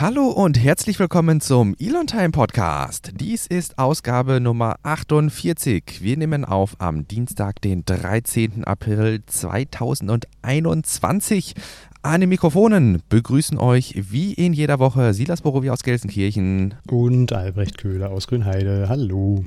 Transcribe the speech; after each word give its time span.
Hallo 0.00 0.28
und 0.28 0.58
herzlich 0.58 0.98
willkommen 0.98 1.42
zum 1.42 1.76
Elon 1.78 2.06
Time 2.06 2.30
Podcast. 2.30 3.12
Dies 3.16 3.46
ist 3.46 3.78
Ausgabe 3.78 4.40
Nummer 4.40 4.76
48. 4.82 5.98
Wir 6.00 6.16
nehmen 6.16 6.46
auf 6.46 6.76
am 6.78 7.06
Dienstag, 7.06 7.60
den 7.60 7.84
13. 7.84 8.64
April 8.64 9.20
2021. 9.26 11.54
An 12.00 12.22
den 12.22 12.30
Mikrofonen 12.30 13.02
begrüßen 13.10 13.58
euch 13.58 13.94
wie 14.10 14.32
in 14.32 14.54
jeder 14.54 14.78
Woche 14.78 15.12
Silas 15.12 15.42
Borowi 15.42 15.68
aus 15.68 15.82
Gelsenkirchen 15.82 16.76
und 16.88 17.34
Albrecht 17.34 17.76
Köhler 17.76 18.10
aus 18.10 18.26
Grünheide. 18.26 18.86
Hallo. 18.88 19.44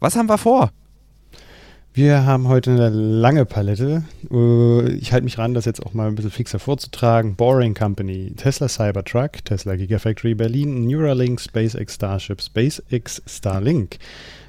Was 0.00 0.16
haben 0.16 0.30
wir 0.30 0.38
vor? 0.38 0.70
Wir 1.94 2.24
haben 2.24 2.48
heute 2.48 2.70
eine 2.70 2.88
lange 2.88 3.44
Palette. 3.44 4.04
Äh, 4.30 4.92
ich 4.92 5.12
halte 5.12 5.24
mich 5.24 5.36
ran, 5.36 5.52
das 5.52 5.66
jetzt 5.66 5.84
auch 5.84 5.92
mal 5.92 6.08
ein 6.08 6.14
bisschen 6.14 6.30
fixer 6.30 6.58
vorzutragen. 6.58 7.36
Boring 7.36 7.74
Company, 7.74 8.32
Tesla 8.34 8.66
Cybertruck, 8.66 9.44
Tesla 9.44 9.76
Gigafactory 9.76 10.34
Berlin, 10.34 10.86
Neuralink, 10.86 11.38
SpaceX 11.38 11.96
Starship, 11.96 12.40
SpaceX 12.40 13.20
Starlink, 13.26 13.98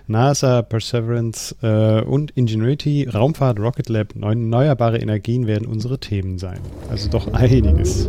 NASA, 0.07 0.61
Perseverance 0.61 1.53
äh, 1.61 2.01
und 2.05 2.31
Ingenuity, 2.31 3.09
Raumfahrt, 3.13 3.59
Rocket 3.59 3.89
Lab, 3.89 4.15
erneuerbare 4.15 4.99
Energien 4.99 5.45
werden 5.45 5.67
unsere 5.67 5.99
Themen 5.99 6.37
sein. 6.37 6.61
Also 6.89 7.09
doch 7.09 7.33
einiges. 7.33 8.07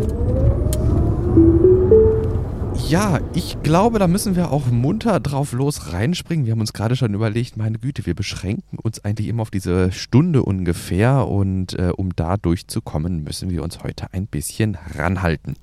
Ja, 2.95 3.19
ich 3.35 3.61
glaube, 3.65 3.99
da 3.99 4.07
müssen 4.07 4.37
wir 4.37 4.53
auch 4.53 4.67
munter 4.67 5.19
drauf 5.19 5.51
los 5.51 5.93
reinspringen. 5.93 6.47
Wir 6.47 6.53
haben 6.53 6.61
uns 6.61 6.73
gerade 6.73 6.95
schon 6.95 7.13
überlegt, 7.13 7.57
meine 7.57 7.81
Güte, 7.81 8.07
wir 8.07 8.15
beschränken 8.15 8.79
uns 8.79 9.05
eigentlich 9.05 9.27
immer 9.27 9.43
auf 9.43 9.51
diese 9.51 9.91
Stunde 9.91 10.45
ungefähr 10.45 11.27
und 11.27 11.77
äh, 11.77 11.91
um 11.97 12.15
da 12.15 12.37
durchzukommen, 12.37 13.25
müssen 13.25 13.51
wir 13.51 13.65
uns 13.65 13.83
heute 13.83 14.13
ein 14.13 14.29
bisschen 14.29 14.79
ranhalten. 14.95 15.57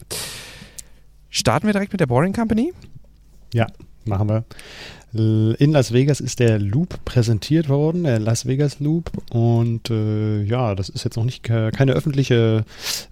Starten 1.30 1.68
wir 1.68 1.72
direkt 1.72 1.94
mit 1.94 2.02
der 2.02 2.08
Boring 2.08 2.34
Company? 2.34 2.74
Ja, 3.54 3.68
machen 4.06 4.30
wir. 4.30 4.44
In 5.14 5.74
Las 5.74 5.92
Vegas 5.92 6.22
ist 6.22 6.40
der 6.40 6.58
Loop 6.58 7.04
präsentiert 7.04 7.68
worden, 7.68 8.06
der 8.06 8.18
Las 8.20 8.46
Vegas 8.46 8.80
Loop. 8.80 9.12
Und 9.30 9.90
äh, 9.90 10.42
ja, 10.44 10.74
das 10.74 10.88
ist 10.88 11.04
jetzt 11.04 11.18
noch 11.18 11.26
nicht 11.26 11.44
keine 11.44 11.92
öffentliche 11.92 12.64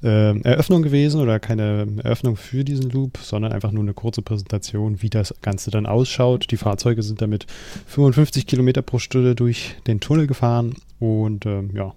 äh, 0.02 0.40
Eröffnung 0.42 0.82
gewesen 0.82 1.20
oder 1.20 1.42
keine 1.42 1.88
Eröffnung 2.02 2.38
für 2.38 2.64
diesen 2.64 2.90
Loop, 2.90 3.18
sondern 3.18 3.52
einfach 3.52 3.74
nur 3.74 3.84
eine 3.84 3.94
kurze 3.94 4.22
Präsentation, 4.22 5.02
wie 5.02 5.10
das 5.10 5.36
Ganze 5.42 5.72
dann 5.72 5.86
ausschaut. 5.86 6.50
Die 6.52 6.58
Fahrzeuge 6.58 7.04
sind 7.04 7.22
damit 7.22 7.48
55 7.88 8.48
Kilometer 8.48 8.82
pro 8.82 9.00
Stunde 9.00 9.36
durch 9.36 9.76
den 9.86 10.00
Tunnel 10.00 10.26
gefahren 10.26 10.76
und 11.00 11.46
äh, 11.46 11.64
ja, 11.74 11.94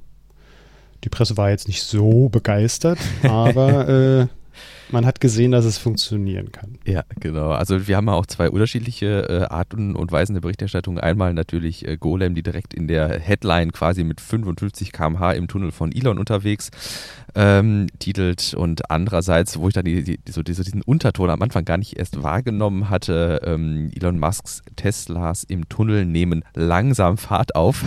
die 1.05 1.09
Presse 1.11 1.37
war 1.37 1.51
jetzt 1.51 1.69
nicht 1.69 1.83
so 1.83 2.29
begeistert, 2.29 2.99
aber 3.23 3.89
äh, 3.89 4.27
man 4.91 5.07
hat 5.07 5.21
gesehen, 5.21 5.53
dass 5.53 5.65
es 5.65 5.79
funktionieren 5.79 6.53
kann. 6.53 6.79
Ja, 6.85 7.05
genau. 7.21 7.51
Also 7.51 7.87
wir 7.87 7.97
haben 7.97 8.09
auch 8.09 8.27
zwei 8.27 8.51
unterschiedliche 8.51 9.29
äh, 9.29 9.53
Arten 9.53 9.95
und 9.95 10.13
Weisen 10.13 10.35
der 10.35 10.41
Berichterstattung. 10.41 10.99
Einmal 10.99 11.35
natürlich 11.35 11.87
äh, 11.87 11.97
Golem, 11.97 12.35
die 12.35 12.43
direkt 12.43 12.75
in 12.75 12.89
der 12.89 13.19
Headline 13.19 13.73
quasi 13.73 14.05
mit 14.05 14.21
55 14.21 14.93
km/h 14.93 15.33
im 15.33 15.49
Tunnel 15.49 15.73
von 15.73 15.93
Elon 15.93 16.19
unterwegs 16.19 16.71
ähm, 17.35 17.87
titelt 17.99 18.55
und 18.55 18.91
andererseits, 18.91 19.59
wo 19.59 19.69
ich 19.69 19.75
dann 19.75 19.85
die, 19.85 20.03
die, 20.03 20.19
so 20.31 20.43
diesen 20.43 20.83
Unterton 20.83 21.31
am 21.31 21.41
Anfang 21.43 21.65
gar 21.65 21.79
nicht 21.79 21.99
erst 21.99 22.23
wahrgenommen 22.23 22.91
hatte, 22.91 23.41
ähm, 23.45 23.91
Elon 23.95 24.19
Musks 24.19 24.63
Teslas 24.77 25.45
im 25.45 25.69
Tunnel 25.69 26.05
nehmen 26.05 26.45
langsam 26.55 27.17
Fahrt 27.17 27.55
auf. 27.55 27.85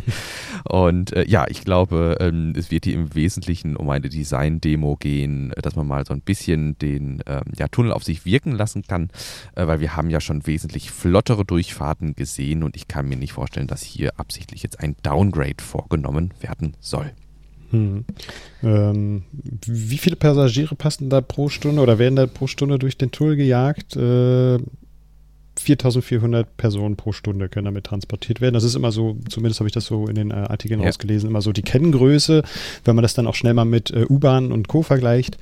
und 0.64 1.12
äh, 1.12 1.26
ja, 1.26 1.46
ich 1.48 1.64
glaube, 1.64 2.16
ähm, 2.20 2.54
es 2.56 2.70
wird 2.70 2.84
hier 2.84 2.94
im 2.94 3.14
Wesentlichen 3.14 3.76
um 3.76 3.90
eine 3.90 4.08
Design-Demo 4.08 4.96
gehen, 4.96 5.52
dass 5.60 5.76
man 5.76 5.86
mal 5.86 6.06
so 6.06 6.14
ein 6.14 6.22
bisschen 6.30 6.78
den 6.78 7.24
ähm, 7.26 7.42
ja, 7.58 7.66
Tunnel 7.66 7.92
auf 7.92 8.04
sich 8.04 8.24
wirken 8.24 8.52
lassen 8.52 8.82
kann, 8.82 9.10
äh, 9.56 9.66
weil 9.66 9.80
wir 9.80 9.96
haben 9.96 10.10
ja 10.10 10.20
schon 10.20 10.46
wesentlich 10.46 10.92
flottere 10.92 11.44
Durchfahrten 11.44 12.14
gesehen 12.14 12.62
und 12.62 12.76
ich 12.76 12.86
kann 12.86 13.08
mir 13.08 13.16
nicht 13.16 13.32
vorstellen, 13.32 13.66
dass 13.66 13.82
hier 13.82 14.12
absichtlich 14.16 14.62
jetzt 14.62 14.78
ein 14.78 14.94
Downgrade 15.02 15.60
vorgenommen 15.60 16.32
werden 16.40 16.76
soll. 16.78 17.10
Hm. 17.70 18.04
Ähm, 18.62 19.24
wie 19.66 19.98
viele 19.98 20.14
Passagiere 20.14 20.76
passen 20.76 21.10
da 21.10 21.20
pro 21.20 21.48
Stunde 21.48 21.82
oder 21.82 21.98
werden 21.98 22.14
da 22.14 22.26
pro 22.28 22.46
Stunde 22.46 22.78
durch 22.78 22.96
den 22.96 23.10
Tunnel 23.10 23.34
gejagt? 23.34 23.96
Äh, 23.96 24.58
4400 25.60 26.56
Personen 26.56 26.96
pro 26.96 27.12
Stunde 27.12 27.48
können 27.48 27.66
damit 27.66 27.84
transportiert 27.84 28.40
werden. 28.40 28.54
Das 28.54 28.64
ist 28.64 28.74
immer 28.74 28.92
so, 28.92 29.16
zumindest 29.28 29.60
habe 29.60 29.68
ich 29.68 29.74
das 29.74 29.86
so 29.86 30.06
in 30.06 30.14
den 30.14 30.30
äh, 30.30 30.34
Artikeln 30.34 30.80
ja. 30.80 30.88
ausgelesen, 30.88 31.28
immer 31.28 31.42
so 31.42 31.52
die 31.52 31.62
Kenngröße, 31.62 32.42
wenn 32.84 32.96
man 32.96 33.02
das 33.02 33.14
dann 33.14 33.26
auch 33.26 33.34
schnell 33.34 33.54
mal 33.54 33.64
mit 33.64 33.90
äh, 33.90 34.06
U-Bahn 34.08 34.52
und 34.52 34.68
Co. 34.68 34.82
vergleicht. 34.82 35.38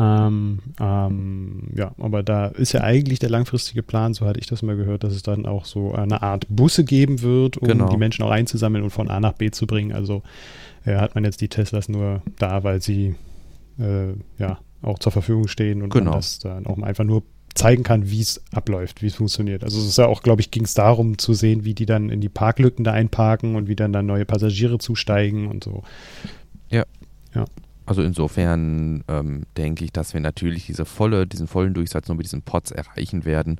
Ähm, 0.00 0.60
ähm, 0.80 1.68
ja, 1.74 1.92
aber 1.98 2.22
da 2.22 2.46
ist 2.46 2.72
ja 2.72 2.82
eigentlich 2.82 3.18
der 3.18 3.30
langfristige 3.30 3.82
Plan, 3.82 4.14
so 4.14 4.26
hatte 4.26 4.40
ich 4.40 4.46
das 4.46 4.62
mal 4.62 4.76
gehört, 4.76 5.04
dass 5.04 5.12
es 5.12 5.22
dann 5.22 5.44
auch 5.44 5.64
so 5.64 5.92
eine 5.92 6.22
Art 6.22 6.46
Busse 6.48 6.84
geben 6.84 7.22
wird, 7.22 7.56
um 7.56 7.68
genau. 7.68 7.88
die 7.88 7.96
Menschen 7.96 8.24
auch 8.24 8.30
einzusammeln 8.30 8.84
und 8.84 8.90
von 8.90 9.08
A 9.08 9.20
nach 9.20 9.32
B 9.32 9.50
zu 9.50 9.66
bringen. 9.66 9.92
Also 9.92 10.22
äh, 10.84 10.96
hat 10.96 11.14
man 11.14 11.24
jetzt 11.24 11.40
die 11.40 11.48
Teslas 11.48 11.88
nur 11.88 12.22
da, 12.38 12.62
weil 12.62 12.80
sie 12.80 13.16
äh, 13.78 14.12
ja 14.38 14.58
auch 14.82 14.98
zur 14.98 15.12
Verfügung 15.12 15.48
stehen 15.48 15.82
und 15.82 15.92
genau. 15.92 16.12
das 16.12 16.38
dann 16.38 16.66
auch 16.66 16.78
einfach 16.78 17.04
nur 17.04 17.22
zeigen 17.54 17.82
kann, 17.82 18.10
wie 18.10 18.20
es 18.20 18.42
abläuft, 18.52 19.02
wie 19.02 19.06
es 19.06 19.14
funktioniert. 19.14 19.64
Also 19.64 19.78
es 19.78 19.86
ist 19.86 19.98
ja 19.98 20.06
auch, 20.06 20.22
glaube 20.22 20.40
ich, 20.40 20.50
ging 20.50 20.64
es 20.64 20.74
darum 20.74 21.18
zu 21.18 21.34
sehen, 21.34 21.64
wie 21.64 21.74
die 21.74 21.86
dann 21.86 22.10
in 22.10 22.20
die 22.20 22.28
Parklücken 22.28 22.84
da 22.84 22.92
einparken 22.92 23.56
und 23.56 23.68
wie 23.68 23.76
dann 23.76 23.92
dann 23.92 24.06
neue 24.06 24.24
Passagiere 24.24 24.78
zusteigen 24.78 25.48
und 25.48 25.64
so. 25.64 25.82
Ja. 26.70 26.84
Ja. 27.34 27.44
Also 27.86 28.02
insofern 28.02 29.02
ähm, 29.08 29.44
denke 29.56 29.82
ich, 29.84 29.92
dass 29.92 30.12
wir 30.12 30.20
natürlich 30.20 30.66
diese 30.66 30.84
volle, 30.84 31.26
diesen 31.26 31.46
vollen 31.46 31.72
Durchsatz 31.72 32.06
nur 32.08 32.18
mit 32.18 32.26
diesen 32.26 32.42
Pods 32.42 32.70
erreichen 32.70 33.24
werden. 33.24 33.58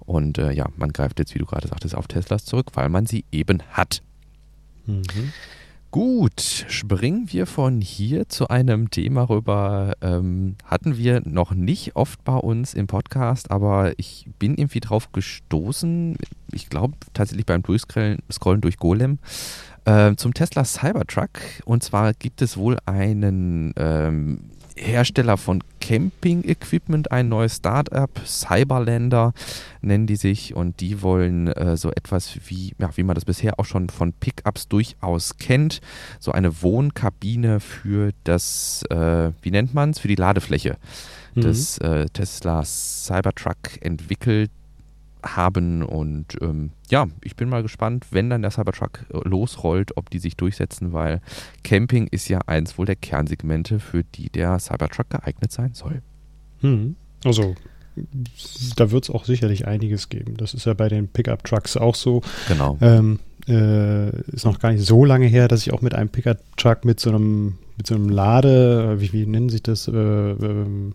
Und 0.00 0.36
äh, 0.36 0.52
ja, 0.52 0.66
man 0.76 0.92
greift 0.92 1.18
jetzt, 1.18 1.34
wie 1.34 1.38
du 1.38 1.46
gerade 1.46 1.66
sagtest, 1.66 1.94
auf 1.94 2.06
Teslas 2.06 2.44
zurück, 2.44 2.66
weil 2.74 2.90
man 2.90 3.06
sie 3.06 3.24
eben 3.32 3.62
hat. 3.70 4.02
Mhm. 4.84 5.32
Gut, 5.90 6.66
springen 6.68 7.32
wir 7.32 7.46
von 7.46 7.80
hier 7.80 8.28
zu 8.28 8.46
einem 8.46 8.90
Thema 8.90 9.28
rüber. 9.28 9.94
Ähm, 10.00 10.54
hatten 10.64 10.96
wir 10.96 11.20
noch 11.24 11.50
nicht 11.50 11.96
oft 11.96 12.22
bei 12.22 12.36
uns 12.36 12.74
im 12.74 12.86
Podcast, 12.86 13.50
aber 13.50 13.94
ich 13.96 14.28
bin 14.38 14.54
irgendwie 14.54 14.78
drauf 14.78 15.10
gestoßen. 15.10 16.16
Ich 16.52 16.68
glaube 16.68 16.94
tatsächlich 17.12 17.44
beim 17.44 17.64
Durchscrollen 17.64 18.60
durch 18.60 18.76
Golem 18.76 19.18
äh, 19.84 20.14
zum 20.14 20.32
Tesla 20.32 20.64
Cybertruck. 20.64 21.30
Und 21.64 21.82
zwar 21.82 22.14
gibt 22.14 22.40
es 22.40 22.56
wohl 22.56 22.78
einen 22.86 23.72
ähm, 23.76 24.50
Hersteller 24.80 25.36
von 25.36 25.62
Camping-Equipment, 25.80 27.12
ein 27.12 27.28
neues 27.28 27.56
Startup, 27.56 28.10
Cyberlander 28.24 29.32
nennen 29.80 30.06
die 30.06 30.16
sich 30.16 30.54
und 30.54 30.80
die 30.80 31.02
wollen 31.02 31.48
äh, 31.48 31.76
so 31.76 31.90
etwas 31.90 32.38
wie, 32.46 32.74
ja, 32.78 32.90
wie 32.96 33.02
man 33.02 33.14
das 33.14 33.24
bisher 33.24 33.58
auch 33.58 33.64
schon 33.64 33.88
von 33.88 34.12
Pickups 34.12 34.68
durchaus 34.68 35.36
kennt, 35.38 35.80
so 36.18 36.32
eine 36.32 36.62
Wohnkabine 36.62 37.60
für 37.60 38.12
das, 38.24 38.82
äh, 38.90 39.32
wie 39.42 39.50
nennt 39.50 39.74
man 39.74 39.90
es, 39.90 39.98
für 39.98 40.08
die 40.08 40.16
Ladefläche 40.16 40.76
mhm. 41.34 41.40
des 41.40 41.78
äh, 41.78 42.06
Tesla 42.06 42.64
Cybertruck 42.64 43.80
entwickelt 43.80 44.50
haben. 45.24 45.82
Und 45.82 46.36
ähm, 46.40 46.70
ja, 46.90 47.06
ich 47.22 47.36
bin 47.36 47.48
mal 47.48 47.62
gespannt, 47.62 48.06
wenn 48.10 48.30
dann 48.30 48.42
der 48.42 48.50
Cybertruck 48.50 49.06
äh, 49.12 49.28
losrollt, 49.28 49.96
ob 49.96 50.10
die 50.10 50.18
sich 50.18 50.36
durchsetzen, 50.36 50.92
weil 50.92 51.20
Camping 51.62 52.06
ist 52.06 52.28
ja 52.28 52.40
eins 52.46 52.78
wohl 52.78 52.86
der 52.86 52.96
Kernsegmente, 52.96 53.80
für 53.80 54.04
die 54.04 54.30
der 54.30 54.58
Cybertruck 54.58 55.10
geeignet 55.10 55.52
sein 55.52 55.74
soll. 55.74 56.02
Hm. 56.60 56.96
Also 57.24 57.54
da 58.76 58.90
wird 58.90 59.04
es 59.04 59.10
auch 59.10 59.24
sicherlich 59.24 59.66
einiges 59.66 60.08
geben. 60.08 60.36
Das 60.36 60.54
ist 60.54 60.66
ja 60.66 60.74
bei 60.74 60.88
den 60.88 61.08
Pickup-Trucks 61.08 61.76
auch 61.76 61.94
so. 61.94 62.22
Genau. 62.48 62.78
Ähm, 62.80 63.18
äh, 63.48 64.10
ist 64.30 64.44
noch 64.44 64.58
gar 64.58 64.72
nicht 64.72 64.84
so 64.84 65.04
lange 65.04 65.26
her, 65.26 65.48
dass 65.48 65.62
ich 65.62 65.72
auch 65.72 65.82
mit 65.82 65.94
einem 65.94 66.08
Pickup-Truck 66.08 66.84
mit 66.84 67.00
so 67.00 67.10
einem 67.10 67.58
mit 67.80 67.86
so 67.86 67.94
einem 67.94 68.10
Lade, 68.10 69.00
wie, 69.00 69.14
wie 69.14 69.24
nennen 69.24 69.48
sich 69.48 69.62
das, 69.62 69.88
äh, 69.88 69.92
ähm, 69.92 70.92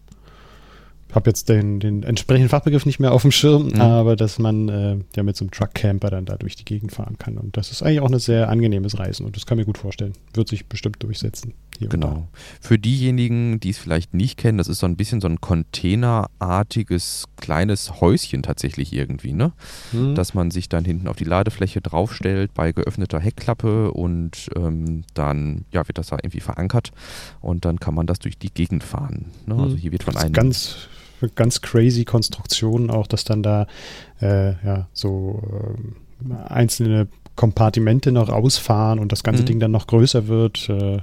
habe 1.13 1.29
jetzt 1.29 1.49
den, 1.49 1.79
den 1.79 2.03
entsprechenden 2.03 2.49
Fachbegriff 2.49 2.85
nicht 2.85 2.99
mehr 2.99 3.13
auf 3.13 3.21
dem 3.21 3.31
Schirm, 3.31 3.67
mhm. 3.67 3.81
aber 3.81 4.15
dass 4.15 4.39
man 4.39 4.69
äh, 4.69 4.97
ja 5.15 5.23
mit 5.23 5.37
so 5.37 5.45
einem 5.45 5.51
Truck-Camper 5.51 6.09
dann 6.09 6.25
da 6.25 6.35
durch 6.35 6.55
die 6.55 6.65
Gegend 6.65 6.91
fahren 6.91 7.17
kann. 7.17 7.37
Und 7.37 7.57
das 7.57 7.71
ist 7.71 7.83
eigentlich 7.83 8.01
auch 8.01 8.11
ein 8.11 8.19
sehr 8.19 8.49
angenehmes 8.49 8.99
Reisen 8.99 9.25
und 9.25 9.35
das 9.35 9.45
kann 9.45 9.57
mir 9.57 9.65
gut 9.65 9.77
vorstellen. 9.77 10.13
Wird 10.33 10.49
sich 10.49 10.65
bestimmt 10.65 11.01
durchsetzen. 11.01 11.53
Genau. 11.79 12.27
Für 12.61 12.79
diejenigen, 12.79 13.59
die 13.59 13.71
es 13.71 13.77
vielleicht 13.77 14.13
nicht 14.13 14.37
kennen, 14.37 14.57
das 14.57 14.67
ist 14.67 14.79
so 14.79 14.85
ein 14.85 14.95
bisschen 14.95 15.19
so 15.19 15.27
ein 15.27 15.41
containerartiges 15.41 17.25
kleines 17.37 17.99
Häuschen 17.99 18.43
tatsächlich 18.43 18.93
irgendwie, 18.93 19.33
ne? 19.33 19.51
Mhm. 19.91 20.15
Dass 20.15 20.33
man 20.33 20.51
sich 20.51 20.69
dann 20.69 20.85
hinten 20.85 21.07
auf 21.07 21.17
die 21.17 21.25
Ladefläche 21.25 21.81
draufstellt 21.81 22.53
bei 22.53 22.71
geöffneter 22.71 23.19
Heckklappe 23.19 23.91
und 23.91 24.49
ähm, 24.55 25.03
dann 25.13 25.65
ja, 25.71 25.87
wird 25.87 25.97
das 25.97 26.07
da 26.07 26.17
irgendwie 26.17 26.39
verankert 26.39 26.91
und 27.41 27.65
dann 27.65 27.79
kann 27.79 27.93
man 27.93 28.07
das 28.07 28.19
durch 28.19 28.37
die 28.37 28.53
Gegend 28.53 28.83
fahren. 28.83 29.25
Ne? 29.45 29.55
Also 29.55 29.75
mhm. 29.75 29.79
hier 29.79 29.91
wird 29.91 30.03
von 30.03 30.15
einem 30.15 30.33
ganz 30.33 30.87
ganz 31.29 31.61
crazy 31.61 32.05
Konstruktionen 32.05 32.89
auch, 32.89 33.07
dass 33.07 33.23
dann 33.23 33.43
da 33.43 33.67
äh, 34.21 34.51
ja 34.65 34.87
so 34.93 35.41
äh, 36.29 36.33
einzelne 36.49 37.07
Kompartimente 37.35 38.11
noch 38.11 38.29
ausfahren 38.29 38.99
und 38.99 39.11
das 39.11 39.23
ganze 39.23 39.43
mhm. 39.43 39.47
Ding 39.47 39.59
dann 39.59 39.71
noch 39.71 39.87
größer 39.87 40.27
wird. 40.27 40.69
Äh, 40.69 40.99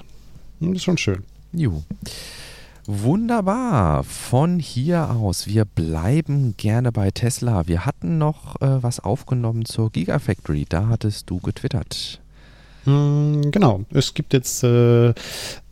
das 0.60 0.76
ist 0.76 0.84
schon 0.84 0.98
schön. 0.98 1.24
Juhu. 1.52 1.82
Wunderbar. 2.86 4.02
Von 4.02 4.58
hier 4.58 5.10
aus, 5.10 5.46
wir 5.46 5.64
bleiben 5.64 6.54
gerne 6.56 6.90
bei 6.90 7.10
Tesla. 7.10 7.68
Wir 7.68 7.86
hatten 7.86 8.18
noch 8.18 8.60
äh, 8.60 8.82
was 8.82 8.98
aufgenommen 8.98 9.64
zur 9.64 9.90
Gigafactory. 9.90 10.66
Da 10.68 10.88
hattest 10.88 11.30
du 11.30 11.38
getwittert. 11.38 12.20
Hm, 12.84 13.52
genau. 13.52 13.84
Es 13.90 14.14
gibt 14.14 14.32
jetzt 14.32 14.64
äh, 14.64 15.14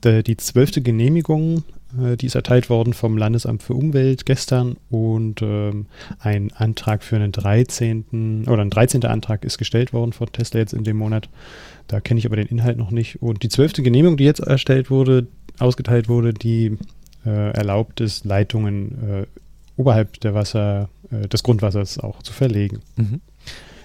die 0.05 0.37
zwölfte 0.37 0.83
Genehmigung 0.83 1.65
die 1.93 2.27
ist 2.27 2.35
erteilt 2.35 2.71
worden 2.71 2.93
vom 2.93 3.17
Landesamt 3.17 3.63
für 3.63 3.75
Umwelt 3.75 4.25
gestern 4.27 4.77
und 4.91 5.43
ähm, 5.43 5.87
ein 6.19 6.53
Antrag 6.53 7.03
für 7.03 7.17
einen 7.17 7.33
13. 7.33 8.45
oder 8.49 8.63
ein 8.63 8.71
13. 8.71 9.05
Antrag 9.05 9.45
ist 9.45 9.59
gestellt 9.59 9.93
worden 9.93 10.13
von 10.13 10.31
Tesla 10.31 10.61
jetzt 10.61 10.73
in 10.73 10.85
dem 10.85 10.97
Monat. 10.97 11.29
Da 11.89 12.01
kenne 12.01 12.19
ich 12.19 12.27
aber 12.27 12.37
den 12.37 12.47
Inhalt 12.47 12.79
noch 12.79 12.91
nicht. 12.91 13.21
Und 13.21 13.43
die 13.43 13.49
zwölfte 13.49 13.83
Genehmigung, 13.83 14.17
die 14.17 14.25
jetzt 14.25 14.41
erstellt 14.41 14.91
wurde, 14.91 15.27
ausgeteilt 15.59 16.09
wurde, 16.09 16.33
die 16.33 16.79
äh, 17.27 17.51
erlaubt 17.51 18.01
es, 18.01 18.25
Leitungen 18.25 19.09
äh, 19.09 19.27
oberhalb 19.77 20.21
der 20.21 20.35
Wasser, 20.35 20.89
äh, 21.11 21.29
des 21.29 21.43
Grundwassers 21.43 21.99
auch 21.99 22.23
zu 22.23 22.33
verlegen. 22.33 22.81
Mhm. 22.97 23.21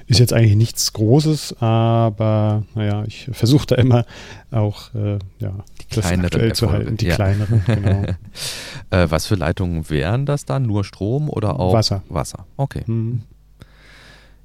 Ist 0.07 0.19
jetzt 0.19 0.33
eigentlich 0.33 0.55
nichts 0.55 0.93
Großes, 0.93 1.61
aber 1.61 2.63
naja, 2.75 3.03
ich 3.07 3.27
versuche 3.31 3.65
da 3.65 3.75
immer 3.75 4.05
auch 4.51 4.93
äh, 4.93 5.17
ja, 5.39 5.53
die 5.91 6.03
aktuell 6.03 6.53
zu 6.53 6.71
halten, 6.71 6.97
die 6.97 7.07
ja. 7.07 7.15
kleineren, 7.15 7.63
genau. 7.65 8.03
äh, 8.91 9.09
was 9.09 9.25
für 9.25 9.35
Leitungen 9.35 9.89
wären 9.89 10.27
das 10.27 10.45
dann? 10.45 10.63
Nur 10.63 10.83
Strom 10.83 11.27
oder 11.29 11.59
auch 11.59 11.73
Wasser? 11.73 12.03
Wasser, 12.07 12.45
okay. 12.55 12.83
Mhm. 12.85 13.23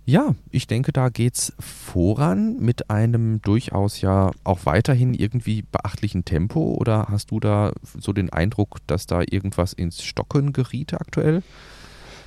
Ja, 0.07 0.35
ich 0.51 0.67
denke, 0.67 0.93
da 0.93 1.09
geht 1.09 1.37
es 1.37 1.53
voran 1.61 2.59
mit 2.59 2.91
einem 2.91 3.41
durchaus 3.43 4.01
ja 4.01 4.33
auch 4.43 4.67
weiterhin 4.67 5.15
irgendwie 5.15 5.63
beachtlichen 5.63 6.25
Tempo. 6.25 6.75
Oder 6.75 7.07
hast 7.11 7.31
du 7.31 7.39
da 7.39 7.73
so 7.97 8.13
den 8.13 8.31
Eindruck, 8.31 8.79
dass 8.89 9.07
da 9.07 9.21
irgendwas 9.21 9.73
ins 9.73 10.03
Stocken 10.03 10.53
geriet 10.53 10.95
aktuell? 10.95 11.43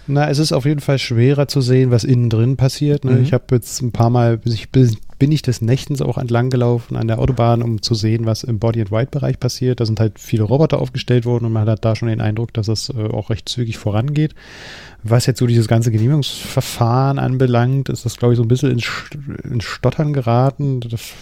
Na, 0.06 0.30
es 0.30 0.40
ist 0.40 0.52
auf 0.52 0.66
jeden 0.66 0.82
Fall 0.82 1.00
schwerer 1.00 1.48
zu 1.48 1.62
sehen, 1.62 1.92
was 1.92 2.04
innen 2.04 2.30
drin 2.30 2.58
passiert. 2.58 3.06
Ne? 3.06 3.14
Mhm. 3.14 3.24
Ich 3.24 3.34
habe 3.34 3.46
jetzt 3.52 3.82
ein 3.82 3.92
paar 3.92 4.10
Mal, 4.10 4.40
ich 4.44 4.70
bin, 4.70 4.98
bin 5.18 5.32
ich 5.32 5.42
des 5.42 5.62
Nächtens 5.62 6.02
auch 6.02 6.18
entlang 6.18 6.50
gelaufen 6.50 6.98
an 6.98 7.08
der 7.08 7.20
Autobahn, 7.20 7.62
um 7.62 7.82
zu 7.82 7.96
sehen, 7.96 8.26
was 8.26 8.44
im 8.44 8.60
Body-and-White-Bereich 8.60 9.40
passiert. 9.40 9.80
Da 9.80 9.86
sind 9.86 10.00
halt 10.00 10.20
viele 10.20 10.44
Roboter 10.44 10.80
aufgestellt 10.80 11.26
worden 11.26 11.46
und 11.46 11.54
man 11.54 11.70
hat 11.70 11.86
da 11.86 11.96
schon 11.96 12.10
den 12.10 12.22
Eindruck, 12.22 12.54
dass 12.54 12.68
es 12.68 12.90
äh, 12.90 13.08
auch 13.08 13.30
recht 13.30 13.48
zügig 13.48 13.78
vorangeht. 13.78 14.36
Was 15.04 15.26
jetzt 15.26 15.40
so 15.40 15.48
dieses 15.48 15.68
ganze 15.68 15.92
Genehmigungsverfahren 15.92 17.20
anbelangt, 17.20 17.88
ist 17.90 18.06
das, 18.06 18.18
glaube 18.18 18.34
ich, 18.34 18.38
so 18.38 18.44
ein 18.44 18.50
bisschen 18.50 18.72
ins, 18.72 18.86
ins 19.44 19.64
Stottern 19.64 20.12
geraten. 20.12 20.82
Das 20.82 21.14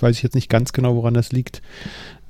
weiß 0.00 0.16
ich 0.16 0.22
jetzt 0.22 0.34
nicht 0.34 0.48
ganz 0.48 0.72
genau, 0.72 0.96
woran 0.96 1.14
das 1.14 1.32
liegt. 1.32 1.62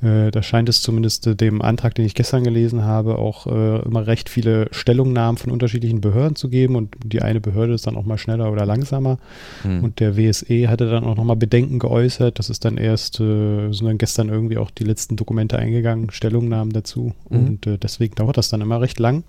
Äh, 0.02 0.30
da 0.30 0.42
scheint 0.42 0.68
es 0.68 0.80
zumindest 0.80 1.26
äh, 1.26 1.36
dem 1.36 1.60
Antrag, 1.60 1.94
den 1.94 2.06
ich 2.06 2.14
gestern 2.14 2.42
gelesen 2.42 2.84
habe, 2.84 3.18
auch 3.18 3.46
äh, 3.46 3.82
immer 3.82 4.06
recht 4.06 4.28
viele 4.28 4.68
Stellungnahmen 4.70 5.36
von 5.36 5.50
unterschiedlichen 5.52 6.00
Behörden 6.00 6.36
zu 6.36 6.48
geben 6.48 6.76
und 6.76 6.96
die 7.04 7.20
eine 7.20 7.40
Behörde 7.40 7.74
ist 7.74 7.86
dann 7.86 7.96
auch 7.96 8.06
mal 8.06 8.16
schneller 8.16 8.50
oder 8.50 8.64
langsamer. 8.64 9.18
Mhm. 9.62 9.84
Und 9.84 10.00
der 10.00 10.16
WSE 10.16 10.68
hatte 10.68 10.88
dann 10.88 11.04
auch 11.04 11.16
nochmal 11.16 11.36
Bedenken 11.36 11.78
geäußert. 11.78 12.38
Das 12.38 12.48
ist 12.48 12.64
dann 12.64 12.78
erst, 12.78 13.20
äh, 13.20 13.70
sind 13.72 13.86
dann 13.86 13.98
gestern 13.98 14.30
irgendwie 14.30 14.56
auch 14.56 14.70
die 14.70 14.84
letzten 14.84 15.16
Dokumente 15.16 15.58
eingegangen, 15.58 16.10
Stellungnahmen 16.10 16.72
dazu. 16.72 17.12
Mhm. 17.28 17.38
Und 17.38 17.66
äh, 17.66 17.76
deswegen 17.76 18.14
dauert 18.14 18.38
das 18.38 18.48
dann 18.48 18.62
immer 18.62 18.80
recht 18.80 18.98
lang. 18.98 19.24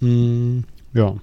Mm, 0.00 0.60
ja. 0.92 1.16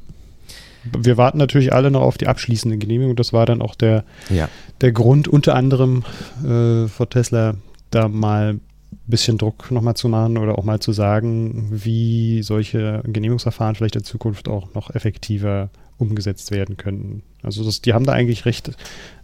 Wir 1.00 1.18
warten 1.18 1.38
natürlich 1.40 1.74
alle 1.74 1.90
noch 1.90 2.02
auf 2.02 2.18
die 2.18 2.28
abschließende 2.28 2.78
Genehmigung. 2.78 3.16
Das 3.16 3.34
war 3.34 3.46
dann 3.46 3.62
auch 3.62 3.76
der, 3.76 4.04
ja. 4.30 4.50
der 4.82 4.92
Grund, 4.92 5.28
unter 5.28 5.56
anderem 5.56 6.04
äh, 6.44 6.88
vor 6.88 7.10
Tesla 7.10 7.56
da 7.96 8.08
mal 8.08 8.56
ein 8.56 8.62
bisschen 9.08 9.38
Druck 9.38 9.72
nochmal 9.72 9.96
zu 9.96 10.10
machen 10.10 10.38
oder 10.38 10.58
auch 10.58 10.64
mal 10.64 10.80
zu 10.80 10.92
sagen, 10.92 11.68
wie 11.72 12.42
solche 12.44 13.02
Genehmigungsverfahren 13.06 13.76
vielleicht 13.76 13.96
in 13.96 14.04
Zukunft 14.04 14.48
auch 14.48 14.74
noch 14.74 14.94
effektiver 14.94 15.70
umgesetzt 15.98 16.52
werden 16.52 16.78
können. 16.78 17.24
Also 17.42 17.64
das, 17.64 17.82
die 17.82 17.94
haben 17.94 18.06
da 18.06 18.12
eigentlich 18.12 18.46
recht 18.46 18.72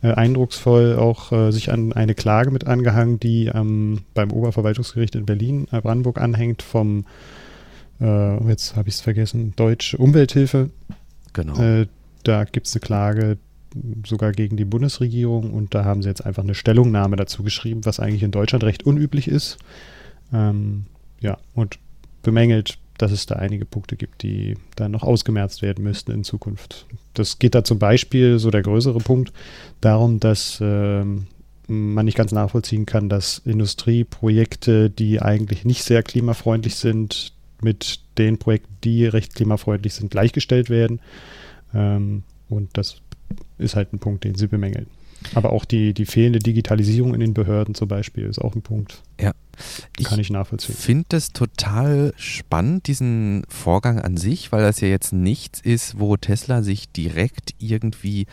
äh, 0.02 0.14
eindrucksvoll 0.14 0.96
auch 0.96 1.32
äh, 1.32 1.52
sich 1.52 1.72
an 1.72 1.92
eine 1.92 2.16
Klage 2.16 2.52
mit 2.52 2.66
angehangen, 2.66 3.20
die 3.20 3.48
ähm, 3.48 4.04
beim 4.14 4.32
Oberverwaltungsgericht 4.32 5.16
in 5.16 5.26
Berlin, 5.26 5.68
äh, 5.72 5.82
Brandenburg 5.82 6.20
anhängt 6.22 6.62
vom, 6.62 7.06
äh, 8.00 8.48
jetzt 8.48 8.76
habe 8.76 8.90
ich 8.90 8.96
es 8.96 9.02
vergessen, 9.02 9.54
Deutsche 9.56 9.98
Umwelthilfe. 9.98 10.70
Genau. 11.34 11.60
Äh, 11.60 11.88
da 12.24 12.46
gibt 12.46 12.68
es 12.68 12.76
eine 12.76 12.82
Klage, 12.82 13.38
sogar 14.06 14.32
gegen 14.32 14.58
die 14.58 14.66
Bundesregierung 14.66 15.52
und 15.52 15.74
da 15.74 15.86
haben 15.86 16.02
sie 16.02 16.10
jetzt 16.10 16.26
einfach 16.26 16.44
eine 16.44 16.56
Stellungnahme 16.56 17.16
dazu 17.16 17.44
geschrieben, 17.44 17.86
was 17.86 18.00
eigentlich 18.00 18.24
in 18.24 18.32
Deutschland 18.32 18.64
recht 18.64 18.84
unüblich 18.86 19.28
ist. 19.28 19.58
Ähm, 20.34 20.86
ja, 21.20 21.38
und 21.54 21.80
bemängelt, 22.24 22.78
dass 22.98 23.12
es 23.12 23.26
da 23.26 23.36
einige 23.36 23.66
Punkte 23.66 23.96
gibt, 23.96 24.24
die 24.24 24.58
dann 24.76 24.92
noch 24.92 25.04
ausgemerzt 25.04 25.62
werden 25.62 25.84
müssten 25.84 26.12
in 26.12 26.24
Zukunft. 26.24 26.86
Das 27.14 27.40
geht 27.40 27.56
da 27.56 27.64
zum 27.64 27.80
Beispiel, 27.80 28.40
so 28.40 28.52
der 28.52 28.62
größere 28.62 29.00
Punkt, 29.00 29.34
darum, 29.80 30.20
dass 30.20 30.60
ähm, 30.62 31.28
man 31.68 32.06
nicht 32.06 32.18
ganz 32.18 32.32
nachvollziehen 32.32 32.86
kann, 32.86 33.10
dass 33.10 33.40
Industrieprojekte, 33.40 34.90
die 34.90 35.22
eigentlich 35.22 35.66
nicht 35.66 35.84
sehr 35.84 36.04
klimafreundlich 36.04 36.76
sind, 36.76 37.34
mit 37.62 38.00
den 38.18 38.38
Projekten, 38.38 38.76
die 38.84 39.06
recht 39.06 39.36
klimafreundlich 39.36 39.94
sind, 39.94 40.12
gleichgestellt 40.12 40.70
werden. 40.70 41.00
Ähm, 41.74 42.24
und 42.50 42.70
das 42.74 43.02
ist 43.58 43.76
halt 43.76 43.94
ein 43.94 44.00
Punkt, 44.00 44.24
den 44.24 44.36
sie 44.36 44.48
bemängeln. 44.48 44.88
Aber 45.36 45.54
auch 45.54 45.66
die, 45.66 45.94
die 45.94 46.06
fehlende 46.06 46.40
Digitalisierung 46.40 47.14
in 47.14 47.20
den 47.20 47.34
Behörden 47.34 47.76
zum 47.76 47.88
Beispiel 47.88 48.26
ist 48.26 48.40
auch 48.40 48.56
ein 48.56 48.62
Punkt. 48.62 49.02
Ja. 49.20 49.34
Kann 50.04 50.20
ich, 50.20 50.28
ich 50.28 50.30
nachvollziehen. 50.32 50.76
Ich 50.76 50.84
finde 50.84 51.18
es 51.18 51.32
total 51.32 52.14
spannend, 52.18 52.88
diesen 52.88 53.44
Vorgang 53.48 54.00
an 54.00 54.18
sich, 54.18 54.52
weil 54.52 54.64
das 54.64 54.82
ja 54.82 54.88
jetzt 54.88 55.14
nichts 55.14 55.62
ist, 55.62 56.00
wo 56.00 56.18
Tesla 56.18 56.64
sich 56.64 56.92
direkt 56.92 57.54
irgendwie 57.60 58.26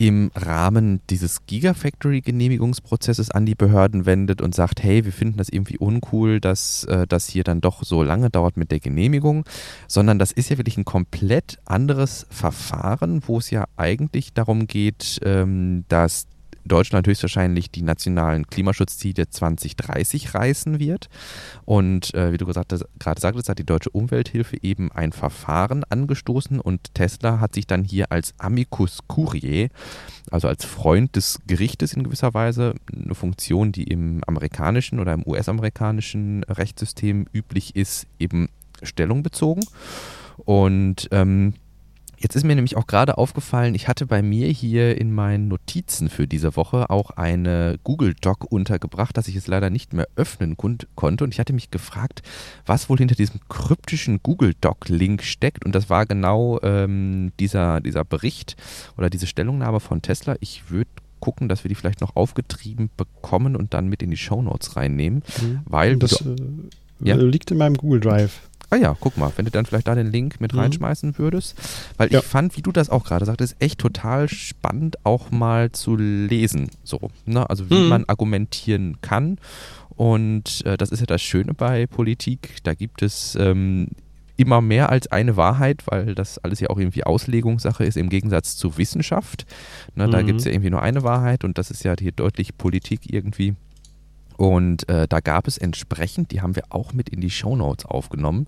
im 0.00 0.30
Rahmen 0.34 1.02
dieses 1.10 1.44
Gigafactory-Genehmigungsprozesses 1.44 3.30
an 3.30 3.44
die 3.44 3.54
Behörden 3.54 4.06
wendet 4.06 4.40
und 4.40 4.54
sagt, 4.54 4.82
hey, 4.82 5.04
wir 5.04 5.12
finden 5.12 5.36
das 5.36 5.50
irgendwie 5.50 5.76
uncool, 5.76 6.40
dass 6.40 6.84
äh, 6.84 7.06
das 7.06 7.28
hier 7.28 7.44
dann 7.44 7.60
doch 7.60 7.82
so 7.84 8.02
lange 8.02 8.30
dauert 8.30 8.56
mit 8.56 8.70
der 8.70 8.80
Genehmigung, 8.80 9.44
sondern 9.88 10.18
das 10.18 10.32
ist 10.32 10.48
ja 10.48 10.56
wirklich 10.56 10.78
ein 10.78 10.86
komplett 10.86 11.58
anderes 11.66 12.26
Verfahren, 12.30 13.20
wo 13.26 13.36
es 13.36 13.50
ja 13.50 13.66
eigentlich 13.76 14.32
darum 14.32 14.66
geht, 14.66 15.20
ähm, 15.22 15.84
dass 15.88 16.28
Deutschland 16.64 17.06
höchstwahrscheinlich 17.06 17.70
die 17.70 17.82
nationalen 17.82 18.46
Klimaschutzziele 18.46 19.28
2030 19.28 20.34
reißen 20.34 20.78
wird. 20.78 21.08
Und 21.64 22.14
äh, 22.14 22.32
wie 22.32 22.38
du 22.38 22.46
gesagt, 22.46 22.74
gerade 22.98 23.20
sagtest, 23.20 23.48
hat 23.48 23.58
die 23.58 23.66
Deutsche 23.66 23.90
Umwelthilfe 23.90 24.56
eben 24.62 24.92
ein 24.92 25.12
Verfahren 25.12 25.84
angestoßen 25.84 26.60
und 26.60 26.94
Tesla 26.94 27.40
hat 27.40 27.54
sich 27.54 27.66
dann 27.66 27.84
hier 27.84 28.12
als 28.12 28.34
Amicus 28.38 29.00
Curiae, 29.08 29.68
also 30.30 30.48
als 30.48 30.64
Freund 30.64 31.16
des 31.16 31.40
Gerichtes 31.46 31.92
in 31.92 32.04
gewisser 32.04 32.34
Weise, 32.34 32.74
eine 32.94 33.14
Funktion, 33.14 33.72
die 33.72 33.84
im 33.84 34.22
amerikanischen 34.26 35.00
oder 35.00 35.12
im 35.12 35.26
US-amerikanischen 35.26 36.44
Rechtssystem 36.44 37.26
üblich 37.32 37.76
ist, 37.76 38.06
eben 38.18 38.48
Stellung 38.82 39.22
bezogen. 39.22 39.62
Und 40.44 41.08
ähm, 41.10 41.54
Jetzt 42.22 42.36
ist 42.36 42.44
mir 42.44 42.54
nämlich 42.54 42.76
auch 42.76 42.86
gerade 42.86 43.16
aufgefallen, 43.16 43.74
ich 43.74 43.88
hatte 43.88 44.04
bei 44.04 44.20
mir 44.20 44.48
hier 44.48 45.00
in 45.00 45.10
meinen 45.10 45.48
Notizen 45.48 46.10
für 46.10 46.28
diese 46.28 46.54
Woche 46.54 46.90
auch 46.90 47.12
eine 47.12 47.78
Google 47.82 48.14
Doc 48.20 48.44
untergebracht, 48.44 49.16
dass 49.16 49.26
ich 49.26 49.36
es 49.36 49.46
leider 49.46 49.70
nicht 49.70 49.94
mehr 49.94 50.06
öffnen 50.16 50.58
konnte. 50.58 51.24
Und 51.24 51.32
ich 51.32 51.40
hatte 51.40 51.54
mich 51.54 51.70
gefragt, 51.70 52.20
was 52.66 52.90
wohl 52.90 52.98
hinter 52.98 53.14
diesem 53.14 53.40
kryptischen 53.48 54.20
Google 54.22 54.52
Doc-Link 54.60 55.22
steckt. 55.22 55.64
Und 55.64 55.74
das 55.74 55.88
war 55.88 56.04
genau 56.04 56.60
ähm, 56.62 57.32
dieser, 57.40 57.80
dieser 57.80 58.04
Bericht 58.04 58.54
oder 58.98 59.08
diese 59.08 59.26
Stellungnahme 59.26 59.80
von 59.80 60.02
Tesla. 60.02 60.36
Ich 60.40 60.70
würde 60.70 60.90
gucken, 61.20 61.48
dass 61.48 61.64
wir 61.64 61.70
die 61.70 61.74
vielleicht 61.74 62.02
noch 62.02 62.16
aufgetrieben 62.16 62.90
bekommen 62.98 63.56
und 63.56 63.72
dann 63.72 63.88
mit 63.88 64.02
in 64.02 64.10
die 64.10 64.18
Show 64.18 64.42
Notes 64.42 64.76
reinnehmen. 64.76 65.22
Mhm. 65.40 65.60
Weil 65.64 65.96
das 65.96 66.18
du, 66.18 66.34
äh, 66.34 67.08
ja? 67.08 67.16
liegt 67.16 67.50
in 67.50 67.56
meinem 67.56 67.76
Google 67.76 68.00
Drive. 68.00 68.49
Ah 68.70 68.76
ja, 68.76 68.96
guck 68.98 69.16
mal, 69.16 69.32
wenn 69.36 69.44
du 69.44 69.50
dann 69.50 69.66
vielleicht 69.66 69.88
da 69.88 69.94
den 69.94 70.10
Link 70.10 70.40
mit 70.40 70.52
mhm. 70.52 70.60
reinschmeißen 70.60 71.18
würdest. 71.18 71.56
Weil 71.96 72.12
ja. 72.12 72.20
ich 72.20 72.24
fand, 72.24 72.56
wie 72.56 72.62
du 72.62 72.70
das 72.72 72.88
auch 72.88 73.04
gerade 73.04 73.24
sagtest, 73.24 73.56
echt 73.58 73.80
total 73.80 74.28
spannend 74.28 75.04
auch 75.04 75.30
mal 75.30 75.72
zu 75.72 75.96
lesen. 75.96 76.70
So, 76.84 77.10
ne? 77.26 77.48
Also 77.50 77.68
wie 77.68 77.74
mhm. 77.74 77.88
man 77.88 78.04
argumentieren 78.06 78.98
kann. 79.00 79.38
Und 79.96 80.64
äh, 80.64 80.76
das 80.76 80.90
ist 80.90 81.00
ja 81.00 81.06
das 81.06 81.20
Schöne 81.20 81.52
bei 81.52 81.86
Politik. 81.86 82.58
Da 82.62 82.74
gibt 82.74 83.02
es 83.02 83.34
ähm, 83.34 83.88
immer 84.40 84.62
mehr 84.62 84.88
als 84.88 85.08
eine 85.08 85.36
Wahrheit, 85.36 85.82
weil 85.86 86.14
das 86.14 86.38
alles 86.38 86.60
ja 86.60 86.70
auch 86.70 86.78
irgendwie 86.78 87.04
Auslegungssache 87.04 87.84
ist, 87.84 87.96
im 87.96 88.08
Gegensatz 88.08 88.56
zu 88.56 88.78
Wissenschaft. 88.78 89.44
Ne, 89.94 90.06
mhm. 90.06 90.10
Da 90.12 90.22
gibt 90.22 90.38
es 90.38 90.46
ja 90.46 90.52
irgendwie 90.52 90.70
nur 90.70 90.82
eine 90.82 91.02
Wahrheit 91.02 91.44
und 91.44 91.58
das 91.58 91.70
ist 91.70 91.84
ja 91.84 91.94
hier 91.98 92.12
deutlich 92.12 92.56
Politik 92.56 93.12
irgendwie. 93.12 93.54
Und 94.40 94.88
äh, 94.88 95.06
da 95.06 95.20
gab 95.20 95.46
es 95.46 95.58
entsprechend, 95.58 96.32
die 96.32 96.40
haben 96.40 96.56
wir 96.56 96.62
auch 96.70 96.94
mit 96.94 97.10
in 97.10 97.20
die 97.20 97.28
Shownotes 97.28 97.84
aufgenommen, 97.84 98.46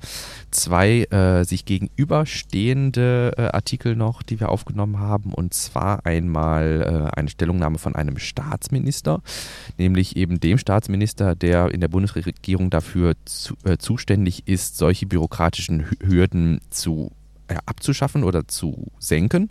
zwei 0.50 1.02
äh, 1.10 1.44
sich 1.44 1.66
gegenüberstehende 1.66 3.34
äh, 3.36 3.42
Artikel 3.48 3.94
noch, 3.94 4.22
die 4.22 4.40
wir 4.40 4.48
aufgenommen 4.48 5.00
haben. 5.00 5.34
Und 5.34 5.52
zwar 5.52 6.06
einmal 6.06 7.10
äh, 7.12 7.18
eine 7.18 7.28
Stellungnahme 7.28 7.76
von 7.76 7.94
einem 7.94 8.16
Staatsminister, 8.16 9.20
nämlich 9.76 10.16
eben 10.16 10.40
dem 10.40 10.56
Staatsminister, 10.56 11.34
der 11.34 11.70
in 11.72 11.82
der 11.82 11.88
Bundesregierung 11.88 12.70
dafür 12.70 13.12
zu, 13.26 13.52
äh, 13.64 13.76
zuständig 13.76 14.48
ist, 14.48 14.78
solche 14.78 15.04
bürokratischen 15.04 15.90
Hürden 16.02 16.62
zu 16.70 17.10
ja, 17.50 17.58
abzuschaffen 17.66 18.24
oder 18.24 18.48
zu 18.48 18.86
senken, 18.98 19.50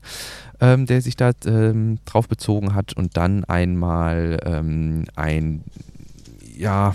ähm, 0.60 0.88
der 0.88 1.04
sich 1.04 1.16
da 1.16 1.34
ähm, 1.46 2.00
drauf 2.06 2.28
bezogen 2.28 2.74
hat 2.74 2.94
und 2.94 3.16
dann 3.16 3.44
einmal 3.44 4.40
ähm, 4.44 5.06
ein 5.16 5.64
ja, 6.62 6.94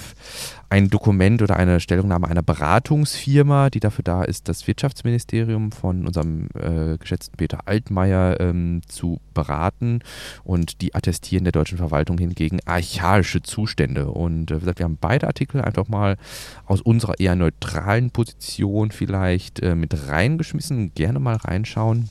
ein 0.69 0.91
Dokument 0.91 1.43
oder 1.43 1.57
eine 1.57 1.81
Stellungnahme 1.81 2.29
einer 2.29 2.43
Beratungsfirma, 2.43 3.71
die 3.71 3.81
dafür 3.81 4.03
da 4.03 4.23
ist, 4.23 4.49
das 4.49 4.67
Wirtschaftsministerium 4.67 5.71
von 5.73 6.07
unserem 6.07 6.49
äh, 6.55 6.97
geschätzten 6.99 7.37
Peter 7.37 7.61
Altmaier 7.67 8.41
ähm, 8.41 8.81
zu 8.87 9.21
beraten. 9.35 10.01
Und 10.45 10.81
die 10.83 10.95
attestieren 10.95 11.45
der 11.45 11.53
deutschen 11.53 11.79
Verwaltung 11.79 12.19
hingegen 12.19 12.61
archaische 12.65 13.43
Zustände. 13.43 14.09
Und 14.09 14.51
äh, 14.51 14.65
wir 14.65 14.85
haben 14.85 14.99
beide 15.01 15.27
Artikel 15.27 15.61
einfach 15.61 15.89
mal 15.89 16.17
aus 16.65 16.81
unserer 16.81 17.19
eher 17.19 17.37
neutralen 17.37 18.11
Position 18.11 18.91
vielleicht 18.91 19.61
äh, 19.61 19.75
mit 19.75 20.09
reingeschmissen. 20.09 20.93
Gerne 20.95 21.19
mal 21.21 21.37
reinschauen. 21.37 22.09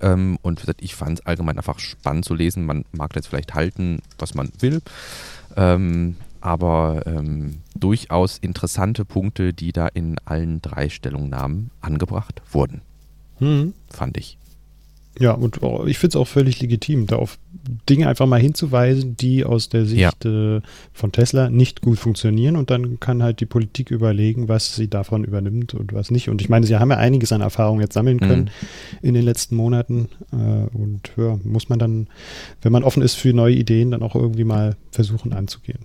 Ähm, 0.00 0.38
und 0.42 0.64
ich 0.80 0.94
fand 0.94 1.20
es 1.20 1.26
allgemein 1.26 1.58
einfach 1.58 1.78
spannend 1.78 2.24
zu 2.24 2.34
lesen. 2.34 2.64
Man 2.66 2.84
mag 2.92 3.12
das 3.12 3.26
vielleicht 3.26 3.54
halten, 3.54 4.00
was 4.18 4.34
man 4.34 4.50
will. 4.60 4.80
Ähm, 5.56 6.16
aber 6.40 7.02
ähm, 7.06 7.58
durchaus 7.74 8.38
interessante 8.38 9.04
Punkte, 9.04 9.52
die 9.52 9.72
da 9.72 9.86
in 9.88 10.16
allen 10.24 10.60
drei 10.62 10.88
Stellungnahmen 10.88 11.70
angebracht 11.80 12.42
wurden. 12.50 12.82
Mhm. 13.38 13.74
Fand 13.88 14.16
ich. 14.16 14.38
Ja, 15.18 15.32
und 15.32 15.56
ich 15.86 15.98
finde 15.98 16.10
es 16.10 16.16
auch 16.16 16.28
völlig 16.28 16.60
legitim, 16.60 17.06
da 17.06 17.16
auf 17.16 17.38
Dinge 17.88 18.08
einfach 18.08 18.26
mal 18.26 18.40
hinzuweisen, 18.40 19.16
die 19.16 19.44
aus 19.44 19.68
der 19.68 19.84
Sicht 19.84 20.24
ja. 20.24 20.56
äh, 20.56 20.60
von 20.92 21.12
Tesla 21.12 21.50
nicht 21.50 21.82
gut 21.82 21.98
funktionieren 21.98 22.56
und 22.56 22.70
dann 22.70 23.00
kann 23.00 23.22
halt 23.22 23.40
die 23.40 23.46
Politik 23.46 23.90
überlegen, 23.90 24.48
was 24.48 24.76
sie 24.76 24.88
davon 24.88 25.24
übernimmt 25.24 25.74
und 25.74 25.92
was 25.92 26.10
nicht. 26.10 26.28
Und 26.28 26.40
ich 26.40 26.48
meine, 26.48 26.64
sie 26.64 26.76
haben 26.76 26.90
ja 26.90 26.96
einiges 26.96 27.32
an 27.32 27.40
Erfahrung 27.40 27.80
jetzt 27.80 27.94
sammeln 27.94 28.20
können 28.20 28.44
mhm. 28.44 29.08
in 29.08 29.14
den 29.14 29.24
letzten 29.24 29.56
Monaten 29.56 30.08
äh, 30.32 30.76
und 30.76 31.10
ja, 31.16 31.38
muss 31.42 31.68
man 31.68 31.78
dann, 31.78 32.06
wenn 32.62 32.72
man 32.72 32.84
offen 32.84 33.02
ist 33.02 33.14
für 33.14 33.32
neue 33.32 33.54
Ideen, 33.54 33.90
dann 33.90 34.02
auch 34.02 34.14
irgendwie 34.14 34.44
mal 34.44 34.76
versuchen 34.92 35.32
anzugehen 35.32 35.80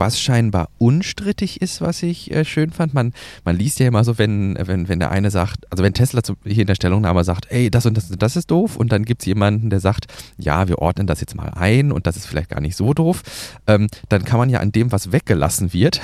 was 0.00 0.18
scheinbar 0.18 0.70
unstrittig 0.78 1.60
ist, 1.60 1.80
was 1.80 2.02
ich 2.02 2.32
äh, 2.32 2.44
schön 2.44 2.72
fand. 2.72 2.94
Man, 2.94 3.12
man 3.44 3.56
liest 3.56 3.78
ja 3.78 3.86
immer 3.86 4.02
so, 4.02 4.18
wenn, 4.18 4.56
wenn, 4.58 4.88
wenn 4.88 4.98
der 4.98 5.10
eine 5.12 5.30
sagt, 5.30 5.70
also 5.70 5.84
wenn 5.84 5.94
Tesla 5.94 6.22
hier 6.44 6.62
in 6.62 6.66
der 6.66 6.74
Stellungnahme 6.74 7.22
sagt, 7.22 7.46
ey, 7.50 7.70
das 7.70 7.86
und 7.86 7.96
das, 7.96 8.08
das 8.08 8.34
ist 8.34 8.50
doof 8.50 8.59
und 8.76 8.92
dann 8.92 9.04
gibt 9.04 9.22
es 9.22 9.26
jemanden, 9.26 9.70
der 9.70 9.80
sagt, 9.80 10.06
ja, 10.38 10.68
wir 10.68 10.78
ordnen 10.78 11.06
das 11.06 11.20
jetzt 11.20 11.34
mal 11.34 11.50
ein 11.54 11.92
und 11.92 12.06
das 12.06 12.16
ist 12.16 12.26
vielleicht 12.26 12.50
gar 12.50 12.60
nicht 12.60 12.76
so 12.76 12.94
doof, 12.94 13.22
ähm, 13.66 13.86
dann 14.08 14.24
kann 14.24 14.38
man 14.38 14.50
ja 14.50 14.60
an 14.60 14.72
dem, 14.72 14.92
was 14.92 15.12
weggelassen 15.12 15.72
wird, 15.72 16.00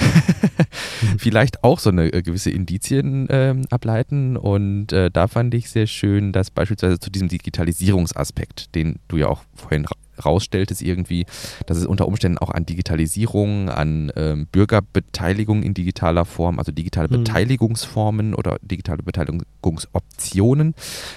vielleicht 1.19 1.65
auch 1.65 1.79
so 1.79 1.91
eine 1.91 2.13
äh, 2.13 2.23
gewisse 2.23 2.51
Indizien 2.51 3.27
ähm, 3.31 3.67
ableiten. 3.71 4.37
Und 4.37 4.93
äh, 4.93 5.11
da 5.11 5.29
fand 5.29 5.55
ich 5.55 5.71
sehr 5.71 5.87
schön, 5.87 6.33
dass 6.33 6.51
beispielsweise 6.51 6.99
zu 6.99 7.11
diesem 7.11 7.29
Digitalisierungsaspekt, 7.29 8.75
den 8.75 8.99
du 9.09 9.17
ja 9.17 9.29
auch 9.29 9.43
vorhin 9.55 9.87
rausstellt, 10.25 10.71
ist 10.71 10.83
irgendwie, 10.83 11.27
dass 11.67 11.79
es 11.79 11.87
unter 11.87 12.09
Umständen 12.09 12.39
auch 12.39 12.51
an 12.51 12.67
Digitalisierung, 12.67 13.69
an 13.69 14.13
ähm, 14.17 14.47
Bürgerbeteiligung 14.51 15.63
in 15.63 15.75
digitaler 15.75 16.25
Form, 16.25 16.59
also 16.59 16.73
digitale 16.73 17.09
mhm. 17.09 17.25
Beteiligungsformen 17.25 18.35
oder 18.35 18.59
digitale 18.63 19.03
Beteiligungsoptionen, 19.03 20.75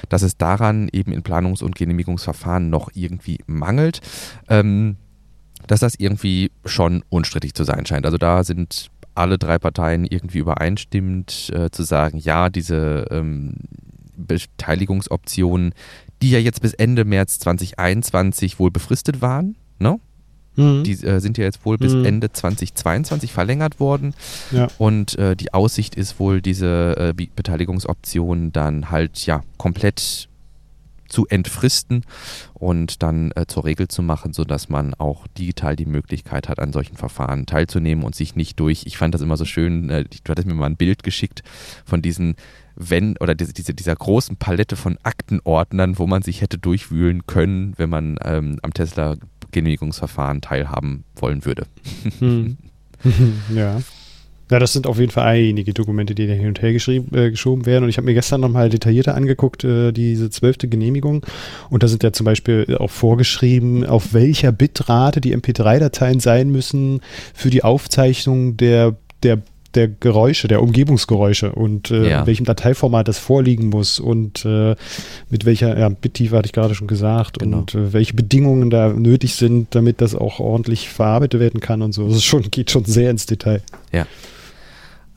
dass 0.09 0.21
es 0.21 0.37
daran 0.37 0.89
eben 0.91 1.11
in 1.11 1.23
Planungs- 1.23 1.63
und 1.63 1.75
Genehmigungsverfahren 1.75 2.69
noch 2.69 2.89
irgendwie 2.93 3.39
mangelt. 3.47 4.01
Ähm, 4.49 4.97
dass 5.67 5.81
das 5.81 5.95
irgendwie 5.97 6.51
schon 6.65 7.03
unstrittig 7.09 7.53
zu 7.53 7.63
sein 7.63 7.85
scheint. 7.85 8.05
Also 8.05 8.17
da 8.17 8.43
sind 8.43 8.89
alle 9.13 9.37
drei 9.37 9.59
Parteien 9.59 10.05
irgendwie 10.05 10.39
übereinstimmend 10.39 11.51
äh, 11.53 11.69
zu 11.69 11.83
sagen, 11.83 12.17
ja, 12.17 12.49
diese 12.49 13.05
ähm, 13.11 13.53
Beteiligungsoptionen, 14.15 15.73
die 16.21 16.31
ja 16.31 16.39
jetzt 16.39 16.61
bis 16.61 16.73
Ende 16.73 17.05
März 17.05 17.39
2021 17.39 18.59
wohl 18.59 18.71
befristet 18.71 19.21
waren. 19.21 19.55
Ne? 19.79 19.99
Mhm. 20.55 20.83
Die 20.83 20.91
äh, 21.03 21.19
sind 21.19 21.37
ja 21.37 21.45
jetzt 21.45 21.65
wohl 21.65 21.77
bis 21.77 21.93
mhm. 21.93 22.05
Ende 22.05 22.31
2022 22.31 23.31
verlängert 23.31 23.79
worden. 23.79 24.13
Ja. 24.51 24.67
Und 24.77 25.17
äh, 25.17 25.35
die 25.35 25.53
Aussicht 25.53 25.95
ist 25.95 26.19
wohl, 26.19 26.41
diese 26.41 27.13
äh, 27.17 27.27
Beteiligungsoption 27.35 28.51
dann 28.51 28.91
halt 28.91 29.25
ja 29.25 29.41
komplett 29.57 30.28
zu 31.09 31.27
entfristen 31.27 32.05
und 32.53 33.03
dann 33.03 33.31
äh, 33.35 33.45
zur 33.47 33.65
Regel 33.65 33.87
zu 33.87 34.01
machen, 34.01 34.33
sodass 34.33 34.69
man 34.69 34.93
auch 34.93 35.27
digital 35.27 35.75
die 35.75 35.85
Möglichkeit 35.85 36.49
hat, 36.49 36.59
an 36.59 36.71
solchen 36.71 36.95
Verfahren 36.95 37.45
teilzunehmen 37.45 38.03
und 38.03 38.15
sich 38.15 38.35
nicht 38.35 38.59
durch, 38.59 38.83
ich 38.85 38.97
fand 38.97 39.13
das 39.13 39.21
immer 39.21 39.37
so 39.37 39.45
schön, 39.45 39.89
äh, 39.89 40.05
du 40.05 40.29
hattest 40.29 40.47
mir 40.47 40.53
mal 40.53 40.67
ein 40.67 40.77
Bild 40.77 41.03
geschickt 41.03 41.43
von 41.85 42.01
diesen 42.01 42.35
wenn, 42.81 43.17
oder 43.17 43.35
diese, 43.35 43.51
diese, 43.51 43.73
dieser 43.73 43.95
großen 43.95 44.37
Palette 44.37 44.77
von 44.77 44.97
Aktenordnern, 45.03 45.99
wo 45.99 46.07
man 46.07 46.21
sich 46.21 46.41
hätte 46.41 46.57
durchwühlen 46.57 47.27
können, 47.27 47.73
wenn 47.75 47.89
man 47.89 48.17
ähm, 48.23 48.57
am 48.61 48.73
Tesla-Genehmigungsverfahren 48.73 50.39
teilhaben 50.39 51.03
wollen 51.17 51.43
würde. 51.43 51.65
Hm. 52.19 52.57
ja. 53.53 53.81
Ja, 54.51 54.59
das 54.59 54.73
sind 54.73 54.87
auf 54.87 54.99
jeden 54.99 55.11
Fall 55.11 55.25
einige 55.25 55.73
Dokumente, 55.73 56.15
die 56.15 56.27
da 56.27 56.33
hin 56.33 56.47
und 56.47 56.61
her 56.61 56.69
äh, 56.69 57.31
geschoben 57.31 57.65
werden. 57.65 57.83
Und 57.83 57.89
ich 57.89 57.97
habe 57.97 58.05
mir 58.05 58.13
gestern 58.13 58.41
nochmal 58.41 58.69
detaillierter 58.69 59.15
angeguckt, 59.15 59.63
äh, 59.63 59.91
diese 59.91 60.29
zwölfte 60.29 60.67
Genehmigung. 60.67 61.25
Und 61.69 61.83
da 61.83 61.87
sind 61.87 62.03
ja 62.03 62.11
zum 62.11 62.25
Beispiel 62.25 62.77
auch 62.79 62.89
vorgeschrieben, 62.89 63.85
auf 63.85 64.13
welcher 64.13 64.51
Bitrate 64.51 65.21
die 65.21 65.35
MP3-Dateien 65.35 66.19
sein 66.19 66.49
müssen 66.49 67.01
für 67.33 67.49
die 67.49 67.63
Aufzeichnung 67.63 68.57
der, 68.57 68.95
der 69.23 69.39
der 69.75 69.87
Geräusche, 69.87 70.47
der 70.47 70.63
Umgebungsgeräusche 70.63 71.51
und 71.51 71.91
äh, 71.91 72.09
ja. 72.09 72.21
in 72.21 72.27
welchem 72.27 72.45
Dateiformat 72.45 73.07
das 73.07 73.19
vorliegen 73.19 73.69
muss 73.69 73.99
und 73.99 74.43
äh, 74.45 74.75
mit 75.29 75.45
welcher 75.45 75.77
ja, 75.77 75.89
Bittiefe 75.89 76.35
hatte 76.35 76.47
ich 76.47 76.53
gerade 76.53 76.73
schon 76.73 76.87
gesagt 76.87 77.39
genau. 77.39 77.59
und 77.59 77.75
äh, 77.75 77.93
welche 77.93 78.15
Bedingungen 78.15 78.71
da 78.71 78.89
nötig 78.89 79.35
sind, 79.35 79.75
damit 79.75 80.01
das 80.01 80.15
auch 80.15 80.39
ordentlich 80.39 80.89
verarbeitet 80.89 81.39
werden 81.39 81.59
kann 81.59 81.81
und 81.81 81.91
so. 81.91 82.09
Das 82.09 82.23
schon, 82.23 82.49
geht 82.49 82.71
schon 82.71 82.85
sehr 82.85 83.11
ins 83.11 83.27
Detail. 83.27 83.61
Ja. 83.91 84.07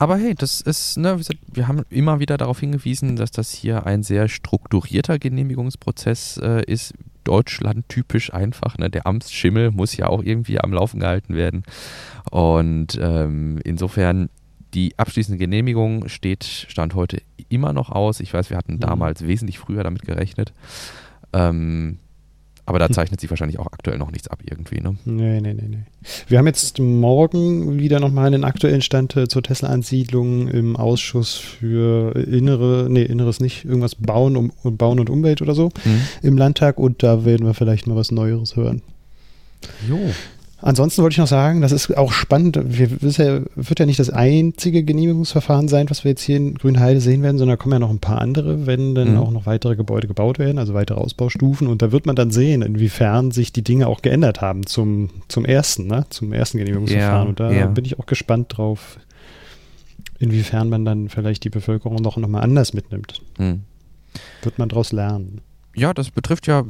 Aber 0.02 0.16
hey, 0.16 0.34
das 0.34 0.60
ist, 0.60 0.98
ne, 0.98 1.16
wir 1.46 1.68
haben 1.68 1.84
immer 1.88 2.18
wieder 2.18 2.36
darauf 2.36 2.58
hingewiesen, 2.58 3.14
dass 3.14 3.30
das 3.30 3.52
hier 3.52 3.86
ein 3.86 4.02
sehr 4.02 4.26
strukturierter 4.26 5.20
Genehmigungsprozess 5.20 6.40
äh, 6.42 6.64
ist. 6.66 6.94
Deutschland 7.22 7.88
typisch 7.88 8.34
einfach. 8.34 8.76
Ne? 8.78 8.90
Der 8.90 9.06
Amtsschimmel 9.06 9.70
muss 9.70 9.96
ja 9.96 10.08
auch 10.08 10.24
irgendwie 10.24 10.58
am 10.58 10.72
Laufen 10.72 10.98
gehalten 10.98 11.36
werden. 11.36 11.62
Und 12.32 12.98
ähm, 13.00 13.60
insofern 13.62 14.28
die 14.74 14.98
abschließende 14.98 15.38
Genehmigung 15.38 16.08
steht, 16.08 16.42
stand 16.42 16.96
heute 16.96 17.22
immer 17.48 17.72
noch 17.72 17.88
aus. 17.88 18.18
Ich 18.18 18.34
weiß, 18.34 18.50
wir 18.50 18.56
hatten 18.56 18.74
mhm. 18.74 18.80
damals 18.80 19.24
wesentlich 19.24 19.60
früher 19.60 19.84
damit 19.84 20.02
gerechnet. 20.02 20.52
Ähm, 21.32 22.00
aber 22.64 22.78
da 22.78 22.86
hm. 22.86 22.94
zeichnet 22.94 23.20
sich 23.20 23.28
wahrscheinlich 23.30 23.58
auch 23.58 23.66
aktuell 23.66 23.98
noch 23.98 24.10
nichts 24.10 24.28
ab 24.28 24.40
irgendwie, 24.44 24.80
ne? 24.80 24.96
Nee, 25.04 25.40
nee, 25.40 25.54
nee, 25.54 25.68
nee. 25.68 25.84
Wir 26.28 26.38
haben 26.38 26.46
jetzt 26.46 26.78
morgen 26.78 27.78
wieder 27.78 27.98
nochmal 27.98 28.26
einen 28.26 28.44
aktuellen 28.44 28.82
Stand 28.82 29.16
äh, 29.16 29.26
zur 29.28 29.42
Tesla-Ansiedlung 29.42 30.48
im 30.48 30.76
Ausschuss 30.76 31.36
für 31.36 32.14
innere, 32.14 32.86
nee, 32.88 33.02
inneres 33.02 33.40
nicht, 33.40 33.64
irgendwas 33.64 33.96
Bauen, 33.96 34.36
um, 34.36 34.52
Bauen 34.76 35.00
und 35.00 35.10
Umwelt 35.10 35.42
oder 35.42 35.54
so 35.54 35.70
mhm. 35.84 36.02
im 36.22 36.38
Landtag 36.38 36.78
und 36.78 37.02
da 37.02 37.24
werden 37.24 37.46
wir 37.46 37.54
vielleicht 37.54 37.86
mal 37.86 37.96
was 37.96 38.12
Neueres 38.12 38.54
hören. 38.54 38.82
Jo. 39.88 39.98
Ansonsten 40.62 41.02
wollte 41.02 41.14
ich 41.14 41.18
noch 41.18 41.26
sagen, 41.26 41.60
das 41.60 41.72
ist 41.72 41.96
auch 41.98 42.12
spannend. 42.12 42.58
Wir, 42.64 42.86
das 42.88 43.18
wird 43.18 43.80
ja 43.80 43.84
nicht 43.84 43.98
das 43.98 44.10
einzige 44.10 44.84
Genehmigungsverfahren 44.84 45.66
sein, 45.66 45.90
was 45.90 46.04
wir 46.04 46.12
jetzt 46.12 46.22
hier 46.22 46.36
in 46.36 46.54
Grünheide 46.54 47.00
sehen 47.00 47.22
werden, 47.24 47.36
sondern 47.36 47.58
da 47.58 47.60
kommen 47.60 47.72
ja 47.72 47.78
noch 47.80 47.90
ein 47.90 47.98
paar 47.98 48.20
andere, 48.20 48.64
wenn 48.64 48.94
dann 48.94 49.12
mhm. 49.12 49.18
auch 49.18 49.32
noch 49.32 49.44
weitere 49.44 49.74
Gebäude 49.74 50.06
gebaut 50.06 50.38
werden, 50.38 50.58
also 50.58 50.72
weitere 50.72 51.00
Ausbaustufen. 51.00 51.66
Und 51.66 51.82
da 51.82 51.90
wird 51.90 52.06
man 52.06 52.14
dann 52.14 52.30
sehen, 52.30 52.62
inwiefern 52.62 53.32
sich 53.32 53.52
die 53.52 53.62
Dinge 53.64 53.88
auch 53.88 54.02
geändert 54.02 54.40
haben 54.40 54.64
zum, 54.64 55.10
zum 55.26 55.44
ersten, 55.44 55.88
ne? 55.88 56.06
zum 56.10 56.32
ersten 56.32 56.58
Genehmigungsverfahren. 56.58 57.24
Ja, 57.24 57.28
Und 57.28 57.40
da 57.40 57.50
ja. 57.50 57.66
bin 57.66 57.84
ich 57.84 57.98
auch 57.98 58.06
gespannt 58.06 58.56
drauf, 58.56 58.98
inwiefern 60.20 60.68
man 60.68 60.84
dann 60.84 61.08
vielleicht 61.08 61.42
die 61.42 61.50
Bevölkerung 61.50 61.96
noch, 61.96 62.16
noch 62.16 62.28
mal 62.28 62.40
anders 62.40 62.72
mitnimmt. 62.72 63.20
Mhm. 63.36 63.62
Wird 64.42 64.58
man 64.60 64.68
daraus 64.68 64.92
lernen. 64.92 65.40
Ja, 65.74 65.92
das 65.92 66.10
betrifft 66.10 66.46
ja 66.46 66.64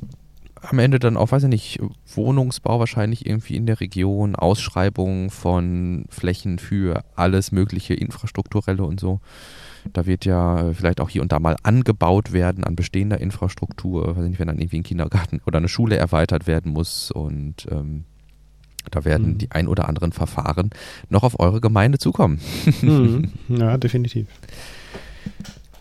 am 0.62 0.78
Ende 0.78 0.98
dann 0.98 1.16
auch, 1.16 1.32
weiß 1.32 1.42
ich 1.44 1.48
nicht, 1.48 1.80
Wohnungsbau 2.14 2.78
wahrscheinlich 2.78 3.26
irgendwie 3.26 3.56
in 3.56 3.66
der 3.66 3.80
Region, 3.80 4.36
Ausschreibungen 4.36 5.30
von 5.30 6.06
Flächen 6.08 6.58
für 6.58 7.04
alles 7.16 7.52
mögliche 7.52 7.94
Infrastrukturelle 7.94 8.84
und 8.84 9.00
so. 9.00 9.20
Da 9.92 10.06
wird 10.06 10.24
ja 10.24 10.68
äh, 10.68 10.74
vielleicht 10.74 11.00
auch 11.00 11.08
hier 11.08 11.22
und 11.22 11.32
da 11.32 11.40
mal 11.40 11.56
angebaut 11.64 12.32
werden 12.32 12.62
an 12.64 12.76
bestehender 12.76 13.20
Infrastruktur, 13.20 14.16
weiß 14.16 14.24
ich 14.24 14.30
nicht, 14.30 14.38
wenn 14.38 14.46
dann 14.46 14.58
irgendwie 14.58 14.78
ein 14.78 14.84
Kindergarten 14.84 15.40
oder 15.46 15.58
eine 15.58 15.68
Schule 15.68 15.96
erweitert 15.96 16.46
werden 16.46 16.72
muss 16.72 17.10
und 17.10 17.66
ähm, 17.70 18.04
Da 18.90 19.04
werden 19.04 19.34
mhm. 19.34 19.38
die 19.38 19.50
ein 19.52 19.68
oder 19.68 19.88
anderen 19.88 20.12
Verfahren 20.12 20.70
noch 21.08 21.22
auf 21.22 21.38
eure 21.38 21.60
Gemeinde 21.60 21.98
zukommen. 21.98 22.40
Mhm. 22.82 23.32
Ja, 23.48 23.76
definitiv. 23.76 24.26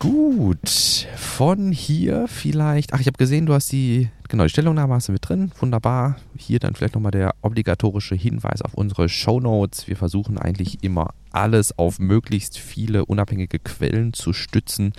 Gut, 0.02 1.06
von 1.14 1.70
hier 1.70 2.26
vielleicht. 2.26 2.92
Ach, 2.92 2.98
ich 2.98 3.06
habe 3.06 3.18
gesehen, 3.18 3.46
du 3.46 3.54
hast 3.54 3.70
die, 3.70 4.08
genau, 4.28 4.42
die 4.42 4.50
Stellungnahme 4.50 4.94
hast 4.94 5.06
du 5.06 5.12
mit 5.12 5.28
drin. 5.28 5.52
Wunderbar. 5.60 6.16
Hier 6.36 6.58
dann 6.58 6.74
vielleicht 6.74 6.96
nochmal 6.96 7.12
der 7.12 7.36
obligatorische 7.40 8.16
Hinweis 8.16 8.62
auf 8.62 8.74
unsere 8.74 9.08
Show 9.08 9.38
Notes. 9.38 9.86
Wir 9.86 9.94
versuchen 9.94 10.38
eigentlich 10.38 10.82
immer 10.82 11.14
alles 11.30 11.78
auf 11.78 12.00
möglichst 12.00 12.58
viele 12.58 13.04
unabhängige 13.04 13.60
Quellen 13.60 14.12
zu 14.12 14.32
stützen, 14.32 14.92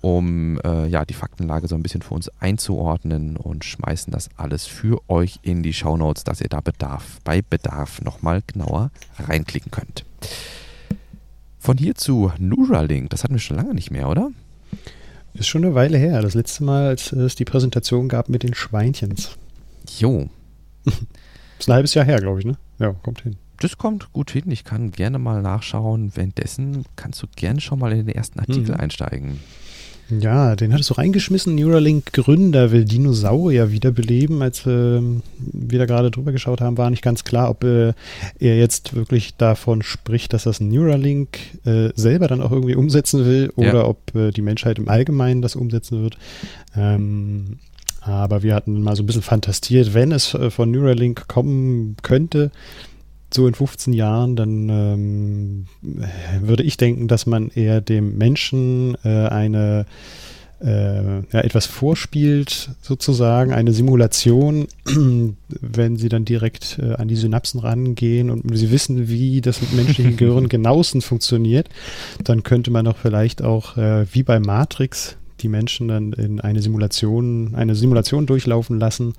um 0.00 0.58
äh, 0.64 0.88
ja, 0.88 1.04
die 1.04 1.14
Faktenlage 1.14 1.68
so 1.68 1.76
ein 1.76 1.84
bisschen 1.84 2.02
für 2.02 2.14
uns 2.14 2.28
einzuordnen 2.40 3.36
und 3.36 3.64
schmeißen 3.64 4.12
das 4.12 4.28
alles 4.36 4.66
für 4.66 5.08
euch 5.08 5.38
in 5.42 5.62
die 5.62 5.72
Show 5.72 5.96
Notes, 5.96 6.24
dass 6.24 6.40
ihr 6.40 6.48
da 6.48 6.60
Bedarf, 6.60 7.20
bei 7.22 7.42
Bedarf 7.42 8.02
nochmal 8.02 8.42
genauer 8.44 8.90
reinklicken 9.20 9.70
könnt. 9.70 10.04
Von 11.62 11.78
hier 11.78 11.94
zu 11.94 12.32
Neuralink, 12.40 13.10
das 13.10 13.22
hatten 13.22 13.34
wir 13.34 13.38
schon 13.38 13.56
lange 13.56 13.72
nicht 13.72 13.92
mehr, 13.92 14.08
oder? 14.08 14.32
Ist 15.32 15.46
schon 15.46 15.64
eine 15.64 15.76
Weile 15.76 15.96
her. 15.96 16.20
Das 16.20 16.34
letzte 16.34 16.64
Mal, 16.64 16.88
als 16.88 17.12
es 17.12 17.36
die 17.36 17.44
Präsentation 17.44 18.08
gab 18.08 18.28
mit 18.28 18.42
den 18.42 18.52
Schweinchens. 18.52 19.38
Jo. 19.96 20.28
ist 20.84 21.68
ein 21.68 21.74
halbes 21.74 21.94
Jahr 21.94 22.04
her, 22.04 22.18
glaube 22.18 22.40
ich, 22.40 22.46
ne? 22.46 22.56
Ja, 22.80 22.92
kommt 23.04 23.20
hin. 23.20 23.36
Das 23.60 23.78
kommt 23.78 24.12
gut 24.12 24.32
hin. 24.32 24.50
Ich 24.50 24.64
kann 24.64 24.90
gerne 24.90 25.20
mal 25.20 25.40
nachschauen. 25.40 26.10
Währenddessen 26.16 26.84
kannst 26.96 27.22
du 27.22 27.28
gerne 27.36 27.60
schon 27.60 27.78
mal 27.78 27.92
in 27.92 28.06
den 28.06 28.16
ersten 28.16 28.40
Artikel 28.40 28.74
hm. 28.74 28.80
einsteigen. 28.80 29.38
Ja, 30.20 30.56
den 30.56 30.72
hattest 30.72 30.90
du 30.90 30.94
reingeschmissen. 30.94 31.54
Neuralink-Gründer 31.54 32.70
will 32.70 32.84
Dinosaurier 32.84 33.70
wiederbeleben. 33.70 34.42
Als 34.42 34.66
äh, 34.66 35.00
wir 35.38 35.78
da 35.78 35.86
gerade 35.86 36.10
drüber 36.10 36.32
geschaut 36.32 36.60
haben, 36.60 36.76
war 36.76 36.90
nicht 36.90 37.02
ganz 37.02 37.24
klar, 37.24 37.50
ob 37.50 37.64
äh, 37.64 37.92
er 38.38 38.58
jetzt 38.58 38.94
wirklich 38.94 39.36
davon 39.36 39.82
spricht, 39.82 40.32
dass 40.32 40.44
das 40.44 40.60
Neuralink 40.60 41.38
äh, 41.64 41.90
selber 41.94 42.28
dann 42.28 42.42
auch 42.42 42.52
irgendwie 42.52 42.74
umsetzen 42.74 43.24
will 43.24 43.52
oder 43.56 43.74
ja. 43.74 43.84
ob 43.86 44.14
äh, 44.14 44.30
die 44.30 44.42
Menschheit 44.42 44.78
im 44.78 44.88
Allgemeinen 44.88 45.40
das 45.40 45.56
umsetzen 45.56 46.02
wird. 46.02 46.18
Ähm, 46.76 47.58
aber 48.00 48.42
wir 48.42 48.54
hatten 48.54 48.82
mal 48.82 48.96
so 48.96 49.02
ein 49.02 49.06
bisschen 49.06 49.22
fantastiert, 49.22 49.94
wenn 49.94 50.12
es 50.12 50.34
äh, 50.34 50.50
von 50.50 50.70
Neuralink 50.70 51.28
kommen 51.28 51.96
könnte, 52.02 52.50
so 53.34 53.46
in 53.46 53.54
15 53.54 53.92
Jahren, 53.92 54.36
dann 54.36 54.68
ähm, 54.68 55.66
würde 56.40 56.62
ich 56.62 56.76
denken, 56.76 57.08
dass 57.08 57.26
man 57.26 57.48
eher 57.48 57.80
dem 57.80 58.18
Menschen 58.18 58.96
äh, 59.04 59.26
eine 59.28 59.86
äh, 60.62 61.16
ja, 61.32 61.40
etwas 61.40 61.66
vorspielt, 61.66 62.70
sozusagen, 62.80 63.52
eine 63.52 63.72
Simulation, 63.72 64.68
wenn 65.60 65.96
sie 65.96 66.08
dann 66.08 66.24
direkt 66.24 66.78
äh, 66.80 66.94
an 66.94 67.08
die 67.08 67.16
Synapsen 67.16 67.60
rangehen 67.60 68.30
und 68.30 68.56
sie 68.56 68.70
wissen, 68.70 69.08
wie 69.08 69.40
das 69.40 69.60
mit 69.60 69.72
menschlichen 69.72 70.16
Gehirn 70.16 70.48
genauestens 70.50 71.04
funktioniert, 71.04 71.68
dann 72.22 72.42
könnte 72.42 72.70
man 72.70 72.84
doch 72.84 72.96
vielleicht 72.96 73.42
auch, 73.42 73.76
äh, 73.76 74.06
wie 74.12 74.22
bei 74.22 74.38
Matrix, 74.38 75.16
die 75.40 75.48
Menschen 75.48 75.88
dann 75.88 76.12
in 76.12 76.40
eine 76.40 76.62
Simulation, 76.62 77.56
eine 77.56 77.74
Simulation 77.74 78.26
durchlaufen 78.26 78.78
lassen 78.78 79.14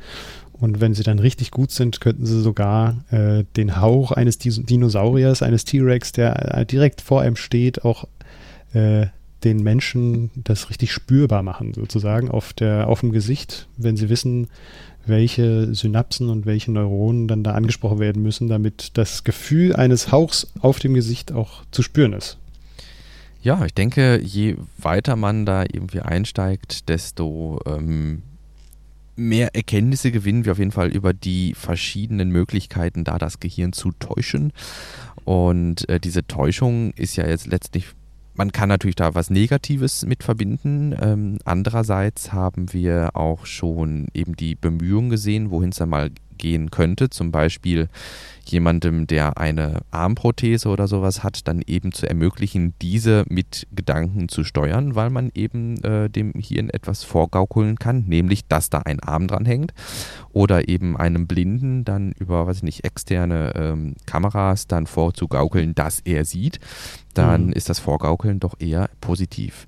und 0.63 0.79
wenn 0.79 0.93
sie 0.93 1.03
dann 1.03 1.19
richtig 1.19 1.51
gut 1.51 1.71
sind, 1.71 1.99
könnten 1.99 2.25
sie 2.25 2.41
sogar 2.41 3.03
äh, 3.11 3.43
den 3.57 3.81
Hauch 3.81 4.13
eines 4.13 4.37
Dinosauriers, 4.37 5.41
eines 5.41 5.65
T-Rex, 5.65 6.13
der 6.13 6.57
äh, 6.57 6.65
direkt 6.65 7.01
vor 7.01 7.19
einem 7.19 7.35
steht, 7.35 7.83
auch 7.83 8.07
äh, 8.71 9.07
den 9.43 9.61
Menschen 9.61 10.31
das 10.35 10.69
richtig 10.69 10.93
spürbar 10.93 11.43
machen, 11.43 11.73
sozusagen 11.73 12.31
auf, 12.31 12.53
der, 12.53 12.87
auf 12.87 13.01
dem 13.01 13.11
Gesicht, 13.11 13.67
wenn 13.75 13.97
sie 13.97 14.07
wissen, 14.07 14.47
welche 15.05 15.75
Synapsen 15.75 16.29
und 16.29 16.45
welche 16.45 16.71
Neuronen 16.71 17.27
dann 17.27 17.43
da 17.43 17.51
angesprochen 17.55 17.99
werden 17.99 18.23
müssen, 18.23 18.47
damit 18.47 18.91
das 18.93 19.25
Gefühl 19.25 19.75
eines 19.75 20.13
Hauchs 20.13 20.47
auf 20.61 20.79
dem 20.79 20.93
Gesicht 20.93 21.33
auch 21.33 21.65
zu 21.71 21.81
spüren 21.81 22.13
ist. 22.13 22.37
Ja, 23.41 23.65
ich 23.65 23.73
denke, 23.73 24.17
je 24.23 24.55
weiter 24.77 25.17
man 25.17 25.45
da 25.45 25.63
irgendwie 25.63 25.99
einsteigt, 25.99 26.87
desto 26.87 27.59
ähm, 27.65 28.21
mehr 29.15 29.55
Erkenntnisse 29.55 30.11
gewinnen 30.11 30.45
wir 30.45 30.53
auf 30.53 30.59
jeden 30.59 30.71
Fall 30.71 30.89
über 30.89 31.13
die 31.13 31.53
verschiedenen 31.53 32.29
Möglichkeiten, 32.29 33.03
da 33.03 33.17
das 33.17 33.39
Gehirn 33.39 33.73
zu 33.73 33.91
täuschen. 33.91 34.53
Und 35.25 35.87
äh, 35.89 35.99
diese 35.99 36.25
Täuschung 36.25 36.91
ist 36.95 37.15
ja 37.15 37.27
jetzt 37.27 37.47
letztlich, 37.47 37.87
man 38.35 38.51
kann 38.51 38.69
natürlich 38.69 38.95
da 38.95 39.13
was 39.15 39.29
Negatives 39.29 40.05
mit 40.05 40.23
verbinden. 40.23 40.95
Ähm, 40.99 41.37
andererseits 41.45 42.33
haben 42.33 42.73
wir 42.73 43.15
auch 43.15 43.45
schon 43.45 44.07
eben 44.13 44.35
die 44.35 44.55
Bemühungen 44.55 45.09
gesehen, 45.09 45.51
wohin 45.51 45.69
es 45.69 45.77
dann 45.77 45.89
mal 45.89 46.09
gehen 46.43 46.71
könnte. 46.71 47.09
Zum 47.09 47.31
Beispiel 47.31 47.87
jemandem, 48.45 49.07
der 49.07 49.37
eine 49.37 49.79
Armprothese 49.91 50.67
oder 50.67 50.89
sowas 50.89 51.23
hat, 51.23 51.47
dann 51.47 51.61
eben 51.65 51.93
zu 51.93 52.05
ermöglichen, 52.07 52.73
diese 52.81 53.23
mit 53.29 53.65
Gedanken 53.71 54.27
zu 54.27 54.43
steuern, 54.43 54.93
weil 54.95 55.09
man 55.09 55.31
eben 55.33 55.81
äh, 55.85 56.09
dem 56.09 56.33
Hirn 56.33 56.69
etwas 56.69 57.05
vorgaukeln 57.05 57.79
kann, 57.79 58.03
nämlich, 58.07 58.45
dass 58.47 58.69
da 58.69 58.79
ein 58.79 58.99
Arm 58.99 59.27
dran 59.27 59.45
hängt. 59.45 59.73
Oder 60.33 60.67
eben 60.67 60.97
einem 60.97 61.25
Blinden 61.27 61.85
dann 61.85 62.11
über, 62.19 62.45
weiß 62.45 62.57
ich 62.57 62.63
nicht, 62.63 62.83
externe 62.83 63.53
ähm, 63.55 63.95
Kameras 64.05 64.67
dann 64.67 64.85
vorzugaukeln, 64.85 65.73
dass 65.73 66.01
er 66.01 66.25
sieht. 66.25 66.59
Dann 67.13 67.47
mhm. 67.47 67.53
ist 67.53 67.69
das 67.69 67.79
Vorgaukeln 67.79 68.41
doch 68.41 68.55
eher 68.59 68.89
positiv. 68.99 69.67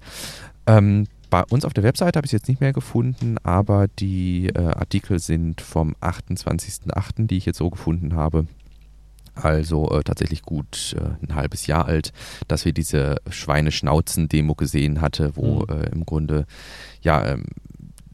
Ähm, 0.67 1.05
bei 1.35 1.43
uns 1.49 1.65
auf 1.65 1.73
der 1.73 1.83
Webseite 1.83 2.15
habe 2.15 2.25
ich 2.25 2.29
es 2.29 2.39
jetzt 2.39 2.47
nicht 2.47 2.61
mehr 2.61 2.71
gefunden, 2.71 3.35
aber 3.43 3.89
die 3.89 4.47
äh, 4.55 4.57
Artikel 4.57 5.19
sind 5.19 5.59
vom 5.59 5.93
28.08., 5.99 7.27
die 7.27 7.35
ich 7.35 7.45
jetzt 7.45 7.57
so 7.57 7.69
gefunden 7.69 8.15
habe. 8.15 8.45
Also 9.33 9.89
äh, 9.89 10.01
tatsächlich 10.05 10.43
gut 10.43 10.95
äh, 10.97 11.21
ein 11.21 11.35
halbes 11.35 11.67
Jahr 11.67 11.87
alt, 11.87 12.13
dass 12.47 12.63
wir 12.63 12.71
diese 12.71 13.17
Schweineschnauzen-Demo 13.29 14.55
gesehen 14.55 15.01
hatte, 15.01 15.35
wo 15.35 15.55
mhm. 15.55 15.65
Äh, 15.71 15.89
im 15.89 16.05
Grunde 16.05 16.45
ja 17.01 17.25
ähm, 17.27 17.43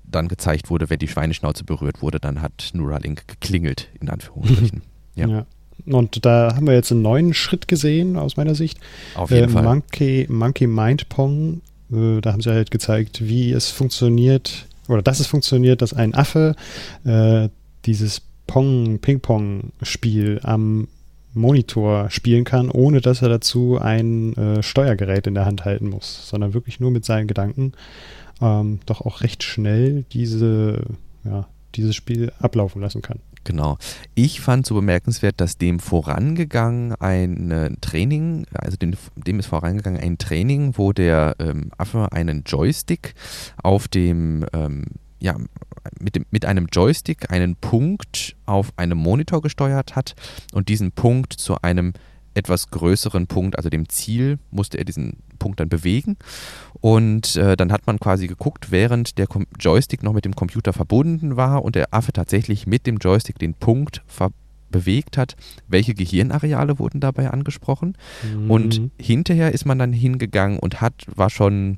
dann 0.04 0.28
gezeigt 0.28 0.72
wurde, 0.72 0.90
wenn 0.90 0.98
die 0.98 1.08
Schweineschnauze 1.08 1.64
berührt 1.64 2.02
wurde, 2.02 2.20
dann 2.20 2.42
hat 2.42 2.72
Neuralink 2.74 3.28
geklingelt, 3.28 3.90
in 4.00 4.10
Anführungsstrichen. 4.10 4.82
ja. 5.14 5.28
ja. 5.28 5.46
Und 5.86 6.26
da 6.26 6.56
haben 6.56 6.66
wir 6.66 6.74
jetzt 6.74 6.92
einen 6.92 7.04
neuen 7.04 7.36
Schritt 7.36 7.68
gesehen, 7.68 8.18
aus 8.18 8.36
meiner 8.36 8.56
Sicht. 8.56 8.80
Auf 9.14 9.30
jeden 9.30 9.50
äh, 9.50 9.50
Fall. 9.50 9.64
Monkey, 9.64 10.26
Monkey 10.28 10.66
Mind 10.66 11.08
Pong 11.08 11.62
äh, 11.92 12.22
da 12.22 12.34
haben 12.34 12.42
sie 12.42 12.52
halt 12.52 12.72
gezeigt, 12.72 13.28
wie 13.28 13.52
es 13.52 13.70
funktioniert 13.70 14.68
oder 14.88 15.02
dass 15.02 15.20
es 15.20 15.28
funktioniert, 15.28 15.82
dass 15.82 15.94
ein 15.94 16.14
Affe 16.14 16.56
äh, 17.06 17.50
dieses 17.86 18.22
Pong, 18.48 19.00
Ping-Pong-Spiel 19.00 20.42
am 20.44 20.88
Monitor 21.34 22.10
spielen 22.10 22.44
kann, 22.44 22.70
ohne 22.70 23.00
dass 23.00 23.22
er 23.22 23.30
dazu 23.30 23.78
ein 23.80 24.36
äh, 24.36 24.64
Steuergerät 24.64 25.28
in 25.28 25.34
der 25.34 25.46
Hand 25.46 25.64
halten 25.64 25.90
muss, 25.90 26.28
sondern 26.28 26.54
wirklich 26.54 26.80
nur 26.80 26.92
mit 26.92 27.06
seinen 27.06 27.28
Gedanken 27.28 27.74
ähm, 28.42 28.80
doch 28.86 29.02
auch 29.02 29.22
recht 29.22 29.44
schnell 29.44 30.04
diese, 30.12 30.82
ja, 31.24 31.48
dieses 31.76 31.96
Spiel 31.96 32.34
ablaufen 32.40 32.82
lassen 32.82 33.02
kann. 33.02 33.20
Genau. 33.44 33.78
Ich 34.14 34.40
fand 34.40 34.66
so 34.66 34.76
bemerkenswert, 34.76 35.42
dass 35.42 35.58
dem 35.58 35.80
vorangegangen 35.80 36.96
ein 37.00 37.78
Training, 37.82 38.46
also 38.54 38.78
dem, 38.78 38.94
dem 39.16 39.40
ist 39.40 39.48
vorangegangen 39.48 40.00
ein 40.00 40.18
Training, 40.18 40.74
wo 40.78 40.94
der 40.94 41.36
ähm, 41.40 41.72
Affe 41.78 42.12
einen 42.12 42.44
Joystick 42.46 43.16
auf 43.64 43.88
dem, 43.88 44.46
ähm, 44.54 44.86
ja, 45.20 45.36
mit, 46.00 46.16
dem, 46.16 46.26
mit 46.30 46.46
einem 46.46 46.68
Joystick 46.72 47.32
einen 47.32 47.56
Punkt 47.56 48.36
auf 48.46 48.74
einem 48.78 48.98
Monitor 48.98 49.42
gesteuert 49.42 49.96
hat 49.96 50.16
und 50.54 50.70
diesen 50.70 50.92
Punkt 50.92 51.34
zu 51.34 51.62
einem 51.62 51.94
etwas 52.34 52.70
größeren 52.70 53.28
Punkt, 53.28 53.58
also 53.58 53.70
dem 53.70 53.90
Ziel, 53.90 54.40
musste 54.52 54.78
er 54.78 54.86
diesen 54.86 55.18
Punkt 55.40 55.60
dann 55.60 55.70
bewegen. 55.70 56.18
Und 56.80 57.36
äh, 57.36 57.58
dann 57.58 57.72
hat 57.72 57.88
man 57.88 58.00
quasi 58.00 58.28
geguckt, 58.28 58.72
während 58.72 59.18
der 59.18 59.28
Com 59.28 59.46
Joystick 59.60 60.04
noch 60.04 60.14
mit 60.14 60.26
dem 60.26 60.36
Computer 60.36 60.74
verbunden 60.74 61.36
war 61.36 61.64
und 61.64 61.76
der 61.76 61.94
Affe 61.94 62.14
tatsächlich 62.14 62.68
mit 62.68 62.88
dem 62.88 62.98
Joystick 62.98 63.40
den 63.40 63.54
Punkt 63.54 64.02
bewegt 64.70 65.18
hat, 65.18 65.36
welche 65.68 65.94
Gehirnareale 65.94 66.80
wurden 66.80 67.02
dabei 67.02 67.30
angesprochen. 67.30 67.98
Mhm. 68.24 68.52
Und 68.52 68.82
hinterher 68.98 69.52
ist 69.52 69.66
man 69.66 69.78
dann 69.78 69.94
hingegangen 69.94 70.60
und 70.60 70.82
hat, 70.82 71.06
war 71.14 71.30
schon 71.30 71.78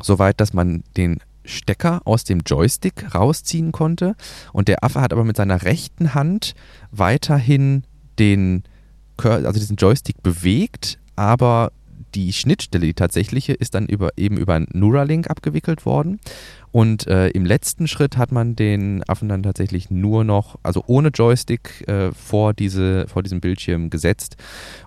so 0.00 0.18
weit, 0.18 0.40
dass 0.40 0.52
man 0.52 0.82
den 0.96 1.20
Stecker 1.44 2.00
aus 2.06 2.24
dem 2.24 2.40
Joystick 2.40 3.14
rausziehen 3.14 3.70
konnte. 3.70 4.16
Und 4.52 4.68
der 4.68 4.82
Affe 4.82 5.00
hat 5.00 5.12
aber 5.12 5.24
mit 5.24 5.36
seiner 5.36 5.62
rechten 5.62 6.14
Hand 6.14 6.54
weiterhin 6.90 7.84
den 8.18 8.64
also 9.18 9.52
diesen 9.52 9.76
Joystick 9.76 10.22
bewegt, 10.22 10.98
aber 11.16 11.72
die 12.14 12.32
Schnittstelle, 12.32 12.86
die 12.86 12.94
tatsächliche, 12.94 13.52
ist 13.52 13.74
dann 13.74 13.86
über, 13.86 14.10
eben 14.16 14.36
über 14.36 14.54
ein 14.54 14.68
Neuralink 14.72 15.30
abgewickelt 15.30 15.84
worden. 15.84 16.20
Und 16.74 17.06
äh, 17.06 17.28
im 17.28 17.46
letzten 17.46 17.86
Schritt 17.86 18.16
hat 18.16 18.32
man 18.32 18.56
den 18.56 19.08
Affen 19.08 19.28
dann 19.28 19.44
tatsächlich 19.44 19.92
nur 19.92 20.24
noch, 20.24 20.58
also 20.64 20.82
ohne 20.88 21.10
Joystick, 21.10 21.86
äh, 21.86 22.10
vor, 22.10 22.52
diese, 22.52 23.06
vor 23.06 23.22
diesem 23.22 23.40
Bildschirm 23.40 23.90
gesetzt 23.90 24.36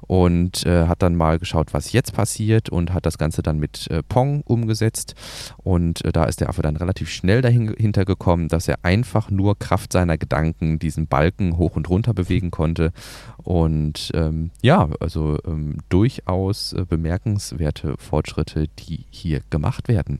und 0.01 0.65
äh, 0.65 0.85
hat 0.87 1.01
dann 1.01 1.15
mal 1.15 1.39
geschaut, 1.39 1.73
was 1.73 1.93
jetzt 1.93 2.13
passiert 2.13 2.67
und 2.67 2.91
hat 2.91 3.05
das 3.05 3.17
Ganze 3.17 3.41
dann 3.41 3.57
mit 3.57 3.89
äh, 3.89 4.03
Pong 4.03 4.41
umgesetzt. 4.41 5.15
Und 5.63 6.03
äh, 6.03 6.11
da 6.11 6.25
ist 6.25 6.41
der 6.41 6.49
Affe 6.49 6.61
dann 6.61 6.75
relativ 6.75 7.09
schnell 7.09 7.41
dahinter 7.41 8.03
gekommen, 8.03 8.49
dass 8.49 8.67
er 8.67 8.83
einfach 8.83 9.31
nur 9.31 9.57
Kraft 9.57 9.93
seiner 9.93 10.17
Gedanken 10.17 10.79
diesen 10.79 11.07
Balken 11.07 11.57
hoch 11.57 11.77
und 11.77 11.89
runter 11.89 12.13
bewegen 12.13 12.51
konnte. 12.51 12.91
Und 13.37 14.11
ähm, 14.13 14.51
ja, 14.61 14.89
also 14.99 15.39
ähm, 15.47 15.77
durchaus 15.87 16.73
äh, 16.73 16.83
bemerkenswerte 16.83 17.95
Fortschritte, 17.97 18.67
die 18.77 19.05
hier 19.09 19.39
gemacht 19.49 19.87
werden. 19.87 20.19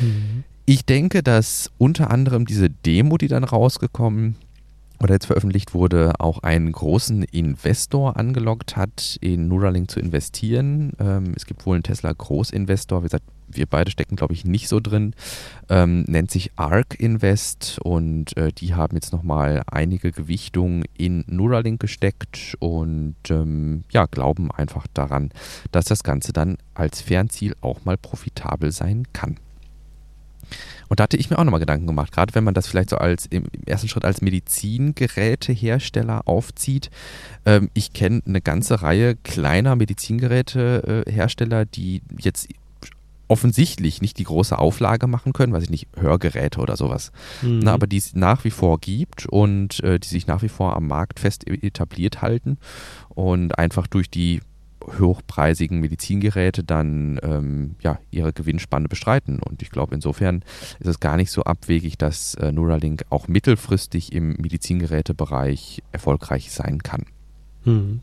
Mhm. 0.00 0.42
Ich 0.70 0.84
denke, 0.84 1.22
dass 1.22 1.70
unter 1.78 2.10
anderem 2.10 2.44
diese 2.44 2.68
Demo, 2.68 3.16
die 3.16 3.28
dann 3.28 3.42
rausgekommen 3.42 4.36
oder 5.00 5.14
jetzt 5.14 5.24
veröffentlicht 5.24 5.72
wurde, 5.72 6.20
auch 6.20 6.42
einen 6.42 6.70
großen 6.72 7.22
Investor 7.22 8.18
angelockt 8.18 8.76
hat, 8.76 9.16
in 9.22 9.48
Neuralink 9.48 9.90
zu 9.90 9.98
investieren. 9.98 10.92
Ähm, 10.98 11.32
es 11.34 11.46
gibt 11.46 11.64
wohl 11.64 11.76
einen 11.76 11.84
Tesla 11.84 12.12
Großinvestor, 12.12 13.00
wie 13.00 13.06
gesagt, 13.06 13.24
wir 13.46 13.64
beide 13.64 13.90
stecken, 13.90 14.16
glaube 14.16 14.34
ich, 14.34 14.44
nicht 14.44 14.68
so 14.68 14.78
drin, 14.78 15.14
ähm, 15.70 16.02
nennt 16.02 16.30
sich 16.30 16.50
ARK 16.56 17.00
Invest 17.00 17.78
und 17.82 18.36
äh, 18.36 18.52
die 18.52 18.74
haben 18.74 18.94
jetzt 18.94 19.14
nochmal 19.14 19.62
einige 19.68 20.12
Gewichtungen 20.12 20.84
in 20.98 21.24
Neuralink 21.28 21.80
gesteckt 21.80 22.56
und 22.58 23.16
ähm, 23.30 23.84
ja, 23.90 24.04
glauben 24.04 24.50
einfach 24.50 24.86
daran, 24.92 25.30
dass 25.72 25.86
das 25.86 26.02
Ganze 26.02 26.34
dann 26.34 26.58
als 26.74 27.00
Fernziel 27.00 27.56
auch 27.62 27.86
mal 27.86 27.96
profitabel 27.96 28.70
sein 28.70 29.04
kann. 29.14 29.38
Und 30.88 31.00
da 31.00 31.04
hatte 31.04 31.16
ich 31.16 31.30
mir 31.30 31.38
auch 31.38 31.44
nochmal 31.44 31.60
Gedanken 31.60 31.86
gemacht, 31.86 32.12
gerade 32.12 32.34
wenn 32.34 32.44
man 32.44 32.54
das 32.54 32.66
vielleicht 32.66 32.90
so 32.90 32.96
als 32.96 33.26
im, 33.26 33.44
ersten 33.66 33.88
Schritt 33.88 34.04
als 34.04 34.20
Medizingerätehersteller 34.20 36.26
aufzieht. 36.26 36.90
Ähm, 37.44 37.70
ich 37.74 37.92
kenne 37.92 38.22
eine 38.26 38.40
ganze 38.40 38.82
Reihe 38.82 39.16
kleiner 39.16 39.76
Medizingerätehersteller, 39.76 41.66
die 41.66 42.02
jetzt 42.18 42.48
offensichtlich 43.28 44.00
nicht 44.00 44.18
die 44.18 44.24
große 44.24 44.58
Auflage 44.58 45.06
machen 45.06 45.32
können, 45.32 45.52
weiß 45.52 45.64
ich 45.64 45.70
nicht, 45.70 45.86
Hörgeräte 45.96 46.60
oder 46.60 46.76
sowas. 46.76 47.12
Mhm. 47.42 47.60
Na, 47.62 47.74
aber 47.74 47.86
die 47.86 47.98
es 47.98 48.14
nach 48.14 48.44
wie 48.44 48.50
vor 48.50 48.80
gibt 48.80 49.26
und 49.26 49.82
äh, 49.84 50.00
die 50.00 50.08
sich 50.08 50.26
nach 50.26 50.42
wie 50.42 50.48
vor 50.48 50.74
am 50.74 50.86
Markt 50.86 51.20
fest 51.20 51.46
e-, 51.46 51.66
etabliert 51.66 52.22
halten 52.22 52.58
und 53.10 53.58
einfach 53.58 53.86
durch 53.86 54.10
die 54.10 54.40
hochpreisigen 54.98 55.80
Medizingeräte 55.80 56.64
dann 56.64 57.18
ähm, 57.22 57.76
ja, 57.80 57.98
ihre 58.10 58.32
Gewinnspanne 58.32 58.88
bestreiten. 58.88 59.40
Und 59.40 59.62
ich 59.62 59.70
glaube, 59.70 59.94
insofern 59.94 60.42
ist 60.78 60.86
es 60.86 61.00
gar 61.00 61.16
nicht 61.16 61.30
so 61.30 61.42
abwegig, 61.44 61.98
dass 61.98 62.34
äh, 62.34 62.52
Neuralink 62.52 63.04
auch 63.10 63.28
mittelfristig 63.28 64.12
im 64.12 64.36
Medizingerätebereich 64.38 65.82
erfolgreich 65.92 66.50
sein 66.52 66.82
kann. 66.82 67.04
Hm. 67.64 68.00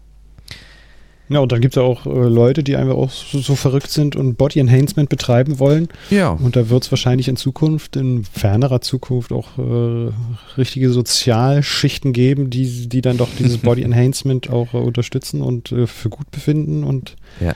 Ja, 1.27 1.39
und 1.39 1.51
dann 1.51 1.61
gibt 1.61 1.75
es 1.75 1.81
ja 1.81 1.88
auch 1.88 2.05
äh, 2.05 2.09
Leute, 2.09 2.63
die 2.63 2.75
einfach 2.75 2.95
auch 2.95 3.09
so, 3.09 3.39
so, 3.39 3.55
verrückt 3.55 3.89
sind 3.89 4.15
und 4.15 4.35
Body 4.35 4.59
Enhancement 4.59 5.09
betreiben 5.09 5.57
wollen. 5.59 5.88
Ja. 6.11 6.29
Und 6.29 6.55
da 6.55 6.69
wird 6.69 6.83
es 6.83 6.91
wahrscheinlich 6.91 7.27
in 7.27 7.35
Zukunft, 7.35 7.95
in 7.95 8.23
fernerer 8.23 8.81
Zukunft, 8.81 9.31
auch 9.31 9.57
äh, 9.57 10.11
richtige 10.57 10.91
Sozialschichten 10.91 12.13
geben, 12.13 12.51
die, 12.51 12.88
die 12.88 13.01
dann 13.01 13.17
doch 13.17 13.29
dieses 13.39 13.57
Body 13.59 13.81
Enhancement 13.81 14.51
auch 14.51 14.73
äh, 14.73 14.77
unterstützen 14.77 15.41
und 15.41 15.71
äh, 15.71 15.88
für 15.88 16.09
gut 16.09 16.29
befinden. 16.29 16.83
Und 16.83 17.15
ja. 17.41 17.55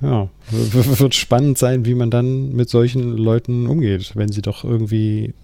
ja, 0.00 0.28
wird 0.50 1.14
spannend 1.16 1.58
sein, 1.58 1.84
wie 1.84 1.94
man 1.94 2.10
dann 2.10 2.52
mit 2.52 2.70
solchen 2.70 3.16
Leuten 3.16 3.66
umgeht, 3.66 4.12
wenn 4.14 4.30
sie 4.30 4.42
doch 4.42 4.62
irgendwie 4.62 5.34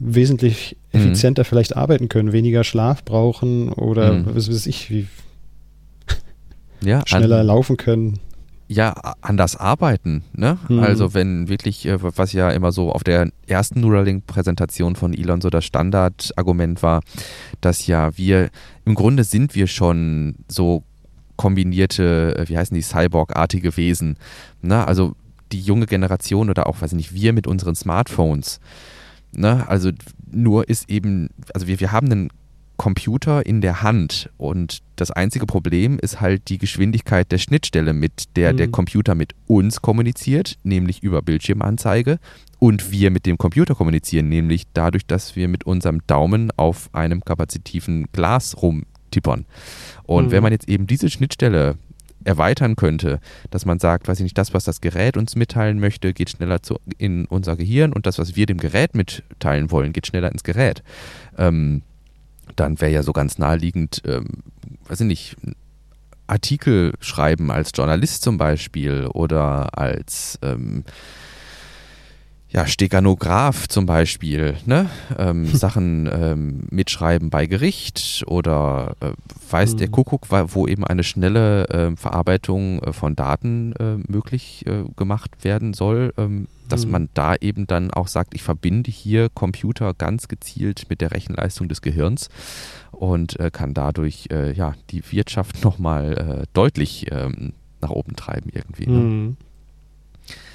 wesentlich 0.00 0.76
mhm. 0.92 1.00
effizienter 1.00 1.42
mhm. 1.42 1.46
vielleicht 1.46 1.76
arbeiten 1.76 2.08
können, 2.08 2.32
weniger 2.32 2.64
Schlaf 2.64 3.04
brauchen 3.04 3.68
oder 3.68 4.14
mhm. 4.14 4.26
was 4.34 4.50
weiß 4.50 4.66
ich, 4.66 4.90
wie 4.90 5.06
ja, 6.80 7.02
schneller 7.06 7.40
an, 7.40 7.46
laufen 7.46 7.76
können. 7.76 8.18
Ja, 8.70 8.94
anders 9.22 9.56
arbeiten. 9.56 10.24
Ne? 10.34 10.58
Mhm. 10.68 10.80
Also 10.80 11.14
wenn 11.14 11.48
wirklich, 11.48 11.86
äh, 11.86 11.98
was 12.00 12.32
ja 12.32 12.50
immer 12.50 12.70
so 12.70 12.92
auf 12.92 13.02
der 13.02 13.30
ersten 13.46 13.80
Neuralink-Präsentation 13.80 14.94
von 14.94 15.14
Elon 15.14 15.40
so 15.40 15.48
das 15.48 15.64
Standardargument 15.64 16.82
war, 16.82 17.00
dass 17.62 17.86
ja 17.86 18.16
wir, 18.18 18.50
im 18.84 18.94
Grunde 18.94 19.24
sind 19.24 19.54
wir 19.54 19.66
schon 19.66 20.34
so 20.48 20.82
kombinierte, 21.36 22.36
äh, 22.36 22.48
wie 22.48 22.58
heißen 22.58 22.74
die, 22.74 22.82
Cyborg-artige 22.82 23.76
Wesen. 23.78 24.16
Ne? 24.60 24.86
Also 24.86 25.14
die 25.50 25.60
junge 25.60 25.86
Generation 25.86 26.50
oder 26.50 26.66
auch, 26.66 26.82
weiß 26.82 26.92
ich 26.92 26.96
nicht, 26.96 27.14
wir 27.14 27.32
mit 27.32 27.46
unseren 27.46 27.74
Smartphones. 27.74 28.60
Ne? 29.32 29.66
Also 29.66 29.92
nur 30.30 30.68
ist 30.68 30.90
eben, 30.90 31.30
also 31.54 31.66
wir, 31.66 31.80
wir 31.80 31.90
haben 31.90 32.12
einen 32.12 32.28
Computer 32.78 33.44
in 33.44 33.60
der 33.60 33.82
Hand 33.82 34.30
und 34.38 34.82
das 34.96 35.10
einzige 35.10 35.46
Problem 35.46 35.98
ist 35.98 36.20
halt 36.20 36.48
die 36.48 36.58
Geschwindigkeit 36.58 37.30
der 37.30 37.38
Schnittstelle, 37.38 37.92
mit 37.92 38.36
der 38.36 38.52
mhm. 38.52 38.56
der 38.56 38.68
Computer 38.68 39.14
mit 39.14 39.34
uns 39.46 39.82
kommuniziert, 39.82 40.58
nämlich 40.62 41.02
über 41.02 41.20
Bildschirmanzeige 41.20 42.18
und 42.58 42.90
wir 42.90 43.10
mit 43.10 43.26
dem 43.26 43.36
Computer 43.36 43.74
kommunizieren, 43.74 44.28
nämlich 44.28 44.62
dadurch, 44.72 45.06
dass 45.06 45.36
wir 45.36 45.48
mit 45.48 45.64
unserem 45.64 46.06
Daumen 46.06 46.50
auf 46.56 46.88
einem 46.92 47.24
kapazitiven 47.24 48.06
Glas 48.12 48.62
rumtippern. 48.62 49.44
Und 50.04 50.26
mhm. 50.26 50.30
wenn 50.30 50.42
man 50.44 50.52
jetzt 50.52 50.68
eben 50.68 50.86
diese 50.86 51.10
Schnittstelle 51.10 51.76
erweitern 52.24 52.76
könnte, 52.76 53.20
dass 53.50 53.66
man 53.66 53.78
sagt, 53.78 54.06
weiß 54.06 54.20
ich 54.20 54.24
nicht, 54.24 54.38
das, 54.38 54.54
was 54.54 54.64
das 54.64 54.80
Gerät 54.80 55.16
uns 55.16 55.34
mitteilen 55.34 55.80
möchte, 55.80 56.12
geht 56.12 56.30
schneller 56.30 56.62
zu, 56.62 56.78
in 56.96 57.26
unser 57.26 57.56
Gehirn 57.56 57.92
und 57.92 58.06
das, 58.06 58.18
was 58.18 58.36
wir 58.36 58.46
dem 58.46 58.58
Gerät 58.58 58.94
mitteilen 58.94 59.70
wollen, 59.70 59.92
geht 59.92 60.06
schneller 60.06 60.30
ins 60.30 60.44
Gerät. 60.44 60.82
Ähm, 61.36 61.82
dann 62.60 62.80
wäre 62.80 62.92
ja 62.92 63.02
so 63.02 63.12
ganz 63.12 63.38
naheliegend, 63.38 64.02
ähm, 64.06 64.26
weiß 64.88 65.00
ich 65.00 65.06
nicht, 65.06 65.36
Artikel 66.26 66.92
schreiben 67.00 67.50
als 67.50 67.72
Journalist 67.74 68.22
zum 68.22 68.36
Beispiel 68.36 69.06
oder 69.06 69.78
als 69.78 70.38
ähm, 70.42 70.84
ja, 72.50 72.66
Steganograph 72.66 73.68
zum 73.68 73.84
Beispiel, 73.84 74.56
ne? 74.64 74.88
Ähm, 75.18 75.44
hm. 75.44 75.54
Sachen 75.54 76.08
ähm, 76.10 76.66
mitschreiben 76.70 77.28
bei 77.28 77.46
Gericht 77.46 78.24
oder 78.26 78.96
äh, 79.00 79.10
weiß 79.50 79.72
hm. 79.72 79.76
der 79.78 79.88
Kuckuck, 79.88 80.28
wo 80.30 80.66
eben 80.66 80.84
eine 80.84 81.04
schnelle 81.04 81.68
äh, 81.68 81.96
Verarbeitung 81.96 82.82
äh, 82.82 82.92
von 82.94 83.14
Daten 83.14 83.72
äh, 83.72 83.96
möglich 84.10 84.64
äh, 84.66 84.84
gemacht 84.96 85.44
werden 85.44 85.74
soll, 85.74 86.14
ähm, 86.16 86.48
dass 86.70 86.84
hm. 86.84 86.90
man 86.90 87.08
da 87.12 87.34
eben 87.34 87.66
dann 87.66 87.90
auch 87.90 88.08
sagt, 88.08 88.34
ich 88.34 88.42
verbinde 88.42 88.90
hier 88.90 89.28
Computer 89.28 89.92
ganz 89.92 90.26
gezielt 90.26 90.86
mit 90.88 91.02
der 91.02 91.12
Rechenleistung 91.12 91.68
des 91.68 91.82
Gehirns 91.82 92.30
und 92.92 93.38
äh, 93.40 93.50
kann 93.50 93.74
dadurch 93.74 94.28
ja 94.30 94.74
die 94.90 95.02
Wirtschaft 95.10 95.64
nochmal 95.64 96.44
deutlich 96.52 97.06
ähm, 97.10 97.52
nach 97.80 97.90
oben 97.90 98.16
treiben 98.16 98.50
irgendwie. 98.52 98.86
Ne? 98.86 98.98
Hm. 98.98 99.36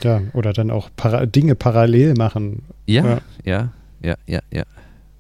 Ja, 0.04 0.22
oder 0.34 0.54
dann 0.54 0.72
auch 0.72 0.90
para 0.96 1.26
Dinge 1.26 1.56
parallel 1.56 2.14
machen. 2.16 2.64
Ja, 2.86 3.06
ja, 3.06 3.22
ja, 3.44 3.70
ja, 4.02 4.16
ja, 4.28 4.40
ja. 4.52 4.64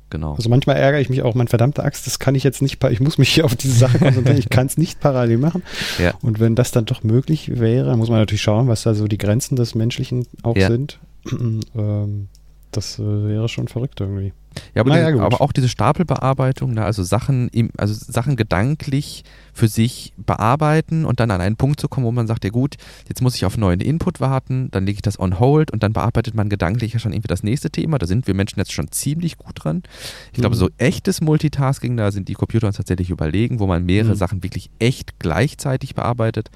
Genau. 0.10 0.36
Also 0.36 0.48
manchmal 0.48 0.76
ärgere 0.76 1.02
ich 1.02 1.10
mich 1.10 1.24
auch, 1.24 1.34
mein 1.34 1.48
verdammter 1.48 1.84
Axt, 1.84 2.06
das 2.06 2.20
kann 2.20 2.36
ich 2.36 2.44
jetzt 2.44 2.62
nicht, 2.62 2.84
ich 2.84 3.00
muss 3.00 3.18
mich 3.18 3.30
hier 3.30 3.46
auf 3.46 3.56
diese 3.56 3.74
Sache 3.74 3.98
konzentrieren, 3.98 4.38
ich 4.38 4.50
kann 4.50 4.68
es 4.68 4.78
nicht 4.78 5.00
parallel 5.00 5.40
machen. 5.40 5.64
Ja. 5.98 6.14
Und 6.22 6.40
wenn 6.40 6.56
das 6.56 6.70
dann 6.70 6.86
doch 6.86 7.02
möglich 7.02 7.60
wäre, 7.60 7.98
muss 7.98 8.10
man 8.10 8.20
natürlich 8.20 8.44
schauen, 8.44 8.68
was 8.68 8.84
da 8.84 8.94
so 8.94 9.08
die 9.08 9.18
Grenzen 9.18 9.56
des 9.56 9.74
Menschlichen 9.74 10.28
auch 10.44 10.56
ja. 10.56 10.68
sind. 10.68 11.00
ähm, 11.76 12.28
das 12.70 13.00
äh, 13.00 13.28
wäre 13.28 13.50
schon 13.50 13.68
verrückt 13.68 14.02
irgendwie. 14.02 14.34
Ja, 14.76 14.82
aber, 14.82 14.92
naja, 14.92 15.12
die, 15.12 15.20
aber 15.20 15.42
auch 15.42 15.52
diese 15.52 15.70
Stapelbearbeitung, 15.70 16.74
ne, 16.74 16.86
also 16.86 17.02
Sachen, 17.02 17.50
im, 17.50 17.72
also 17.78 17.94
Sachen 17.94 18.36
gedanklich 18.36 19.24
für 19.54 19.68
sich 19.68 20.14
bearbeiten 20.18 21.06
und 21.06 21.20
dann 21.20 21.32
an 21.32 21.42
einen 21.42 21.56
Punkt 21.56 21.80
zu 21.80 21.88
kommen, 21.88 22.06
wo 22.06 22.12
man 22.12 22.28
sagt, 22.28 22.44
ja 22.44 22.50
gut, 22.50 22.76
jetzt 23.08 23.22
muss 23.22 23.36
ich 23.36 23.46
auf 23.46 23.58
neuen 23.58 23.80
Input 23.80 24.20
warten, 24.20 24.70
dann 24.72 24.86
lege 24.86 24.98
ich 24.98 25.02
das 25.02 25.20
on 25.20 25.40
hold 25.40 25.72
und 25.72 25.84
dann 25.84 25.94
bearbeitet 25.94 26.34
man 26.34 26.50
gedanklich 26.50 26.94
ja 26.94 27.00
schon 27.00 27.14
irgendwie 27.14 27.28
das 27.28 27.44
nächste 27.44 27.70
Thema. 27.70 28.00
Da 28.00 28.08
sind 28.08 28.28
wir 28.28 28.34
Menschen 28.34 28.60
jetzt 28.60 28.74
schon 28.74 28.92
ziemlich 28.92 29.38
gut 29.38 29.64
dran. 29.64 29.84
Ich 30.32 30.40
mhm. 30.40 30.42
glaube, 30.42 30.56
so 30.56 30.70
echtes 30.78 31.22
Multitasking, 31.22 31.96
da 31.98 32.12
sind 32.12 32.28
die 32.28 32.34
Computer 32.34 32.68
uns 32.68 32.78
tatsächlich 32.78 33.12
überlegen, 33.12 33.60
wo 33.60 33.68
man 33.68 33.86
mehrere 33.86 34.14
mhm. 34.14 34.18
Sachen 34.18 34.44
wirklich 34.44 34.72
echt 34.80 35.20
gleichzeitig 35.20 35.96
bearbeitet. 35.96 36.50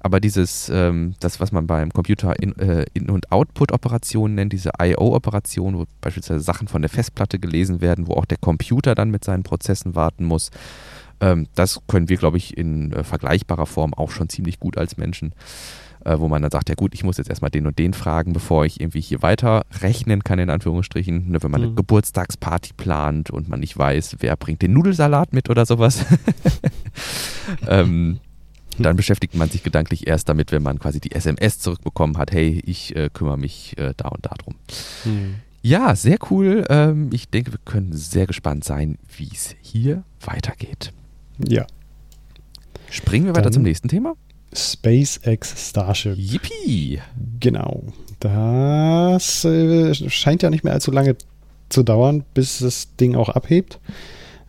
Aber 0.00 0.20
dieses, 0.20 0.68
ähm, 0.68 1.14
das, 1.20 1.40
was 1.40 1.50
man 1.50 1.66
beim 1.66 1.90
Computer 1.90 2.38
In-, 2.38 2.58
äh, 2.58 2.84
In 2.92 3.08
und 3.08 3.32
Output-Operationen 3.32 4.34
nennt, 4.34 4.52
diese 4.52 4.72
I.O.-Operationen, 4.78 5.78
wo 5.78 5.86
beispielsweise 6.02 6.40
Sachen 6.40 6.68
von 6.68 6.82
der 6.82 6.90
Festplatte 6.90 7.38
gelesen 7.38 7.80
werden, 7.80 8.06
wo 8.06 8.12
auch 8.12 8.26
der 8.26 8.36
Computer 8.36 8.94
dann 8.94 9.10
mit 9.10 9.24
seinen 9.24 9.44
Prozessen 9.44 9.94
warten 9.94 10.26
muss, 10.26 10.50
ähm, 11.24 11.46
das 11.54 11.80
können 11.88 12.08
wir, 12.08 12.18
glaube 12.18 12.36
ich, 12.36 12.56
in 12.56 12.92
äh, 12.92 13.02
vergleichbarer 13.02 13.66
Form 13.66 13.94
auch 13.94 14.10
schon 14.10 14.28
ziemlich 14.28 14.60
gut 14.60 14.76
als 14.76 14.98
Menschen. 14.98 15.34
Äh, 16.04 16.18
wo 16.18 16.28
man 16.28 16.42
dann 16.42 16.50
sagt, 16.50 16.68
ja 16.68 16.74
gut, 16.74 16.92
ich 16.92 17.02
muss 17.02 17.16
jetzt 17.16 17.30
erstmal 17.30 17.50
den 17.50 17.66
und 17.66 17.78
den 17.78 17.94
fragen, 17.94 18.34
bevor 18.34 18.66
ich 18.66 18.78
irgendwie 18.78 19.00
hier 19.00 19.22
weiter 19.22 19.64
rechnen 19.80 20.22
kann, 20.22 20.38
in 20.38 20.50
Anführungsstrichen. 20.50 21.30
Ne, 21.30 21.42
wenn 21.42 21.50
man 21.50 21.62
mhm. 21.62 21.66
eine 21.68 21.76
Geburtstagsparty 21.76 22.74
plant 22.74 23.30
und 23.30 23.48
man 23.48 23.60
nicht 23.60 23.78
weiß, 23.78 24.16
wer 24.20 24.36
bringt 24.36 24.60
den 24.60 24.74
Nudelsalat 24.74 25.32
mit 25.32 25.48
oder 25.48 25.64
sowas. 25.64 26.04
ähm, 27.68 28.20
Dann 28.76 28.96
beschäftigt 28.96 29.34
man 29.34 29.48
sich 29.48 29.62
gedanklich 29.62 30.06
erst 30.06 30.28
damit, 30.28 30.52
wenn 30.52 30.62
man 30.62 30.78
quasi 30.78 31.00
die 31.00 31.12
SMS 31.12 31.58
zurückbekommen 31.60 32.18
hat, 32.18 32.32
hey, 32.32 32.60
ich 32.66 32.94
äh, 32.94 33.08
kümmere 33.10 33.38
mich 33.38 33.78
äh, 33.78 33.94
da 33.96 34.08
und 34.08 34.26
da 34.26 34.34
drum. 34.36 34.56
Hm. 35.04 35.36
Ja, 35.62 35.96
sehr 35.96 36.18
cool. 36.30 36.66
Ähm, 36.68 37.08
ich 37.14 37.30
denke, 37.30 37.52
wir 37.52 37.60
können 37.64 37.94
sehr 37.94 38.26
gespannt 38.26 38.64
sein, 38.64 38.98
wie 39.16 39.30
es 39.32 39.56
hier 39.62 40.02
weitergeht. 40.20 40.92
Ja. 41.38 41.66
Springen 42.90 43.26
wir 43.26 43.34
weiter 43.34 43.50
zum 43.50 43.62
nächsten 43.62 43.88
Thema? 43.88 44.14
SpaceX 44.52 45.70
Starship. 45.70 46.16
Yippie! 46.16 47.00
Genau. 47.40 47.82
Das 48.20 49.44
äh, 49.44 49.94
scheint 49.94 50.42
ja 50.42 50.50
nicht 50.50 50.64
mehr 50.64 50.72
allzu 50.72 50.90
lange 50.90 51.16
zu 51.68 51.82
dauern, 51.82 52.24
bis 52.34 52.60
das 52.60 52.94
Ding 52.96 53.16
auch 53.16 53.28
abhebt. 53.28 53.80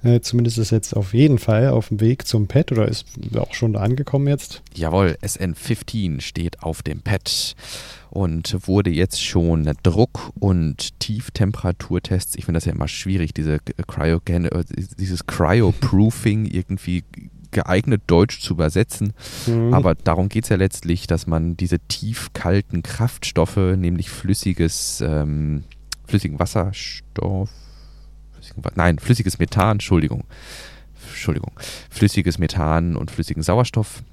Äh, 0.06 0.22
zumindest 0.22 0.60
ist 0.60 0.70
jetzt 0.70 0.96
auf 0.96 1.16
jeden 1.16 1.40
Fall 1.40 1.70
auf 1.70 1.88
dem 1.88 2.00
Weg 2.00 2.28
zum 2.28 2.48
Pad 2.48 2.72
oder 2.72 2.88
ist 2.88 3.08
auch 3.36 3.56
schon 3.56 3.74
da 3.74 3.82
angekommen 3.82 4.28
jetzt. 4.28 4.62
Jawohl, 4.76 5.18
SN15 5.24 6.22
steht 6.22 6.62
auf 6.62 6.84
dem 6.84 7.02
Pad 7.02 7.56
und 8.12 8.56
wurde 8.68 8.92
jetzt 8.92 9.24
schon 9.24 9.72
Druck- 9.82 10.32
und 10.40 11.00
Tieftemperaturtests. 11.00 12.36
Ich 12.36 12.46
finde 12.46 12.58
das 12.58 12.66
ja 12.66 12.74
immer 12.74 12.88
schwierig, 12.88 13.34
diese 13.34 13.58
Cryogen, 13.88 14.46
äh, 14.46 14.64
dieses 15.00 15.26
Cryoproofing 15.26 16.46
irgendwie 16.52 17.04
geeignet 17.50 18.04
Deutsch 18.06 18.42
zu 18.42 18.54
übersetzen. 18.54 19.14
Mhm. 19.48 19.74
Aber 19.74 19.96
darum 19.96 20.30
geht 20.30 20.44
es 20.44 20.50
ja 20.50 20.58
letztlich, 20.58 21.08
dass 21.08 21.26
man 21.26 21.58
diese 21.58 21.80
tiefkalten 21.80 22.84
Kraftstoffe, 22.84 23.58
nämlich 23.58 24.12
flüssiges, 24.12 25.02
ähm, 25.02 25.64
flüssigen 26.06 26.38
Wasserstoff, 26.38 27.50
flüssigen, 28.54 28.64
nein, 28.76 29.00
flüssiges 29.00 29.40
Methan, 29.40 29.74
Entschuldigung, 29.74 30.24
Entschuldigung, 31.10 31.52
flüssiges 31.90 32.38
Methan 32.38 32.96
und 32.96 33.12
flüssigen 33.12 33.44
Sauerstoff 33.44 34.04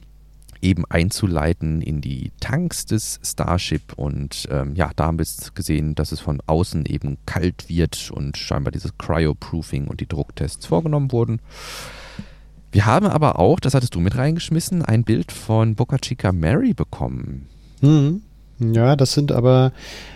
eben 0.61 0.85
einzuleiten 0.89 1.83
in 1.83 2.01
die 2.01 2.31
Tanks 2.41 2.87
des 2.87 3.19
Starship. 3.25 3.93
Und 3.97 4.49
ähm, 4.51 4.75
ja, 4.77 4.93
da 4.95 5.07
haben 5.07 5.19
wir 5.19 5.25
es 5.25 5.55
gesehen, 5.55 5.95
dass 5.97 6.13
es 6.13 6.21
von 6.21 6.41
außen 6.47 6.87
eben 6.87 7.19
kalt 7.27 7.69
wird 7.69 8.11
und 8.13 8.37
scheinbar 8.37 8.71
dieses 8.71 8.97
Cryoproofing 8.97 9.89
und 9.89 10.01
die 10.01 10.07
Drucktests 10.07 10.67
vorgenommen 10.67 11.11
wurden. 11.11 11.41
Wir 12.71 12.87
haben 12.87 13.07
aber 13.07 13.39
auch, 13.39 13.61
das 13.61 13.75
hattest 13.75 13.95
du 13.95 14.01
mit 14.01 14.17
reingeschmissen, 14.17 14.83
ein 14.83 15.05
Bild 15.05 15.33
von 15.33 15.75
Boca 15.75 15.99
Chica 15.99 16.33
Mary 16.33 16.73
bekommen. 16.73 17.49
Mhm. 17.83 18.23
Ja, 18.73 18.97
das 18.97 19.13
sind 19.13 19.33
aber, 19.33 19.73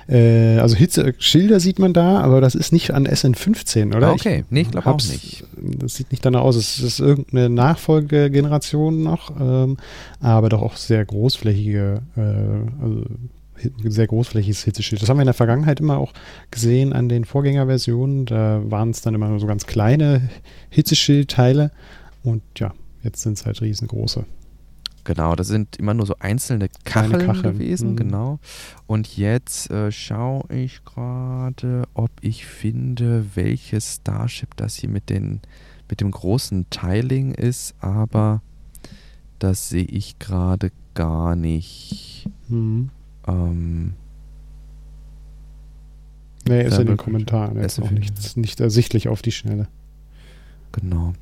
äh, 0.09 0.59
also 0.59 0.77
Hitzeschilder 0.77 1.61
sieht 1.61 1.79
man 1.79 1.93
da, 1.93 2.21
aber 2.21 2.41
das 2.41 2.55
ist 2.55 2.73
nicht 2.73 2.93
an 2.93 3.07
SN15, 3.07 3.97
oder? 3.97 4.13
Okay, 4.13 4.45
nee, 4.51 4.63
ich 4.63 4.71
glaube 4.71 4.89
auch 4.89 4.97
nicht. 4.97 5.45
Das 5.57 5.95
sieht 5.95 6.11
nicht 6.13 6.25
danach 6.25 6.43
aus. 6.43 6.57
Es 6.57 6.81
ist 6.81 7.01
irgendeine 7.01 7.49
Nachfolgegeneration 7.49 9.03
noch, 9.03 9.33
ähm, 9.41 9.77
aber 10.21 10.49
doch 10.49 10.63
auch 10.63 10.77
sehr 10.77 11.05
großflächige, 11.05 12.03
äh, 12.17 12.83
also 12.83 13.05
sehr 13.85 14.07
großflächiges 14.07 14.65
Hitzeschild. 14.65 15.03
Das 15.03 15.09
haben 15.09 15.17
wir 15.17 15.23
in 15.23 15.27
der 15.27 15.35
Vergangenheit 15.35 15.81
immer 15.81 15.99
auch 15.99 16.13
gesehen 16.51 16.93
an 16.93 17.09
den 17.09 17.25
Vorgängerversionen. 17.25 18.27
Da 18.27 18.61
waren 18.65 18.91
es 18.91 19.01
dann 19.01 19.15
immer 19.15 19.29
nur 19.29 19.41
so 19.41 19.47
ganz 19.47 19.67
kleine 19.67 20.29
Hitzeschildteile 20.71 21.71
und 22.23 22.43
ja, 22.59 22.75
jetzt 23.03 23.23
sind 23.23 23.39
es 23.39 23.47
halt 23.47 23.61
riesengroße. 23.63 24.25
Genau, 25.07 25.37
das 25.37 25.47
sind 25.47 25.77
immer 25.77 25.95
nur 25.95 26.05
so 26.05 26.17
einzelne 26.19 26.69
Kacheln, 26.83 27.25
Kacheln. 27.25 27.55
gewesen, 27.55 27.91
mhm. 27.93 27.97
genau. 27.97 28.41
Und 28.89 29.17
jetzt 29.17 29.71
äh, 29.71 29.93
schaue 29.93 30.53
ich 30.53 30.85
gerade, 30.85 31.85
ob 31.95 32.11
ich 32.23 32.45
finde, 32.45 33.25
welches 33.37 33.95
Starship 33.95 34.57
das 34.57 34.75
hier 34.75 34.89
mit, 34.89 35.09
den, 35.09 35.43
mit 35.89 36.01
dem 36.01 36.11
großen 36.11 36.69
Tiling 36.71 37.31
ist, 37.31 37.77
aber 37.79 38.43
das 39.39 39.69
sehe 39.69 39.85
ich 39.85 40.19
gerade 40.19 40.73
gar 40.95 41.37
nicht. 41.37 42.29
Mhm. 42.49 42.91
Ähm, 43.29 43.93
nee, 46.49 46.65
ist 46.65 46.81
in 46.81 46.89
den 46.89 46.97
Kommentaren 46.97 47.63
jetzt 47.63 47.81
auch 47.81 47.93
nicht, 47.93 48.37
nicht 48.37 48.59
ersichtlich 48.59 49.07
auf 49.07 49.23
die 49.23 49.31
Schnelle. 49.31 49.69
Genau. 50.73 51.13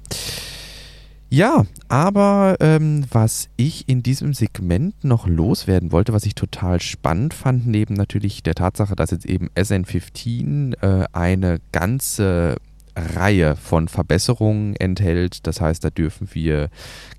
Ja, 1.34 1.66
aber 1.88 2.58
ähm, 2.60 3.06
was 3.10 3.48
ich 3.56 3.88
in 3.88 4.04
diesem 4.04 4.34
Segment 4.34 5.02
noch 5.02 5.26
loswerden 5.26 5.90
wollte, 5.90 6.12
was 6.12 6.26
ich 6.26 6.36
total 6.36 6.80
spannend 6.80 7.34
fand, 7.34 7.66
neben 7.66 7.94
natürlich 7.94 8.44
der 8.44 8.54
Tatsache, 8.54 8.94
dass 8.94 9.10
jetzt 9.10 9.26
eben 9.26 9.48
SN15 9.56 10.80
äh, 10.80 11.06
eine 11.12 11.58
ganze 11.72 12.54
Reihe 12.94 13.56
von 13.56 13.88
Verbesserungen 13.88 14.76
enthält. 14.76 15.44
Das 15.48 15.60
heißt, 15.60 15.82
da 15.82 15.90
dürfen 15.90 16.28
wir 16.34 16.68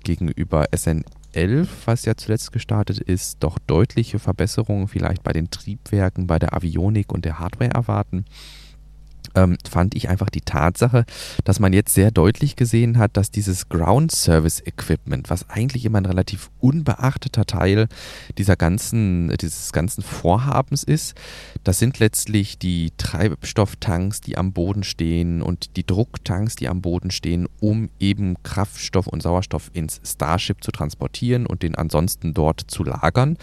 gegenüber 0.02 0.64
SN11, 0.72 1.68
was 1.84 2.06
ja 2.06 2.16
zuletzt 2.16 2.52
gestartet 2.52 3.00
ist, 3.00 3.36
doch 3.40 3.58
deutliche 3.66 4.18
Verbesserungen 4.18 4.88
vielleicht 4.88 5.24
bei 5.24 5.34
den 5.34 5.50
Triebwerken, 5.50 6.26
bei 6.26 6.38
der 6.38 6.54
Avionik 6.54 7.12
und 7.12 7.26
der 7.26 7.38
Hardware 7.38 7.72
erwarten 7.72 8.24
ähm, 9.36 9.56
fand 9.68 9.94
ich 9.94 10.08
einfach 10.08 10.30
die 10.30 10.40
Tatsache, 10.40 11.04
dass 11.44 11.60
man 11.60 11.72
jetzt 11.72 11.94
sehr 11.94 12.10
deutlich 12.10 12.56
gesehen 12.56 12.98
hat, 12.98 13.16
dass 13.16 13.30
dieses 13.30 13.68
Ground 13.68 14.10
Service 14.10 14.60
Equipment, 14.64 15.30
was 15.30 15.48
eigentlich 15.48 15.84
immer 15.84 15.98
ein 15.98 16.06
relativ 16.06 16.50
unbeachteter 16.58 17.44
Teil 17.44 17.86
dieser 18.38 18.56
ganzen, 18.56 19.28
dieses 19.40 19.72
ganzen 19.72 20.02
Vorhabens 20.02 20.82
ist, 20.82 21.14
das 21.62 21.78
sind 21.78 21.98
letztlich 21.98 22.58
die 22.58 22.92
Treibstofftanks, 22.96 24.20
die 24.22 24.38
am 24.38 24.52
Boden 24.52 24.82
stehen 24.82 25.42
und 25.42 25.76
die 25.76 25.86
Drucktanks, 25.86 26.56
die 26.56 26.68
am 26.68 26.80
Boden 26.80 27.10
stehen, 27.10 27.46
um 27.60 27.90
eben 28.00 28.42
Kraftstoff 28.42 29.06
und 29.06 29.22
Sauerstoff 29.22 29.70
ins 29.74 30.00
Starship 30.02 30.64
zu 30.64 30.72
transportieren 30.72 31.46
und 31.46 31.62
den 31.62 31.74
ansonsten 31.74 32.32
dort 32.34 32.62
zu 32.66 32.82
lagern 32.82 33.36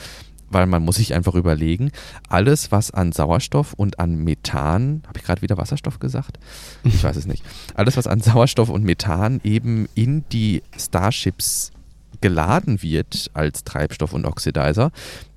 weil 0.53 0.65
man 0.67 0.83
muss 0.83 0.95
sich 0.95 1.13
einfach 1.13 1.35
überlegen, 1.35 1.91
alles, 2.29 2.71
was 2.71 2.91
an 2.91 3.11
Sauerstoff 3.11 3.73
und 3.73 3.99
an 3.99 4.15
Methan, 4.15 5.03
habe 5.07 5.19
ich 5.19 5.25
gerade 5.25 5.41
wieder 5.41 5.57
Wasserstoff 5.57 5.99
gesagt? 5.99 6.39
Ich 6.83 7.03
weiß 7.03 7.15
es 7.15 7.25
nicht. 7.25 7.43
Alles, 7.75 7.97
was 7.97 8.07
an 8.07 8.21
Sauerstoff 8.21 8.69
und 8.69 8.83
Methan 8.83 9.41
eben 9.43 9.87
in 9.95 10.23
die 10.31 10.63
Starships 10.77 11.71
geladen 12.21 12.81
wird 12.81 13.31
als 13.33 13.63
Treibstoff 13.63 14.13
und 14.13 14.25
Oxidizer, 14.25 14.91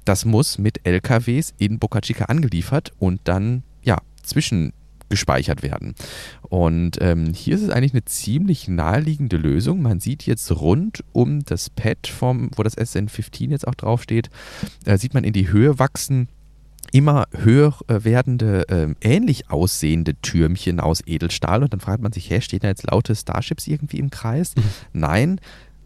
das 0.05 0.25
muss 0.25 0.59
mit 0.59 0.87
LKWs 0.87 1.53
in 1.59 1.79
Boca 1.79 2.01
Chica 2.01 2.27
angeliefert 2.27 2.93
und 2.99 3.21
dann 3.25 3.65
ja 3.83 3.99
zwischen 4.23 4.73
gespeichert 5.09 5.63
werden. 5.63 5.95
Und 6.43 6.99
ähm, 7.01 7.33
hier 7.33 7.55
ist 7.55 7.63
es 7.63 7.71
eigentlich 7.71 7.93
eine 7.93 8.05
ziemlich 8.05 8.69
naheliegende 8.69 9.37
Lösung. 9.37 9.83
Man 9.83 10.01
sieht 10.01 10.25
jetzt 10.25 10.51
rund 10.51 11.05
um 11.13 11.45
das 11.45 11.71
Pad, 11.71 12.07
vom, 12.07 12.51
wo 12.57 12.63
das 12.63 12.77
SN15 12.77 13.51
jetzt 13.51 13.67
auch 13.67 13.75
draufsteht, 13.75 14.31
äh, 14.85 14.99
sieht 14.99 15.15
man 15.15 15.25
in 15.25 15.33
die 15.33 15.51
Höhe 15.51 15.79
wachsen 15.79 16.29
immer 16.93 17.27
höher 17.33 17.75
äh, 17.89 18.05
werdende, 18.05 18.69
äh, 18.69 18.95
ähnlich 19.01 19.51
aussehende 19.51 20.15
Türmchen 20.23 20.81
aus 20.81 21.03
Edelstahl. 21.05 21.63
Und 21.63 21.73
dann 21.73 21.81
fragt 21.81 22.03
man 22.03 22.13
sich, 22.13 22.31
hä, 22.31 22.41
stehen 22.41 22.61
da 22.61 22.69
jetzt 22.69 22.89
laute 22.89 23.15
Starships 23.15 23.67
irgendwie 23.67 23.99
im 23.99 24.11
Kreis? 24.11 24.55
Mhm. 24.55 24.63
Nein, 24.93 25.41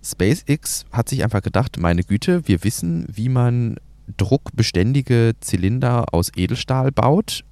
SpaceX 0.04 0.84
hat 0.92 1.08
sich 1.08 1.24
einfach 1.24 1.42
gedacht, 1.42 1.78
meine 1.78 2.04
Güte, 2.04 2.46
wir 2.46 2.64
wissen, 2.64 3.06
wie 3.10 3.28
man 3.28 3.76
druckbeständige 4.16 5.34
Zylinder 5.40 6.12
aus 6.12 6.32
Edelstahl 6.34 6.90
baut, 6.90 7.44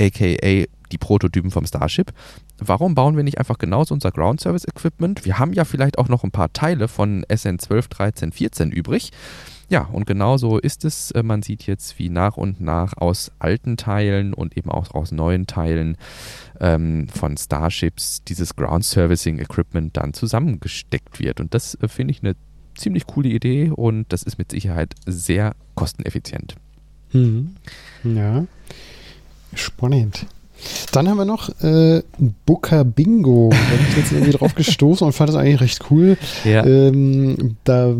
aka 0.00 0.66
die 0.92 0.98
Prototypen 0.98 1.50
vom 1.50 1.66
Starship. 1.66 2.12
Warum 2.58 2.94
bauen 2.94 3.16
wir 3.16 3.24
nicht 3.24 3.38
einfach 3.38 3.58
genauso 3.58 3.94
unser 3.94 4.10
Ground 4.10 4.40
Service 4.40 4.66
Equipment? 4.66 5.24
Wir 5.24 5.38
haben 5.38 5.52
ja 5.52 5.64
vielleicht 5.64 5.98
auch 5.98 6.08
noch 6.08 6.22
ein 6.22 6.30
paar 6.30 6.52
Teile 6.52 6.86
von 6.86 7.24
SN 7.34 7.58
12, 7.58 7.88
13, 7.88 8.32
14 8.32 8.70
übrig. 8.70 9.10
Ja, 9.68 9.88
und 9.90 10.06
genau 10.06 10.36
so 10.36 10.58
ist 10.58 10.84
es. 10.84 11.12
Äh, 11.12 11.22
man 11.22 11.40
sieht 11.40 11.66
jetzt, 11.66 11.98
wie 11.98 12.10
nach 12.10 12.36
und 12.36 12.60
nach 12.60 12.92
aus 12.98 13.32
alten 13.38 13.78
Teilen 13.78 14.34
und 14.34 14.56
eben 14.56 14.70
auch 14.70 14.90
aus 14.94 15.12
neuen 15.12 15.46
Teilen 15.46 15.96
ähm, 16.60 17.08
von 17.08 17.38
Starships 17.38 18.22
dieses 18.22 18.54
Ground 18.54 18.84
Servicing 18.84 19.38
Equipment 19.38 19.96
dann 19.96 20.12
zusammengesteckt 20.12 21.20
wird. 21.20 21.40
Und 21.40 21.54
das 21.54 21.74
äh, 21.80 21.88
finde 21.88 22.12
ich 22.12 22.22
eine 22.22 22.36
ziemlich 22.76 23.06
coole 23.06 23.30
Idee 23.30 23.70
und 23.70 24.12
das 24.12 24.22
ist 24.22 24.38
mit 24.38 24.50
Sicherheit 24.50 24.94
sehr 25.06 25.54
kosteneffizient. 25.74 26.56
Mhm. 27.12 27.56
Ja, 28.04 28.44
spannend. 29.54 30.26
Dann 30.92 31.08
haben 31.08 31.16
wir 31.16 31.24
noch 31.24 31.48
äh, 31.62 32.02
Booker 32.46 32.84
Bingo. 32.84 33.50
Da 33.50 33.76
bin 33.76 33.86
ich 33.88 33.96
jetzt 33.96 34.12
irgendwie 34.12 34.32
drauf 34.32 34.54
gestoßen 34.54 35.06
und 35.06 35.12
fand 35.12 35.30
das 35.30 35.36
eigentlich 35.36 35.60
recht 35.60 35.90
cool. 35.90 36.16
Ja. 36.44 36.64
Ähm, 36.64 37.56
da 37.64 37.94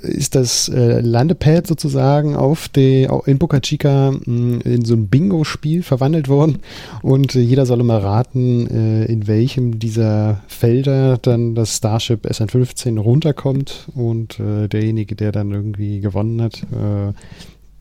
ist 0.00 0.34
das 0.34 0.68
äh, 0.68 1.00
Landepad 1.00 1.66
sozusagen 1.66 2.34
auf 2.34 2.68
die, 2.68 3.08
in 3.26 3.38
Boca 3.38 3.60
Chica 3.60 4.12
mh, 4.12 4.20
mm, 4.26 4.60
in 4.62 4.84
so 4.84 4.94
ein 4.94 5.08
Bingo-Spiel 5.08 5.82
verwandelt 5.82 6.28
worden 6.28 6.58
und 7.02 7.34
äh, 7.34 7.40
jeder 7.40 7.66
soll 7.66 7.80
immer 7.80 8.02
raten, 8.02 8.66
äh, 8.66 9.04
in 9.04 9.26
welchem 9.26 9.78
dieser 9.78 10.40
Felder 10.48 11.18
dann 11.18 11.54
das 11.54 11.76
Starship 11.76 12.26
SN15 12.26 12.98
runterkommt 12.98 13.88
und 13.94 14.40
äh, 14.40 14.68
derjenige, 14.68 15.14
der 15.14 15.32
dann 15.32 15.52
irgendwie 15.52 16.00
gewonnen 16.00 16.42
hat, 16.42 16.62
äh, 16.62 17.12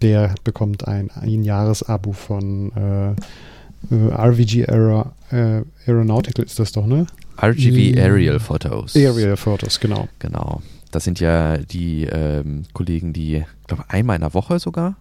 der 0.01 0.35
bekommt 0.43 0.87
ein 0.87 1.09
Ein-Jahres-Abo 1.11 2.13
von 2.13 2.71
äh, 2.73 3.15
RVG 3.93 4.67
Aero, 4.67 5.11
äh, 5.31 5.61
Aeronautical 5.87 6.45
ist 6.45 6.59
das 6.59 6.71
doch, 6.71 6.85
ne? 6.85 7.07
RGB 7.41 7.97
Aerial 7.99 8.39
Photos. 8.39 8.95
Aerial 8.95 9.37
Photos, 9.37 9.79
genau. 9.79 10.07
Genau. 10.19 10.61
das 10.91 11.03
sind 11.03 11.19
ja 11.19 11.57
die 11.57 12.03
ähm, 12.03 12.63
Kollegen, 12.73 13.13
die, 13.13 13.37
ich 13.37 13.67
glaube, 13.67 13.85
einmal 13.87 14.17
in 14.17 14.21
der 14.21 14.33
Woche 14.33 14.59
sogar 14.59 14.97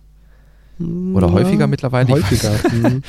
oder 0.81 1.27
ja, 1.27 1.33
häufiger 1.33 1.67
mittlerweile? 1.67 2.09
Häufiger. 2.09 2.53
Mhm. 2.73 3.03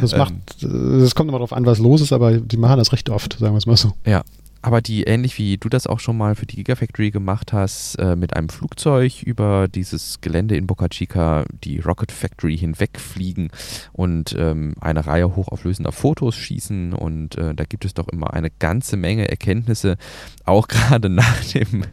das, 0.00 0.14
macht, 0.16 0.34
ähm. 0.62 1.00
das 1.00 1.14
kommt 1.14 1.28
immer 1.28 1.38
darauf 1.38 1.54
an, 1.54 1.64
was 1.64 1.78
los 1.78 2.02
ist, 2.02 2.12
aber 2.12 2.32
die 2.32 2.56
machen 2.56 2.76
das 2.76 2.92
recht 2.92 3.08
oft, 3.08 3.38
sagen 3.38 3.54
wir 3.54 3.58
es 3.58 3.66
mal 3.66 3.76
so. 3.76 3.92
Ja, 4.04 4.22
aber 4.64 4.80
die 4.80 5.02
ähnlich 5.02 5.36
wie 5.36 5.58
du 5.58 5.68
das 5.68 5.86
auch 5.86 6.00
schon 6.00 6.16
mal 6.16 6.34
für 6.34 6.46
die 6.46 6.56
Gigafactory 6.56 7.10
gemacht 7.10 7.52
hast, 7.52 7.96
äh, 7.96 8.16
mit 8.16 8.34
einem 8.34 8.48
Flugzeug 8.48 9.22
über 9.22 9.68
dieses 9.68 10.22
Gelände 10.22 10.56
in 10.56 10.66
Boca 10.66 10.88
Chica, 10.88 11.44
die 11.62 11.80
Rocket 11.80 12.10
Factory 12.10 12.56
hinwegfliegen 12.56 13.50
und 13.92 14.34
ähm, 14.38 14.74
eine 14.80 15.06
Reihe 15.06 15.36
hochauflösender 15.36 15.92
Fotos 15.92 16.36
schießen. 16.36 16.94
Und 16.94 17.36
äh, 17.36 17.54
da 17.54 17.64
gibt 17.64 17.84
es 17.84 17.92
doch 17.92 18.08
immer 18.08 18.32
eine 18.32 18.48
ganze 18.50 18.96
Menge 18.96 19.28
Erkenntnisse, 19.28 19.98
auch 20.46 20.66
gerade 20.68 21.10
nach 21.10 21.44
dem 21.52 21.84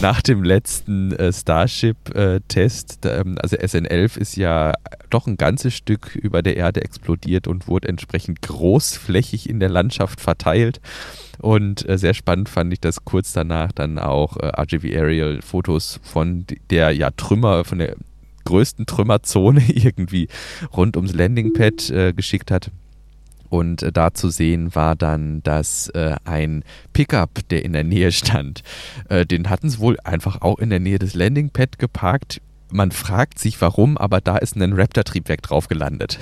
nach 0.00 0.22
dem 0.22 0.42
letzten 0.42 1.12
äh, 1.12 1.32
Starship-Test, 1.32 3.06
äh, 3.06 3.20
ähm, 3.20 3.36
also 3.40 3.56
SN11 3.56 4.18
ist 4.18 4.36
ja 4.36 4.72
doch 5.10 5.26
ein 5.26 5.36
ganzes 5.36 5.74
Stück 5.74 6.14
über 6.14 6.42
der 6.42 6.56
Erde 6.56 6.82
explodiert 6.82 7.46
und 7.46 7.68
wurde 7.68 7.88
entsprechend 7.88 8.42
großflächig 8.42 9.48
in 9.48 9.60
der 9.60 9.68
Landschaft 9.68 10.20
verteilt. 10.20 10.80
Und 11.40 11.88
äh, 11.88 11.98
sehr 11.98 12.14
spannend 12.14 12.48
fand 12.48 12.72
ich, 12.72 12.80
dass 12.80 13.04
kurz 13.04 13.32
danach 13.32 13.72
dann 13.72 13.98
auch 13.98 14.36
äh, 14.36 14.46
RGV 14.46 14.84
Aerial 14.84 15.40
Fotos 15.42 16.00
von 16.02 16.44
der 16.70 16.90
ja 16.92 17.10
Trümmer, 17.10 17.64
von 17.64 17.78
der 17.78 17.96
größten 18.44 18.86
Trümmerzone 18.86 19.62
irgendwie 19.68 20.28
rund 20.76 20.96
ums 20.96 21.12
Landingpad 21.12 21.90
äh, 21.90 22.12
geschickt 22.12 22.50
hat. 22.50 22.70
Und 23.48 23.82
äh, 23.82 23.92
da 23.92 24.14
zu 24.14 24.30
sehen 24.30 24.74
war 24.74 24.96
dann, 24.96 25.42
dass 25.42 25.88
äh, 25.90 26.16
ein 26.24 26.64
Pickup, 26.92 27.48
der 27.50 27.64
in 27.64 27.72
der 27.72 27.84
Nähe 27.84 28.12
stand, 28.12 28.62
äh, 29.08 29.26
den 29.26 29.50
hatten 29.50 29.70
sie 29.70 29.78
wohl 29.78 29.98
einfach 30.04 30.42
auch 30.42 30.58
in 30.58 30.70
der 30.70 30.80
Nähe 30.80 30.98
des 30.98 31.14
Landingpad 31.14 31.78
geparkt. 31.78 32.40
Man 32.70 32.90
fragt 32.90 33.38
sich 33.38 33.60
warum, 33.60 33.96
aber 33.96 34.20
da 34.20 34.36
ist 34.36 34.56
ein 34.56 34.72
Raptor-Triebwerk 34.72 35.42
drauf 35.42 35.68
gelandet. 35.68 36.18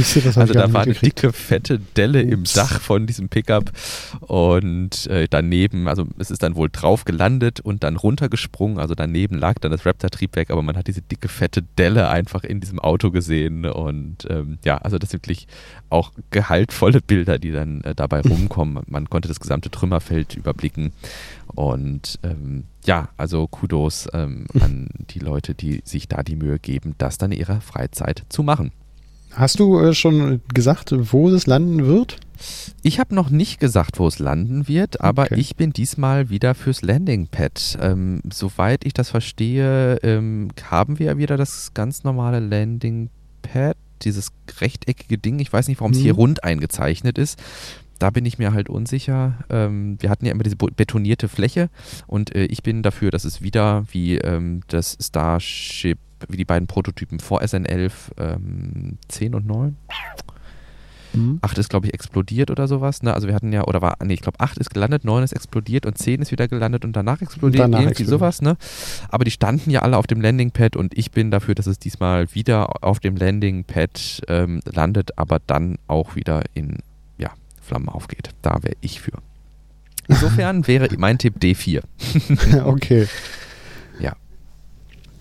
Du, 0.00 0.40
also 0.40 0.52
da 0.52 0.72
war 0.72 0.82
eine 0.82 0.94
dicke, 0.94 1.32
fette 1.32 1.80
Delle 1.96 2.22
Ups. 2.24 2.32
im 2.32 2.44
Dach 2.44 2.80
von 2.80 3.06
diesem 3.06 3.28
Pickup 3.28 3.70
und 4.20 5.06
äh, 5.06 5.26
daneben, 5.28 5.88
also 5.88 6.06
es 6.18 6.30
ist 6.30 6.42
dann 6.42 6.54
wohl 6.54 6.68
drauf 6.70 7.04
gelandet 7.04 7.60
und 7.60 7.84
dann 7.84 7.96
runtergesprungen, 7.96 8.78
also 8.78 8.94
daneben 8.94 9.38
lag 9.38 9.58
dann 9.60 9.70
das 9.70 9.84
Raptor-Triebwerk, 9.84 10.50
aber 10.50 10.62
man 10.62 10.76
hat 10.76 10.86
diese 10.86 11.02
dicke, 11.02 11.28
fette 11.28 11.62
Delle 11.78 12.08
einfach 12.08 12.44
in 12.44 12.60
diesem 12.60 12.78
Auto 12.78 13.10
gesehen 13.10 13.66
und 13.66 14.26
ähm, 14.28 14.58
ja, 14.64 14.78
also 14.78 14.98
das 14.98 15.10
sind 15.10 15.20
wirklich 15.20 15.46
auch 15.90 16.12
gehaltvolle 16.30 17.00
Bilder, 17.00 17.38
die 17.38 17.52
dann 17.52 17.82
äh, 17.82 17.94
dabei 17.94 18.20
rumkommen. 18.28 18.82
Man 18.86 19.10
konnte 19.10 19.28
das 19.28 19.40
gesamte 19.40 19.70
Trümmerfeld 19.70 20.34
überblicken 20.34 20.92
und 21.54 22.18
ähm, 22.22 22.64
ja, 22.84 23.08
also 23.16 23.46
Kudos 23.46 24.08
ähm, 24.12 24.46
an 24.58 24.88
die 25.10 25.18
Leute, 25.18 25.54
die 25.54 25.82
sich 25.84 26.08
da 26.08 26.22
die 26.22 26.36
Mühe 26.36 26.58
geben, 26.58 26.94
das 26.98 27.18
dann 27.18 27.32
in 27.32 27.38
ihrer 27.38 27.60
Freizeit 27.60 28.24
zu 28.28 28.42
machen. 28.42 28.72
Hast 29.32 29.60
du 29.60 29.78
äh, 29.78 29.94
schon 29.94 30.40
gesagt, 30.52 30.94
wo 31.12 31.28
es 31.28 31.46
landen 31.46 31.86
wird? 31.86 32.18
Ich 32.82 32.98
habe 32.98 33.14
noch 33.14 33.30
nicht 33.30 33.60
gesagt, 33.60 33.98
wo 33.98 34.06
es 34.06 34.18
landen 34.18 34.66
wird, 34.66 35.00
aber 35.02 35.24
okay. 35.24 35.34
ich 35.36 35.56
bin 35.56 35.72
diesmal 35.72 36.30
wieder 36.30 36.54
fürs 36.54 36.82
Landingpad. 36.82 37.78
Ähm, 37.80 38.22
soweit 38.32 38.84
ich 38.84 38.94
das 38.94 39.10
verstehe, 39.10 39.96
ähm, 40.02 40.48
haben 40.70 40.98
wir 40.98 41.06
ja 41.06 41.18
wieder 41.18 41.36
das 41.36 41.72
ganz 41.74 42.02
normale 42.02 42.40
Landingpad, 42.40 43.76
dieses 44.02 44.32
rechteckige 44.60 45.18
Ding. 45.18 45.38
Ich 45.38 45.52
weiß 45.52 45.68
nicht, 45.68 45.80
warum 45.80 45.92
es 45.92 45.98
hm. 45.98 46.04
hier 46.04 46.14
rund 46.14 46.42
eingezeichnet 46.42 47.18
ist. 47.18 47.38
Da 47.98 48.08
bin 48.08 48.24
ich 48.24 48.38
mir 48.38 48.54
halt 48.54 48.70
unsicher. 48.70 49.34
Ähm, 49.50 49.98
wir 50.00 50.08
hatten 50.08 50.24
ja 50.24 50.32
immer 50.32 50.42
diese 50.42 50.56
betonierte 50.56 51.28
Fläche 51.28 51.68
und 52.06 52.34
äh, 52.34 52.46
ich 52.46 52.62
bin 52.62 52.82
dafür, 52.82 53.10
dass 53.10 53.24
es 53.24 53.42
wieder 53.42 53.84
wie 53.92 54.16
ähm, 54.16 54.62
das 54.68 54.96
Starship 54.98 55.98
wie 56.28 56.36
die 56.36 56.44
beiden 56.44 56.66
Prototypen 56.66 57.20
vor 57.20 57.42
SN11 57.42 57.92
ähm, 58.18 58.98
10 59.08 59.34
und 59.34 59.46
9. 59.46 59.76
Mhm. 61.12 61.38
8 61.42 61.58
ist, 61.58 61.70
glaube 61.70 61.86
ich, 61.86 61.94
explodiert 61.94 62.50
oder 62.50 62.68
sowas. 62.68 63.02
Ne? 63.02 63.12
Also 63.14 63.26
wir 63.26 63.34
hatten 63.34 63.52
ja, 63.52 63.64
oder 63.64 63.82
war, 63.82 63.96
nee, 64.04 64.14
ich 64.14 64.20
glaube, 64.20 64.38
8 64.40 64.58
ist 64.58 64.70
gelandet, 64.70 65.04
9 65.04 65.22
ist 65.24 65.32
explodiert 65.32 65.86
und 65.86 65.98
10 65.98 66.22
ist 66.22 66.30
wieder 66.30 66.48
gelandet 66.48 66.84
und 66.84 66.94
danach 66.94 67.20
explodiert. 67.20 67.64
Und 67.64 67.72
danach 67.72 67.80
irgendwie 67.80 68.02
explodiert. 68.02 68.20
sowas, 68.20 68.42
ne? 68.42 68.56
Aber 69.08 69.24
die 69.24 69.30
standen 69.30 69.70
ja 69.70 69.82
alle 69.82 69.96
auf 69.96 70.06
dem 70.06 70.20
Landingpad 70.20 70.76
und 70.76 70.96
ich 70.96 71.10
bin 71.10 71.30
dafür, 71.30 71.54
dass 71.54 71.66
es 71.66 71.78
diesmal 71.78 72.32
wieder 72.34 72.84
auf 72.84 73.00
dem 73.00 73.16
Landingpad 73.16 74.22
ähm, 74.28 74.60
landet, 74.64 75.18
aber 75.18 75.40
dann 75.46 75.78
auch 75.86 76.14
wieder 76.16 76.44
in 76.54 76.78
ja, 77.18 77.30
Flammen 77.60 77.88
aufgeht. 77.88 78.30
Da 78.42 78.62
wäre 78.62 78.76
ich 78.80 79.00
für. 79.00 79.18
Insofern 80.08 80.66
wäre 80.66 80.88
mein 80.98 81.18
Tipp 81.18 81.36
D4. 81.40 81.82
okay. 82.64 83.06
Ja. 84.00 84.16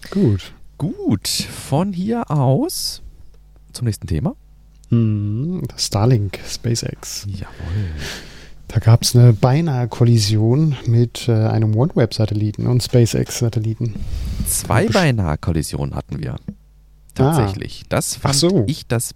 Gut. 0.10 0.54
Gut, 0.80 1.28
von 1.28 1.92
hier 1.92 2.32
aus 2.32 3.02
zum 3.74 3.86
nächsten 3.86 4.08
Thema. 4.08 4.38
Hm, 4.88 5.62
Starlink, 5.76 6.40
SpaceX. 6.48 7.28
Jawohl. 7.28 7.92
Da 8.70 8.80
gab 8.80 9.02
es 9.02 9.14
eine 9.14 9.34
beinahe 9.34 9.90
Kollision 9.90 10.78
mit 10.86 11.28
äh, 11.28 11.34
einem 11.34 11.76
OneWeb-Satelliten 11.76 12.66
und 12.66 12.82
SpaceX-Satelliten. 12.82 13.96
Zwei 14.48 14.88
beinahe 14.88 15.38
Kollisionen 15.38 15.96
hatten 15.96 16.18
wir. 16.20 16.38
Tatsächlich. 17.20 17.82
Ah. 17.84 17.88
Das 17.90 18.16
fand 18.16 18.36
so. 18.36 18.64
ich 18.68 18.88
das 18.88 19.16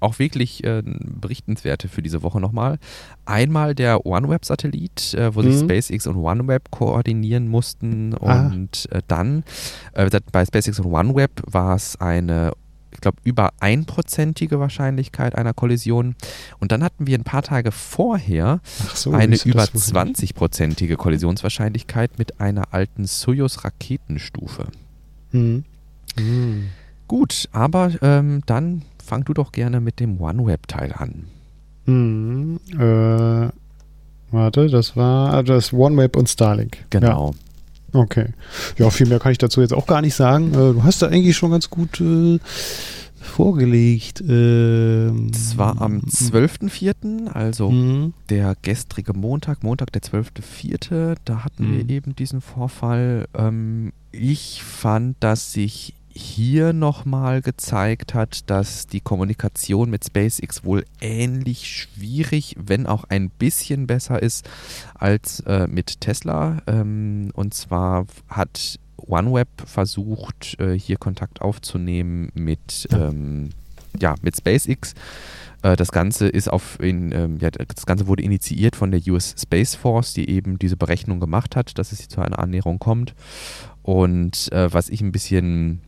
auch 0.00 0.18
wirklich 0.18 0.64
äh, 0.64 0.82
berichtenswerte 0.84 1.88
für 1.88 2.02
diese 2.02 2.22
Woche 2.22 2.40
nochmal. 2.40 2.78
Einmal 3.24 3.74
der 3.74 4.06
OneWeb-Satellit, 4.06 5.14
äh, 5.14 5.34
wo 5.34 5.42
mhm. 5.42 5.52
sich 5.52 5.60
SpaceX 5.60 6.06
und 6.06 6.16
OneWeb 6.16 6.70
koordinieren 6.70 7.48
mussten. 7.48 8.14
Ah. 8.20 8.46
Und 8.46 8.88
äh, 8.92 9.02
dann 9.08 9.44
äh, 9.92 10.08
bei 10.32 10.44
SpaceX 10.44 10.80
und 10.80 10.92
OneWeb 10.92 11.42
war 11.46 11.76
es 11.76 12.00
eine 12.00 12.52
ich 12.94 13.00
glaube, 13.00 13.18
über 13.24 13.52
einprozentige 13.60 14.60
Wahrscheinlichkeit 14.60 15.34
einer 15.34 15.52
Kollision. 15.52 16.14
Und 16.60 16.72
dann 16.72 16.82
hatten 16.82 17.06
wir 17.06 17.18
ein 17.18 17.24
paar 17.24 17.42
Tage 17.42 17.72
vorher 17.72 18.60
so, 18.94 19.12
eine 19.12 19.36
über 19.44 19.64
20-prozentige 19.64 20.96
Kollisionswahrscheinlichkeit 20.96 22.18
mit 22.18 22.40
einer 22.40 22.72
alten 22.72 23.04
Soyuz-Raketenstufe. 23.04 24.68
Mhm. 25.32 25.64
Mhm. 26.16 26.68
Gut, 27.14 27.48
aber 27.52 27.92
ähm, 28.02 28.42
dann 28.44 28.82
fang 28.98 29.24
du 29.24 29.34
doch 29.34 29.52
gerne 29.52 29.80
mit 29.80 30.00
dem 30.00 30.20
OneWeb-Teil 30.20 30.92
an. 30.92 31.26
Hm, 31.84 32.58
äh, 32.72 33.50
warte, 34.32 34.66
das 34.66 34.96
war 34.96 35.32
also 35.32 35.52
das 35.52 35.72
OneWeb 35.72 36.16
und 36.16 36.28
Starlink. 36.28 36.76
Genau. 36.90 37.32
Ja. 37.92 38.00
Okay. 38.00 38.26
Ja, 38.78 38.90
viel 38.90 39.06
mehr 39.06 39.20
kann 39.20 39.30
ich 39.30 39.38
dazu 39.38 39.60
jetzt 39.60 39.72
auch 39.72 39.86
gar 39.86 40.00
nicht 40.00 40.16
sagen. 40.16 40.54
Äh, 40.54 40.72
du 40.72 40.82
hast 40.82 41.02
da 41.02 41.06
eigentlich 41.06 41.36
schon 41.36 41.52
ganz 41.52 41.70
gut 41.70 42.00
äh, 42.00 42.40
vorgelegt. 43.20 44.20
Ähm, 44.20 45.30
das 45.30 45.56
war 45.56 45.80
am 45.80 46.00
12.04., 46.00 47.28
also 47.28 47.70
mhm. 47.70 48.12
der 48.28 48.56
gestrige 48.60 49.12
Montag, 49.12 49.62
Montag 49.62 49.92
der 49.92 50.02
12.04., 50.02 51.14
da 51.24 51.44
hatten 51.44 51.70
mhm. 51.70 51.76
wir 51.76 51.94
eben 51.94 52.16
diesen 52.16 52.40
Vorfall. 52.40 53.26
Ähm, 53.38 53.92
ich 54.10 54.64
fand, 54.64 55.14
dass 55.20 55.52
sich 55.52 55.94
hier 56.14 56.72
nochmal 56.72 57.42
gezeigt 57.42 58.14
hat, 58.14 58.48
dass 58.48 58.86
die 58.86 59.00
Kommunikation 59.00 59.90
mit 59.90 60.04
SpaceX 60.04 60.64
wohl 60.64 60.84
ähnlich 61.00 61.68
schwierig, 61.68 62.56
wenn 62.58 62.86
auch 62.86 63.04
ein 63.04 63.30
bisschen 63.30 63.86
besser 63.86 64.22
ist 64.22 64.48
als 64.94 65.40
äh, 65.40 65.66
mit 65.66 66.00
Tesla. 66.00 66.62
Ähm, 66.66 67.30
und 67.34 67.52
zwar 67.54 68.06
hat 68.28 68.78
OneWeb 68.96 69.48
versucht, 69.66 70.58
äh, 70.60 70.78
hier 70.78 70.96
Kontakt 70.96 71.42
aufzunehmen 71.42 72.30
mit, 72.34 72.88
ähm, 72.92 73.50
ja, 74.00 74.14
mit 74.22 74.36
SpaceX. 74.36 74.94
Äh, 75.62 75.76
das 75.76 75.90
Ganze 75.90 76.28
ist 76.28 76.48
auf 76.48 76.78
in, 76.80 77.10
ähm, 77.10 77.38
ja, 77.40 77.50
das 77.50 77.86
Ganze 77.86 78.06
wurde 78.06 78.22
initiiert 78.22 78.76
von 78.76 78.92
der 78.92 79.00
US 79.08 79.34
Space 79.36 79.74
Force, 79.74 80.14
die 80.14 80.30
eben 80.30 80.58
diese 80.60 80.76
Berechnung 80.76 81.18
gemacht 81.18 81.56
hat, 81.56 81.76
dass 81.78 81.90
es 81.90 82.06
zu 82.06 82.20
einer 82.20 82.38
Annäherung 82.38 82.78
kommt. 82.78 83.14
Und 83.82 84.52
äh, 84.52 84.72
was 84.72 84.88
ich 84.88 85.00
ein 85.00 85.12
bisschen 85.12 85.80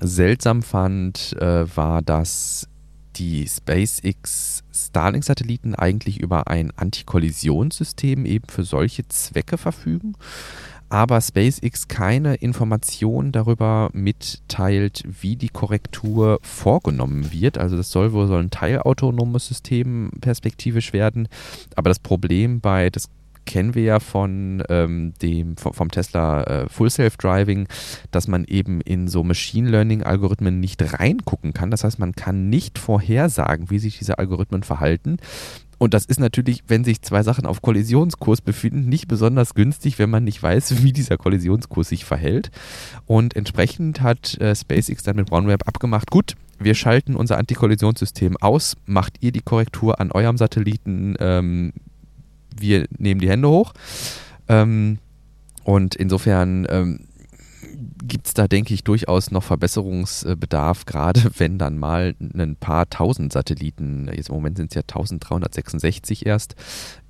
seltsam 0.00 0.62
fand, 0.62 1.34
äh, 1.40 1.64
war, 1.76 2.02
dass 2.02 2.68
die 3.16 3.46
SpaceX 3.46 4.64
Starlink-Satelliten 4.72 5.74
eigentlich 5.74 6.20
über 6.20 6.48
ein 6.48 6.72
Antikollisionssystem 6.76 8.26
eben 8.26 8.48
für 8.48 8.64
solche 8.64 9.06
Zwecke 9.08 9.56
verfügen, 9.56 10.14
aber 10.88 11.20
SpaceX 11.20 11.88
keine 11.88 12.34
Informationen 12.36 13.32
darüber 13.32 13.90
mitteilt, 13.92 15.04
wie 15.06 15.36
die 15.36 15.48
Korrektur 15.48 16.38
vorgenommen 16.42 17.32
wird. 17.32 17.58
Also 17.58 17.76
das 17.76 17.90
soll 17.90 18.12
wohl 18.12 18.26
so 18.26 18.34
ein 18.34 18.50
teilautonomes 18.50 19.46
System 19.46 20.10
perspektivisch 20.20 20.92
werden, 20.92 21.28
aber 21.76 21.90
das 21.90 21.98
Problem 21.98 22.60
bei 22.60 22.90
das 22.90 23.08
kennen 23.44 23.74
wir 23.74 23.82
ja 23.82 24.00
von 24.00 24.62
ähm, 24.68 25.12
dem 25.22 25.56
vom 25.56 25.90
Tesla 25.90 26.42
äh, 26.44 26.68
Full 26.68 26.90
Self 26.90 27.16
Driving, 27.16 27.68
dass 28.10 28.28
man 28.28 28.44
eben 28.44 28.80
in 28.80 29.08
so 29.08 29.24
Machine 29.24 29.70
Learning 29.70 30.02
Algorithmen 30.02 30.60
nicht 30.60 30.82
reingucken 30.98 31.52
kann. 31.52 31.70
Das 31.70 31.84
heißt, 31.84 31.98
man 31.98 32.14
kann 32.14 32.48
nicht 32.48 32.78
vorhersagen, 32.78 33.70
wie 33.70 33.78
sich 33.78 33.98
diese 33.98 34.18
Algorithmen 34.18 34.62
verhalten. 34.62 35.18
Und 35.78 35.92
das 35.92 36.04
ist 36.04 36.20
natürlich, 36.20 36.64
wenn 36.68 36.84
sich 36.84 37.02
zwei 37.02 37.22
Sachen 37.22 37.46
auf 37.46 37.60
Kollisionskurs 37.60 38.40
befinden, 38.40 38.88
nicht 38.88 39.08
besonders 39.08 39.54
günstig, 39.54 39.98
wenn 39.98 40.10
man 40.10 40.24
nicht 40.24 40.42
weiß, 40.42 40.82
wie 40.82 40.92
dieser 40.92 41.16
Kollisionskurs 41.16 41.88
sich 41.88 42.04
verhält. 42.04 42.50
Und 43.06 43.36
entsprechend 43.36 44.00
hat 44.00 44.40
äh, 44.40 44.54
SpaceX 44.54 45.02
dann 45.02 45.16
mit 45.16 45.32
OneWeb 45.32 45.66
abgemacht, 45.66 46.10
gut, 46.10 46.36
wir 46.58 46.74
schalten 46.74 47.16
unser 47.16 47.36
Antikollisionssystem 47.38 48.36
aus, 48.40 48.76
macht 48.86 49.16
ihr 49.20 49.32
die 49.32 49.42
Korrektur 49.42 50.00
an 50.00 50.12
eurem 50.12 50.36
Satelliten, 50.36 51.16
ähm, 51.18 51.72
wir 52.58 52.86
nehmen 52.98 53.20
die 53.20 53.28
Hände 53.28 53.48
hoch. 53.48 53.72
Ähm, 54.48 54.98
und 55.64 55.94
insofern 55.94 56.66
ähm, 56.68 57.00
gibt 58.04 58.26
es 58.26 58.34
da, 58.34 58.46
denke 58.48 58.74
ich, 58.74 58.84
durchaus 58.84 59.30
noch 59.30 59.42
Verbesserungsbedarf, 59.42 60.84
gerade 60.86 61.22
wenn 61.38 61.58
dann 61.58 61.78
mal 61.78 62.14
ein 62.20 62.56
paar 62.56 62.88
tausend 62.88 63.32
Satelliten, 63.32 64.10
jetzt 64.14 64.28
im 64.28 64.34
Moment 64.34 64.56
sind 64.56 64.70
es 64.70 64.74
ja 64.74 64.82
1366 64.82 66.26
erst, 66.26 66.54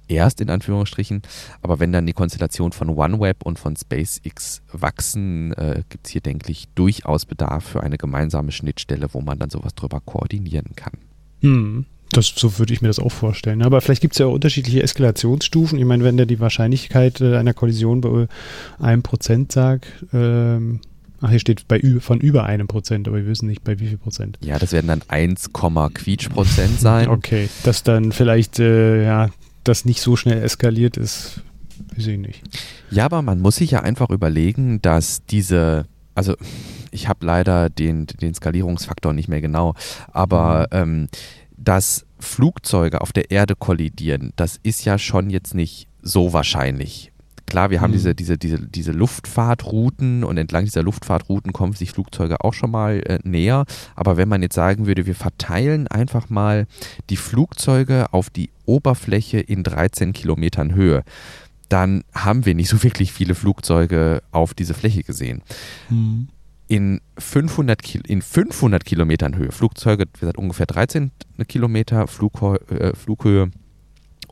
erst 0.07 0.41
in 0.41 0.51
Anführungsstrichen, 0.51 1.23
aber 1.63 1.81
wenn 1.81 1.93
dann 1.93 2.07
die 2.07 2.13
Konstellation 2.13 2.73
von 2.73 2.91
OneWeb 2.91 3.45
und 3.45 3.59
von 3.59 3.77
SpaceX 3.77 4.63
wachsen, 4.73 5.53
äh, 5.55 5.83
gibt 5.89 6.07
es 6.07 6.13
hier, 6.13 6.21
denke 6.21 6.53
ich, 6.53 6.69
durchaus 6.75 7.27
Bedarf 7.27 7.65
für 7.65 7.83
eine 7.83 7.97
gemeinsame 7.97 8.53
Schnittstelle, 8.53 9.09
wo 9.13 9.21
man 9.21 9.39
dann 9.39 9.51
sowas 9.51 9.75
drüber 9.75 10.01
koordinieren 10.01 10.77
kann. 10.77 10.95
Hm. 11.41 11.87
Das, 12.15 12.33
so 12.35 12.59
würde 12.59 12.73
ich 12.73 12.81
mir 12.81 12.89
das 12.89 12.99
auch 12.99 13.13
vorstellen. 13.13 13.63
Aber 13.63 13.81
vielleicht 13.81 14.01
gibt 14.01 14.15
es 14.15 14.19
ja 14.19 14.27
auch 14.27 14.33
unterschiedliche 14.33 14.83
Eskalationsstufen. 14.83 15.79
Ich 15.79 15.85
meine, 15.85 16.05
wenn 16.05 16.17
der 16.17 16.27
die 16.27 16.41
Wahrscheinlichkeit 16.41 17.21
äh, 17.21 17.37
einer 17.37 17.55
Kollision 17.55 18.01
bei 18.01 18.29
einem 18.79 19.03
Prozent 19.03 19.51
sagt, 19.53 19.87
ähm, 20.13 20.81
ach, 21.21 21.31
hier 21.31 21.41
steht 21.41 21.67
bei 21.67 21.81
von 22.01 22.21
über 22.21 22.45
einem 22.45 22.69
Prozent, 22.69 23.09
aber 23.09 23.17
wir 23.17 23.27
wissen 23.27 23.49
nicht 23.49 23.65
bei 23.65 23.81
wie 23.81 23.89
viel 23.89 23.99
Prozent. 23.99 24.39
Ja, 24.41 24.59
das 24.59 24.73
werden 24.73 24.87
dann 24.87 25.03
1, 25.09 25.51
Quietsch 25.53 26.29
Prozent 26.29 26.81
sein. 26.81 27.09
Okay, 27.15 27.49
dass 27.65 27.83
dann 27.83 28.13
vielleicht 28.13 28.59
äh, 28.61 29.05
ja 29.05 29.31
das 29.65 29.85
nicht 29.85 30.01
so 30.01 30.17
schnell 30.17 30.43
eskaliert 30.43 30.97
ist, 30.97 31.41
weiß 31.97 32.07
ich 32.07 32.19
nicht. 32.19 32.43
Ja, 32.91 33.07
aber 33.07 33.23
man 33.23 33.41
muss 33.41 33.57
sich 33.57 33.73
ja 33.73 33.81
einfach 33.81 34.11
überlegen, 34.11 34.81
dass 34.83 35.25
diese, 35.25 35.87
also 36.15 36.35
ich 36.91 37.09
habe 37.09 37.27
leider 37.27 37.71
den, 37.71 38.07
den 38.07 38.35
Skalierungsfaktor 38.35 39.13
nicht 39.13 39.29
mehr 39.29 39.41
genau, 39.41 39.75
aber 40.13 40.69
mhm. 40.71 40.79
ähm, 40.79 41.09
dass 41.57 42.05
Flugzeuge 42.19 43.01
auf 43.01 43.13
der 43.13 43.31
Erde 43.31 43.55
kollidieren, 43.57 44.33
das 44.37 44.59
ist 44.63 44.85
ja 44.85 44.99
schon 44.99 45.31
jetzt 45.31 45.55
nicht 45.55 45.89
so 46.03 46.33
wahrscheinlich. 46.33 47.13
Klar, 47.47 47.71
wir 47.71 47.81
haben 47.81 47.91
mhm. 47.91 47.97
diese, 47.97 48.15
diese, 48.15 48.39
diese, 48.39 48.59
diese 48.59 48.93
Luftfahrtrouten 48.93 50.25
und 50.25 50.39
entlang 50.39 50.65
dieser 50.65 50.83
Luftfahrtrouten 50.83 51.53
kommen 51.53 51.75
sich 51.75 51.93
Flugzeuge 51.93 52.43
auch 52.43 52.55
schon 52.55 52.71
mal 52.71 53.03
äh, 53.07 53.19
näher. 53.23 53.65
Aber 53.95 54.17
wenn 54.17 54.29
man 54.29 54.43
jetzt 54.43 54.55
sagen 54.55 54.87
würde, 54.87 55.07
wir 55.07 55.15
verteilen 55.15 55.87
einfach 55.89 56.31
mal 56.31 56.67
die 57.11 57.17
Flugzeuge 57.17 58.13
auf 58.13 58.31
die 58.31 58.51
Oberfläche 58.65 59.41
in 59.41 59.63
13 59.63 60.15
Kilometern 60.15 60.75
Höhe, 60.75 61.05
dann 61.69 62.05
haben 62.15 62.47
wir 62.47 62.55
nicht 62.55 62.69
so 62.69 62.83
wirklich 62.83 63.13
viele 63.13 63.35
Flugzeuge 63.35 64.23
auf 64.33 64.55
diese 64.55 64.75
Fläche 64.75 65.03
gesehen. 65.03 65.43
Mhm 65.91 66.29
in 66.67 67.01
500, 67.19 67.83
Ki 67.83 68.01
in 68.07 68.23
500 68.23 68.85
Kilometern 68.85 69.37
Höhe, 69.37 69.53
Flugzeuge, 69.53 70.05
wie 70.15 70.21
gesagt, 70.21 70.39
ungefähr 70.39 70.67
13 70.67 71.11
Kilometer 71.47 72.07
Flughö 72.07 72.57
äh, 72.71 72.95
Flughöhe 72.95 73.51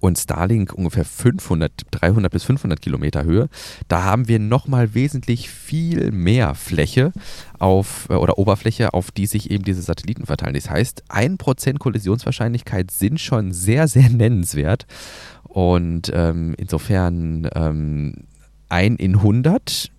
und 0.03 0.18
Starlink 0.18 0.72
ungefähr 0.72 1.05
500, 1.05 1.72
300 1.93 2.33
bis 2.33 2.43
500 2.43 2.83
Kilometer 2.83 3.22
Höhe. 3.22 3.49
Da 3.87 4.03
haben 4.03 4.26
wir 4.26 4.41
nochmal 4.41 4.95
wesentlich 4.95 5.49
viel 5.49 6.11
mehr 6.11 6.57
Fläche 6.57 7.12
auf 7.61 8.09
äh, 8.11 8.14
oder 8.14 8.37
Oberfläche, 8.37 8.95
auf 8.95 9.12
die 9.12 9.26
sich 9.26 9.51
eben 9.51 9.64
diese 9.64 9.80
Satelliten 9.80 10.26
verteilen. 10.26 10.55
Das 10.55 10.68
heißt, 10.68 11.05
1% 11.09 11.78
Kollisionswahrscheinlichkeit 11.78 12.91
sind 12.91 13.20
schon 13.20 13.53
sehr, 13.53 13.87
sehr 13.87 14.11
nennenswert. 14.11 14.87
Und 15.45 16.11
ähm, 16.12 16.55
insofern 16.59 17.49
ähm, 17.55 18.24
ein 18.68 18.97
in 18.97 19.16
100 19.16 19.91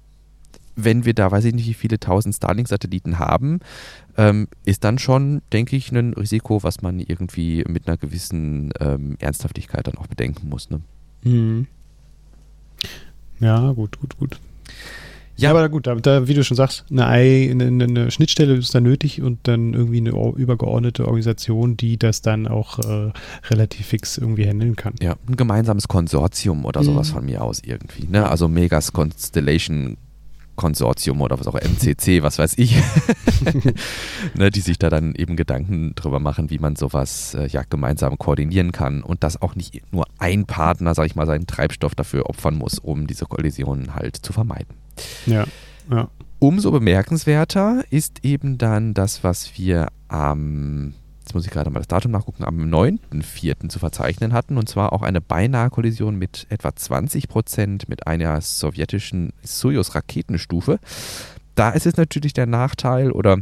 wenn 0.75 1.05
wir 1.05 1.13
da, 1.13 1.31
weiß 1.31 1.45
ich 1.45 1.53
nicht, 1.53 1.67
wie 1.67 1.73
viele 1.73 1.99
tausend 1.99 2.35
Starlink-Satelliten 2.35 3.19
haben, 3.19 3.59
ähm, 4.17 4.47
ist 4.65 4.83
dann 4.83 4.99
schon, 4.99 5.41
denke 5.51 5.75
ich, 5.75 5.91
ein 5.91 6.13
Risiko, 6.13 6.63
was 6.63 6.81
man 6.81 6.99
irgendwie 6.99 7.63
mit 7.67 7.87
einer 7.87 7.97
gewissen 7.97 8.71
ähm, 8.79 9.17
Ernsthaftigkeit 9.19 9.87
dann 9.87 9.97
auch 9.97 10.07
bedenken 10.07 10.49
muss. 10.49 10.69
Ne? 10.69 10.81
Mhm. 11.23 11.67
Ja, 13.39 13.71
gut, 13.71 13.99
gut, 13.99 14.17
gut. 14.17 14.39
Ja, 15.35 15.49
aber 15.49 15.67
gut, 15.67 15.87
da, 15.87 15.95
da, 15.95 16.27
wie 16.27 16.35
du 16.35 16.43
schon 16.43 16.55
sagst, 16.55 16.85
eine, 16.91 17.07
eine, 17.07 17.83
eine, 17.83 18.11
Schnittstelle 18.11 18.53
ist 18.53 18.75
da 18.75 18.79
nötig 18.79 19.21
und 19.21 19.39
dann 19.43 19.73
irgendwie 19.73 19.97
eine 19.97 20.11
übergeordnete 20.11 21.05
Organisation, 21.05 21.75
die 21.75 21.97
das 21.97 22.21
dann 22.21 22.47
auch 22.47 22.77
äh, 22.79 23.11
relativ 23.49 23.87
fix 23.87 24.19
irgendwie 24.19 24.45
handeln 24.45 24.75
kann. 24.75 24.93
Ja, 25.01 25.15
ein 25.27 25.35
gemeinsames 25.35 25.87
Konsortium 25.87 26.65
oder 26.65 26.83
sowas 26.83 27.09
mhm. 27.09 27.13
von 27.13 27.25
mir 27.25 27.43
aus 27.43 27.61
irgendwie. 27.65 28.07
Ne? 28.07 28.29
Also 28.29 28.47
Megas 28.47 28.93
Constellation 28.93 29.97
Konsortium 30.55 31.21
oder 31.21 31.39
was 31.39 31.47
auch 31.47 31.55
MCC, 31.55 32.23
was 32.23 32.39
weiß 32.39 32.57
ich, 32.57 32.75
ne, 34.35 34.51
die 34.51 34.59
sich 34.59 34.77
da 34.77 34.89
dann 34.89 35.15
eben 35.15 35.35
Gedanken 35.35 35.95
drüber 35.95 36.19
machen, 36.19 36.49
wie 36.49 36.59
man 36.59 36.75
sowas 36.75 37.33
äh, 37.33 37.47
ja 37.47 37.63
gemeinsam 37.67 38.17
koordinieren 38.17 38.71
kann 38.71 39.03
und 39.03 39.23
dass 39.23 39.41
auch 39.41 39.55
nicht 39.55 39.81
nur 39.91 40.05
ein 40.19 40.45
Partner, 40.45 40.93
sag 40.93 41.05
ich 41.05 41.15
mal, 41.15 41.25
seinen 41.25 41.47
Treibstoff 41.47 41.95
dafür 41.95 42.29
opfern 42.29 42.55
muss, 42.55 42.79
um 42.79 43.07
diese 43.07 43.25
Kollisionen 43.25 43.95
halt 43.95 44.17
zu 44.17 44.33
vermeiden. 44.33 44.75
Ja, 45.25 45.45
ja. 45.91 46.09
Umso 46.39 46.71
bemerkenswerter 46.71 47.83
ist 47.89 48.23
eben 48.23 48.57
dann 48.57 48.93
das, 48.93 49.23
was 49.23 49.57
wir 49.57 49.87
am 50.09 50.93
jetzt 51.23 51.33
muss 51.33 51.45
ich 51.45 51.51
gerade 51.51 51.69
mal 51.69 51.79
das 51.79 51.87
Datum 51.87 52.11
nachgucken, 52.11 52.43
am 52.43 52.57
9.4. 52.57 53.69
zu 53.69 53.79
verzeichnen 53.79 54.33
hatten. 54.33 54.57
Und 54.57 54.67
zwar 54.67 54.91
auch 54.91 55.01
eine 55.01 55.21
beinahe 55.21 55.69
Kollision 55.69 56.17
mit 56.17 56.45
etwa 56.49 56.75
20 56.75 57.29
Prozent 57.29 57.87
mit 57.87 58.07
einer 58.07 58.41
sowjetischen 58.41 59.31
Soyuz-Raketenstufe. 59.41 60.79
Da 61.55 61.69
ist 61.69 61.85
es 61.85 61.95
natürlich 61.95 62.33
der 62.33 62.45
Nachteil 62.45 63.11
oder 63.11 63.37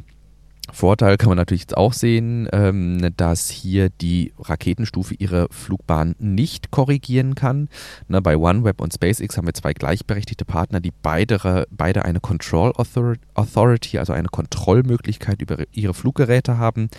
Vorteil 0.72 1.18
kann 1.18 1.30
man 1.30 1.38
natürlich 1.38 1.62
jetzt 1.62 1.76
auch 1.76 1.92
sehen, 1.92 2.48
ähm, 2.54 3.12
dass 3.18 3.50
hier 3.50 3.90
die 3.90 4.32
Raketenstufe 4.40 5.16
ihre 5.16 5.48
Flugbahn 5.50 6.16
nicht 6.20 6.72
korrigieren 6.72 7.36
kann. 7.36 7.68
Bei 8.08 8.38
OneWeb 8.38 8.80
und 8.80 8.94
SpaceX 8.94 9.38
haben 9.38 9.48
wir 9.48 9.54
zwei 9.54 9.74
gleichberechtigte 9.74 10.46
Partner, 10.46 10.80
die 10.80 10.94
beide 11.02 12.06
eine 12.06 12.20
Control 12.22 12.72
Authority, 12.74 13.98
also 13.98 14.14
eine 14.14 14.30
Kontrollmöglichkeit 14.30 15.42
über 15.42 15.58
ihre 15.72 15.94
Fluggeräte 15.94 16.58
haben. 16.58 16.90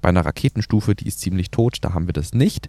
Bei 0.00 0.08
einer 0.08 0.24
Raketenstufe, 0.24 0.94
die 0.94 1.06
ist 1.06 1.20
ziemlich 1.20 1.50
tot, 1.50 1.78
da 1.82 1.94
haben 1.94 2.06
wir 2.06 2.12
das 2.12 2.32
nicht. 2.32 2.68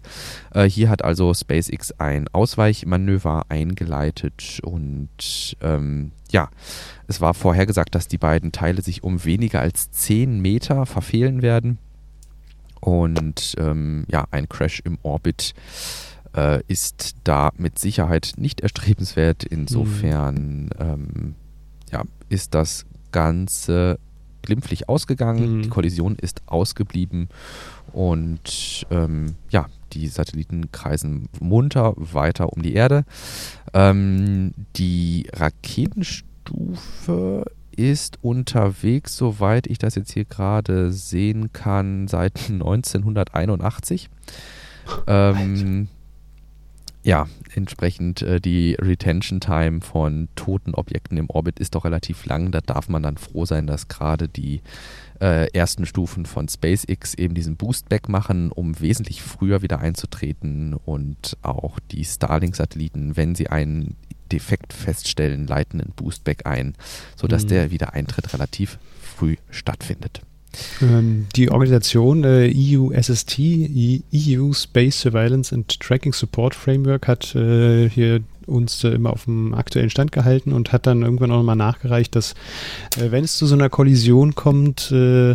Äh, 0.52 0.64
hier 0.64 0.88
hat 0.88 1.04
also 1.04 1.32
SpaceX 1.32 1.92
ein 1.98 2.28
Ausweichmanöver 2.28 3.44
eingeleitet 3.48 4.60
und 4.62 5.56
ähm, 5.60 6.12
ja, 6.30 6.48
es 7.06 7.20
war 7.20 7.34
vorhergesagt, 7.34 7.94
dass 7.94 8.08
die 8.08 8.18
beiden 8.18 8.52
Teile 8.52 8.82
sich 8.82 9.02
um 9.02 9.24
weniger 9.24 9.60
als 9.60 9.90
10 9.90 10.40
Meter 10.40 10.86
verfehlen 10.86 11.42
werden. 11.42 11.78
Und 12.80 13.54
ähm, 13.58 14.04
ja, 14.08 14.24
ein 14.32 14.48
Crash 14.48 14.80
im 14.84 14.98
Orbit 15.02 15.54
äh, 16.36 16.62
ist 16.66 17.16
da 17.24 17.52
mit 17.56 17.78
Sicherheit 17.78 18.32
nicht 18.36 18.60
erstrebenswert. 18.60 19.44
Insofern 19.44 20.64
mhm. 20.64 20.70
ähm, 20.78 21.34
ja, 21.92 22.02
ist 22.28 22.54
das 22.54 22.86
Ganze 23.12 23.98
glimpflich 24.42 24.88
ausgegangen. 24.88 25.58
Mhm. 25.58 25.62
Die 25.62 25.68
Kollision 25.68 26.16
ist 26.16 26.42
ausgeblieben 26.46 27.28
und 27.92 28.86
ähm, 28.90 29.36
ja, 29.50 29.66
die 29.92 30.08
Satelliten 30.08 30.72
kreisen 30.72 31.28
munter 31.40 31.94
weiter 31.96 32.52
um 32.52 32.62
die 32.62 32.74
Erde. 32.74 33.04
Ähm, 33.74 34.54
die 34.76 35.28
Raketenstufe 35.34 37.44
ist 37.76 38.18
unterwegs, 38.22 39.16
soweit 39.16 39.66
ich 39.66 39.78
das 39.78 39.94
jetzt 39.94 40.12
hier 40.12 40.24
gerade 40.24 40.92
sehen 40.92 41.52
kann, 41.52 42.08
seit 42.08 42.38
1981. 42.50 44.08
Ähm, 45.06 45.88
ja, 47.04 47.26
entsprechend 47.54 48.22
äh, 48.22 48.40
die 48.40 48.76
Retention 48.80 49.40
Time 49.40 49.80
von 49.80 50.28
toten 50.36 50.74
Objekten 50.74 51.18
im 51.18 51.28
Orbit 51.30 51.58
ist 51.58 51.74
doch 51.74 51.84
relativ 51.84 52.24
lang. 52.26 52.52
Da 52.52 52.60
darf 52.60 52.88
man 52.88 53.02
dann 53.02 53.16
froh 53.16 53.44
sein, 53.44 53.66
dass 53.66 53.88
gerade 53.88 54.28
die 54.28 54.60
äh, 55.20 55.50
ersten 55.52 55.84
Stufen 55.84 56.26
von 56.26 56.48
SpaceX 56.48 57.14
eben 57.14 57.34
diesen 57.34 57.56
Boostback 57.56 58.08
machen, 58.08 58.52
um 58.52 58.80
wesentlich 58.80 59.22
früher 59.22 59.62
wieder 59.62 59.80
einzutreten 59.80 60.74
und 60.74 61.36
auch 61.42 61.80
die 61.90 62.04
Starlink-Satelliten, 62.04 63.16
wenn 63.16 63.34
sie 63.34 63.48
einen 63.48 63.96
Defekt 64.30 64.72
feststellen, 64.72 65.46
leiten 65.46 65.80
einen 65.80 65.92
Boostback 65.92 66.46
ein, 66.46 66.74
sodass 67.16 67.44
mhm. 67.44 67.48
der 67.48 67.70
Wiedereintritt 67.70 68.32
relativ 68.32 68.78
früh 69.00 69.36
stattfindet. 69.50 70.22
Ähm, 70.80 71.26
die 71.36 71.50
Organisation 71.50 72.24
äh, 72.24 72.52
EUSST, 72.54 73.38
EU 73.38 74.52
Space 74.52 75.00
Surveillance 75.00 75.54
and 75.54 75.80
Tracking 75.80 76.12
Support 76.12 76.54
Framework, 76.54 77.08
hat 77.08 77.34
äh, 77.34 77.88
hier 77.88 78.20
uns 78.46 78.84
äh, 78.84 78.88
immer 78.88 79.12
auf 79.12 79.24
dem 79.24 79.54
aktuellen 79.54 79.90
Stand 79.90 80.12
gehalten 80.12 80.52
und 80.52 80.72
hat 80.72 80.86
dann 80.86 81.02
irgendwann 81.02 81.30
auch 81.30 81.38
nochmal 81.38 81.56
nachgereicht, 81.56 82.14
dass 82.14 82.34
äh, 82.96 83.10
wenn 83.10 83.24
es 83.24 83.36
zu 83.36 83.46
so 83.46 83.54
einer 83.54 83.68
Kollision 83.68 84.34
kommt, 84.34 84.90
äh, 84.92 85.34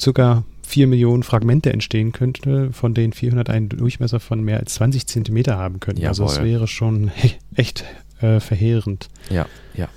circa 0.00 0.44
4 0.62 0.86
Millionen 0.86 1.22
Fragmente 1.22 1.72
entstehen 1.72 2.12
könnte, 2.12 2.72
von 2.72 2.94
denen 2.94 3.12
400 3.12 3.50
einen 3.50 3.68
Durchmesser 3.68 4.20
von 4.20 4.42
mehr 4.42 4.58
als 4.58 4.74
20 4.74 5.06
Zentimeter 5.06 5.58
haben 5.58 5.80
könnten. 5.80 6.06
Also 6.06 6.24
es 6.24 6.42
wäre 6.42 6.68
schon 6.68 7.10
echt 7.54 7.84
äh, 8.20 8.40
verheerend. 8.40 9.08
Ja, 9.30 9.46
ja. 9.74 9.88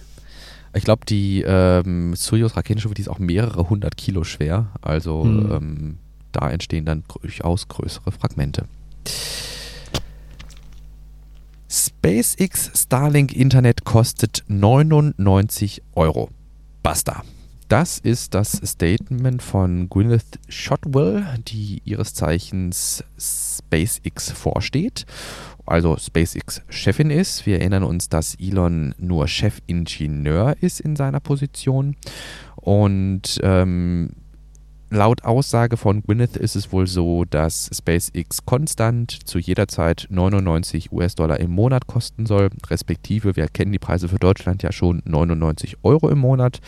Ich 0.75 0.83
glaube, 0.83 1.05
die 1.05 1.43
ähm, 1.45 2.15
Soyuz-Raketenstufe, 2.15 2.95
die 2.95 3.01
ist 3.01 3.07
auch 3.07 3.19
mehrere 3.19 3.69
hundert 3.69 3.95
Kilo 3.95 4.23
schwer. 4.23 4.67
Also 4.81 5.23
hm. 5.23 5.51
ähm, 5.51 5.97
da 6.31 6.49
entstehen 6.49 6.85
dann 6.85 7.03
durchaus 7.21 7.67
größere 7.67 8.11
Fragmente. 8.11 8.65
SpaceX 11.69 12.71
Starlink 12.75 13.33
Internet 13.33 13.83
kostet 13.83 14.43
99 14.47 15.81
Euro. 15.95 16.29
Basta. 16.81 17.23
Das 17.67 17.97
ist 17.97 18.35
das 18.35 18.61
Statement 18.63 19.41
von 19.41 19.89
Gwyneth 19.89 20.39
Shotwell, 20.47 21.25
die 21.47 21.81
ihres 21.85 22.13
Zeichens 22.13 23.03
SpaceX 23.17 24.31
vorsteht, 24.31 25.05
also 25.65 25.95
SpaceX-Chefin 25.97 27.09
ist. 27.09 27.45
Wir 27.45 27.59
erinnern 27.59 27.83
uns, 27.83 28.09
dass 28.09 28.35
Elon 28.35 28.93
nur 28.97 29.27
Chefingenieur 29.27 30.55
ist 30.61 30.79
in 30.79 30.95
seiner 30.95 31.19
Position. 31.19 31.95
Und 32.55 33.39
ähm, 33.43 34.11
laut 34.89 35.23
Aussage 35.23 35.77
von 35.77 36.01
Gwyneth 36.03 36.37
ist 36.37 36.55
es 36.55 36.71
wohl 36.71 36.87
so, 36.87 37.25
dass 37.25 37.69
SpaceX 37.73 38.45
konstant 38.45 39.27
zu 39.27 39.39
jeder 39.39 39.67
Zeit 39.67 40.07
99 40.09 40.91
US-Dollar 40.91 41.39
im 41.39 41.51
Monat 41.51 41.87
kosten 41.87 42.25
soll, 42.25 42.49
respektive, 42.67 43.35
wir 43.35 43.47
kennen 43.47 43.71
die 43.71 43.79
Preise 43.79 44.07
für 44.07 44.19
Deutschland 44.19 44.63
ja 44.63 44.71
schon, 44.71 45.01
99 45.05 45.77
Euro 45.83 46.09
im 46.09 46.19
Monat. 46.19 46.59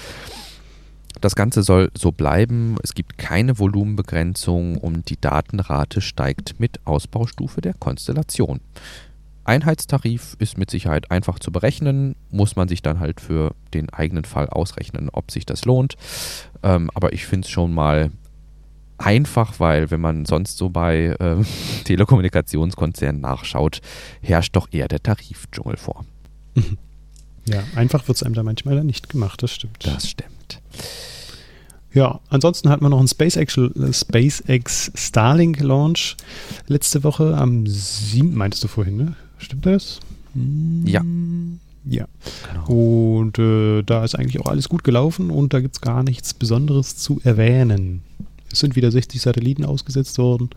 Das 1.21 1.35
Ganze 1.35 1.63
soll 1.63 1.91
so 1.97 2.11
bleiben. 2.11 2.77
Es 2.83 2.93
gibt 2.93 3.17
keine 3.17 3.57
Volumenbegrenzung 3.57 4.77
und 4.77 5.09
die 5.09 5.19
Datenrate 5.19 6.01
steigt 6.01 6.59
mit 6.59 6.79
Ausbaustufe 6.85 7.61
der 7.61 7.73
Konstellation. 7.73 8.59
Einheitstarif 9.45 10.35
ist 10.39 10.57
mit 10.57 10.71
Sicherheit 10.71 11.11
einfach 11.11 11.37
zu 11.37 11.51
berechnen, 11.51 12.15
muss 12.31 12.55
man 12.55 12.67
sich 12.67 12.81
dann 12.81 12.99
halt 12.99 13.21
für 13.21 13.53
den 13.73 13.91
eigenen 13.91 14.25
Fall 14.25 14.49
ausrechnen, 14.49 15.09
ob 15.11 15.31
sich 15.31 15.45
das 15.45 15.65
lohnt. 15.65 15.95
Ähm, 16.63 16.89
aber 16.95 17.13
ich 17.13 17.27
finde 17.27 17.45
es 17.45 17.51
schon 17.51 17.71
mal 17.71 18.09
einfach, 18.97 19.59
weil 19.59 19.91
wenn 19.91 20.01
man 20.01 20.25
sonst 20.25 20.57
so 20.57 20.69
bei 20.69 21.15
äh, 21.19 21.43
Telekommunikationskonzernen 21.83 23.21
nachschaut, 23.21 23.81
herrscht 24.21 24.55
doch 24.55 24.67
eher 24.71 24.87
der 24.87 25.03
Tarifdschungel 25.03 25.77
vor. 25.77 26.05
Ja, 27.47 27.63
einfach 27.75 28.07
wird 28.07 28.15
es 28.15 28.23
einem 28.23 28.33
da 28.33 28.41
manchmal 28.41 28.83
nicht 28.83 29.09
gemacht, 29.09 29.43
das 29.43 29.51
stimmt. 29.51 29.85
Das 29.85 30.09
stimmt. 30.09 30.34
Ja, 31.93 32.19
ansonsten 32.29 32.69
hatten 32.69 32.83
wir 32.83 32.89
noch 32.89 32.99
einen 32.99 33.07
SpaceX, 33.07 33.57
SpaceX 33.91 34.91
Starlink 34.95 35.61
Launch 35.61 36.17
letzte 36.67 37.05
Woche 37.05 37.37
am 37.37 37.65
7. 37.65 38.35
meintest 38.35 38.65
du 38.65 38.67
vorhin, 38.67 38.97
ne? 38.97 39.15
Stimmt 39.37 39.65
das? 39.65 40.01
Ja. 40.83 41.01
Ja. 41.85 42.05
Genau. 42.51 43.19
Und 43.19 43.39
äh, 43.39 43.83
da 43.83 44.03
ist 44.03 44.15
eigentlich 44.15 44.41
auch 44.41 44.49
alles 44.49 44.67
gut 44.67 44.83
gelaufen 44.83 45.29
und 45.29 45.53
da 45.53 45.61
gibt 45.61 45.75
es 45.75 45.81
gar 45.81 46.03
nichts 46.03 46.33
Besonderes 46.33 46.97
zu 46.97 47.21
erwähnen. 47.23 48.01
Es 48.51 48.59
sind 48.59 48.75
wieder 48.75 48.91
60 48.91 49.21
Satelliten 49.21 49.63
ausgesetzt 49.63 50.17
worden 50.17 50.49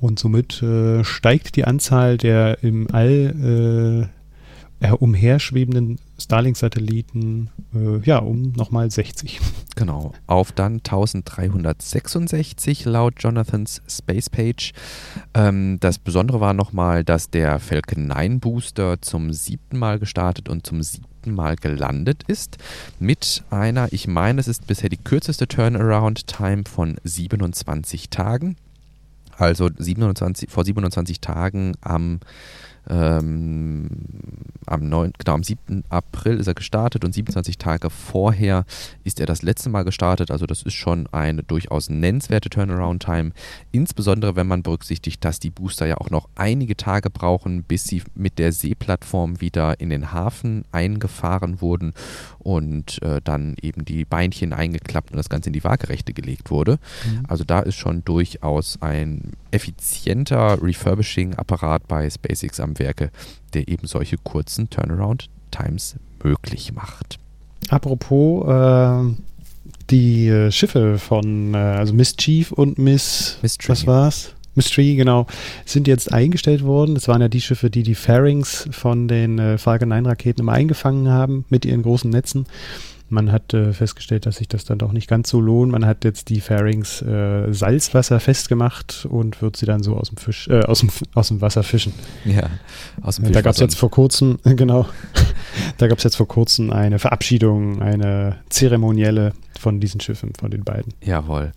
und 0.00 0.18
somit 0.18 0.62
äh, 0.62 1.02
steigt 1.02 1.56
die 1.56 1.64
Anzahl 1.64 2.18
der 2.18 2.62
im 2.62 2.88
All 2.92 4.10
äh, 4.80 4.92
umherschwebenden 4.92 5.98
Starlink-Satelliten 6.18 7.50
äh, 7.74 7.98
ja 8.04 8.18
um 8.18 8.52
nochmal 8.52 8.90
60. 8.90 9.40
Genau, 9.76 10.12
auf 10.26 10.52
dann 10.52 10.74
1366 10.74 12.84
laut 12.84 13.14
Jonathans 13.18 13.82
Space 13.88 14.30
Page. 14.30 14.72
Ähm, 15.34 15.78
das 15.80 15.98
Besondere 15.98 16.40
war 16.40 16.52
nochmal, 16.52 17.04
dass 17.04 17.30
der 17.30 17.58
Falcon 17.58 18.06
9 18.06 18.40
Booster 18.40 19.00
zum 19.00 19.32
siebten 19.32 19.78
Mal 19.78 19.98
gestartet 19.98 20.48
und 20.48 20.66
zum 20.66 20.82
siebten 20.82 21.32
Mal 21.32 21.56
gelandet 21.56 22.24
ist. 22.26 22.58
Mit 22.98 23.44
einer, 23.50 23.92
ich 23.92 24.08
meine, 24.08 24.40
es 24.40 24.48
ist 24.48 24.66
bisher 24.66 24.88
die 24.88 24.96
kürzeste 24.96 25.46
Turnaround-Time 25.46 26.64
von 26.68 26.96
27 27.04 28.10
Tagen. 28.10 28.56
Also 29.36 29.70
27, 29.76 30.50
vor 30.50 30.64
27 30.64 31.20
Tagen 31.20 31.74
am 31.80 32.18
ähm, 32.88 33.88
am, 34.66 34.88
9, 34.88 35.12
genau, 35.18 35.34
am 35.34 35.42
7. 35.42 35.84
April 35.88 36.38
ist 36.38 36.46
er 36.46 36.54
gestartet 36.54 37.04
und 37.04 37.14
27 37.14 37.58
Tage 37.58 37.90
vorher 37.90 38.64
ist 39.04 39.20
er 39.20 39.26
das 39.26 39.42
letzte 39.42 39.70
Mal 39.70 39.84
gestartet. 39.84 40.30
Also 40.30 40.46
das 40.46 40.62
ist 40.62 40.74
schon 40.74 41.06
eine 41.12 41.42
durchaus 41.42 41.90
nennenswerte 41.90 42.50
Turnaround-Time. 42.50 43.32
Insbesondere 43.72 44.36
wenn 44.36 44.46
man 44.46 44.62
berücksichtigt, 44.62 45.24
dass 45.24 45.40
die 45.40 45.50
Booster 45.50 45.86
ja 45.86 45.96
auch 45.98 46.10
noch 46.10 46.28
einige 46.34 46.76
Tage 46.76 47.10
brauchen, 47.10 47.62
bis 47.62 47.84
sie 47.84 48.02
mit 48.14 48.38
der 48.38 48.52
Seeplattform 48.52 49.40
wieder 49.40 49.80
in 49.80 49.90
den 49.90 50.12
Hafen 50.12 50.64
eingefahren 50.72 51.60
wurden 51.60 51.92
und 52.38 53.02
äh, 53.02 53.20
dann 53.22 53.56
eben 53.60 53.84
die 53.84 54.04
Beinchen 54.04 54.52
eingeklappt 54.52 55.10
und 55.10 55.16
das 55.16 55.28
Ganze 55.28 55.48
in 55.50 55.52
die 55.52 55.64
Waagerechte 55.64 56.12
gelegt 56.12 56.50
wurde. 56.50 56.78
Mhm. 57.04 57.24
Also 57.28 57.44
da 57.44 57.60
ist 57.60 57.76
schon 57.76 58.04
durchaus 58.04 58.80
ein 58.80 59.32
effizienter 59.50 60.62
Refurbishing-Apparat 60.62 61.88
bei 61.88 62.08
SpaceX 62.08 62.60
am 62.60 62.77
Werke, 62.78 63.10
der 63.54 63.68
eben 63.68 63.86
solche 63.86 64.16
kurzen 64.18 64.70
Turnaround-Times 64.70 65.96
möglich 66.22 66.72
macht. 66.72 67.18
Apropos 67.68 68.46
äh, 68.48 69.14
die 69.90 70.48
Schiffe 70.50 70.98
von 70.98 71.54
äh, 71.54 71.58
also 71.58 71.92
Miss 71.94 72.16
Chief 72.16 72.52
und 72.52 72.78
Miss 72.78 73.38
Mystery. 73.42 73.68
was 73.68 73.86
war's? 73.86 74.34
Mystery, 74.58 74.96
genau, 74.96 75.26
sind 75.64 75.86
jetzt 75.86 76.12
eingestellt 76.12 76.64
worden. 76.64 76.96
Das 76.96 77.06
waren 77.06 77.20
ja 77.20 77.28
die 77.28 77.40
Schiffe, 77.40 77.70
die 77.70 77.84
die 77.84 77.94
Fairings 77.94 78.68
von 78.72 79.06
den 79.06 79.38
äh, 79.38 79.56
Falcon 79.56 79.88
9 79.88 80.04
Raketen 80.04 80.40
immer 80.40 80.52
eingefangen 80.52 81.08
haben 81.08 81.44
mit 81.48 81.64
ihren 81.64 81.82
großen 81.82 82.10
Netzen. 82.10 82.46
Man 83.10 83.32
hat 83.32 83.54
äh, 83.54 83.72
festgestellt, 83.72 84.26
dass 84.26 84.36
sich 84.36 84.48
das 84.48 84.64
dann 84.64 84.78
doch 84.78 84.92
nicht 84.92 85.08
ganz 85.08 85.30
so 85.30 85.40
lohnt. 85.40 85.72
Man 85.72 85.86
hat 85.86 86.04
jetzt 86.04 86.28
die 86.28 86.40
Fairings 86.40 87.02
äh, 87.02 87.52
Salzwasser 87.52 88.20
festgemacht 88.20 89.06
und 89.08 89.40
wird 89.40 89.56
sie 89.56 89.66
dann 89.66 89.82
so 89.82 89.96
aus 89.96 90.08
dem 90.10 90.18
Fisch, 90.18 90.48
äh, 90.48 90.60
aus 90.60 90.80
dem, 90.80 90.90
aus 91.14 91.28
dem 91.28 91.40
Wasser 91.40 91.62
fischen. 91.62 91.94
Ja, 92.24 92.50
aus 93.02 93.16
dem 93.16 93.32
Da 93.32 93.40
gab 93.40 93.54
es 93.54 93.60
jetzt 93.60 93.76
vor 93.76 93.90
kurzem, 93.90 94.38
genau, 94.44 94.86
da 95.78 95.86
gab 95.88 95.98
es 95.98 96.04
jetzt 96.04 96.16
vor 96.16 96.28
kurzem 96.28 96.70
eine 96.70 96.98
Verabschiedung, 96.98 97.80
eine 97.80 98.36
zeremonielle 98.50 99.32
von 99.58 99.80
diesen 99.80 100.00
Schiffen, 100.00 100.32
von 100.38 100.50
den 100.50 100.64
beiden. 100.64 100.94
Jawohl. 101.02 101.52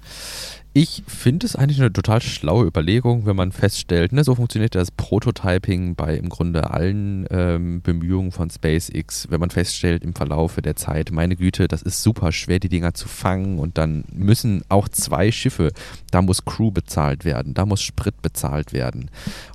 Ich 0.73 1.03
finde 1.05 1.45
es 1.45 1.57
eigentlich 1.57 1.81
eine 1.81 1.91
total 1.91 2.21
schlaue 2.21 2.65
Überlegung, 2.65 3.25
wenn 3.25 3.35
man 3.35 3.51
feststellt, 3.51 4.13
ne, 4.13 4.23
so 4.23 4.35
funktioniert 4.35 4.73
das 4.73 4.89
Prototyping 4.89 5.95
bei 5.95 6.15
im 6.15 6.29
Grunde 6.29 6.71
allen 6.71 7.27
ähm, 7.29 7.81
Bemühungen 7.81 8.31
von 8.31 8.49
SpaceX, 8.49 9.29
wenn 9.29 9.41
man 9.41 9.49
feststellt 9.49 10.01
im 10.01 10.15
Verlaufe 10.15 10.61
der 10.61 10.77
Zeit, 10.77 11.11
meine 11.11 11.35
Güte, 11.35 11.67
das 11.67 11.81
ist 11.81 12.01
super 12.01 12.31
schwer, 12.31 12.59
die 12.59 12.69
Dinger 12.69 12.93
zu 12.93 13.09
fangen 13.09 13.59
und 13.59 13.77
dann 13.77 14.05
müssen 14.13 14.63
auch 14.69 14.87
zwei 14.87 15.33
Schiffe, 15.33 15.73
da 16.09 16.21
muss 16.21 16.45
Crew 16.45 16.71
bezahlt 16.71 17.25
werden, 17.25 17.53
da 17.53 17.65
muss 17.65 17.81
Sprit 17.81 18.21
bezahlt 18.21 18.71
werden 18.71 19.09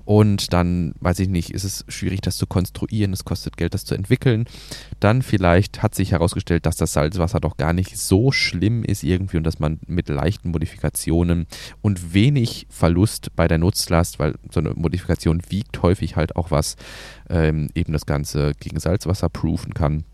und 0.05 0.53
dann, 0.53 0.93
weiß 1.01 1.21
ich 1.21 1.29
nicht, 1.29 1.49
ist 1.49 1.65
es 1.65 1.87
schwierig, 1.89 2.21
das 2.21 2.37
zu 2.37 2.47
konstruieren, 2.47 3.15
es 3.15 3.25
kostet 3.25 3.57
Geld, 3.57 3.73
das 3.73 3.87
zu 3.87 3.95
entwickeln. 3.95 4.45
Dann 5.01 5.23
vielleicht 5.23 5.83
hat 5.83 5.95
sich 5.95 6.13
herausgestellt, 6.13 6.67
dass 6.67 6.77
das 6.77 6.93
Salzwasser 6.93 7.41
doch 7.41 7.57
gar 7.57 7.73
nicht 7.73 7.97
so 7.97 8.31
schlimm 8.33 8.85
ist 8.85 9.03
irgendwie 9.03 9.39
und 9.39 9.45
dass 9.45 9.59
man 9.59 9.81
mit 9.87 10.09
leichten 10.11 10.51
Modifikationen 10.51 11.06
und 11.13 12.15
wenig 12.15 12.67
Verlust 12.71 13.35
bei 13.37 13.49
der 13.49 13.59
Nutzlast, 13.59 14.19
weil 14.19 14.35
so 14.51 14.61
eine 14.61 14.71
Modifikation 14.75 15.43
wiegt 15.49 15.83
häufig 15.83 16.17
halt 16.17 16.37
auch 16.37 16.51
was, 16.51 16.77
ähm, 17.29 17.69
eben 17.75 17.93
das 17.93 18.07
Ganze 18.07 18.53
gegen 18.59 18.79
Salzwasser 18.79 19.29
proofen 19.29 19.75
kann. 19.75 20.05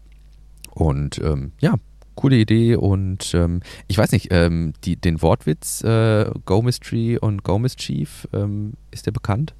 Und 0.70 1.18
ähm, 1.18 1.52
ja, 1.60 1.74
coole 2.14 2.36
Idee 2.36 2.76
und 2.76 3.32
ähm, 3.34 3.60
ich 3.88 3.98
weiß 3.98 4.12
nicht, 4.12 4.28
ähm, 4.30 4.72
die, 4.84 4.96
den 4.96 5.22
Wortwitz 5.22 5.82
äh, 5.82 6.30
Go 6.44 6.62
Mystery 6.62 7.18
und 7.18 7.42
Go 7.44 7.58
Mischief, 7.58 8.28
ähm, 8.32 8.74
ist 8.90 9.06
der 9.06 9.12
bekannt? 9.12 9.54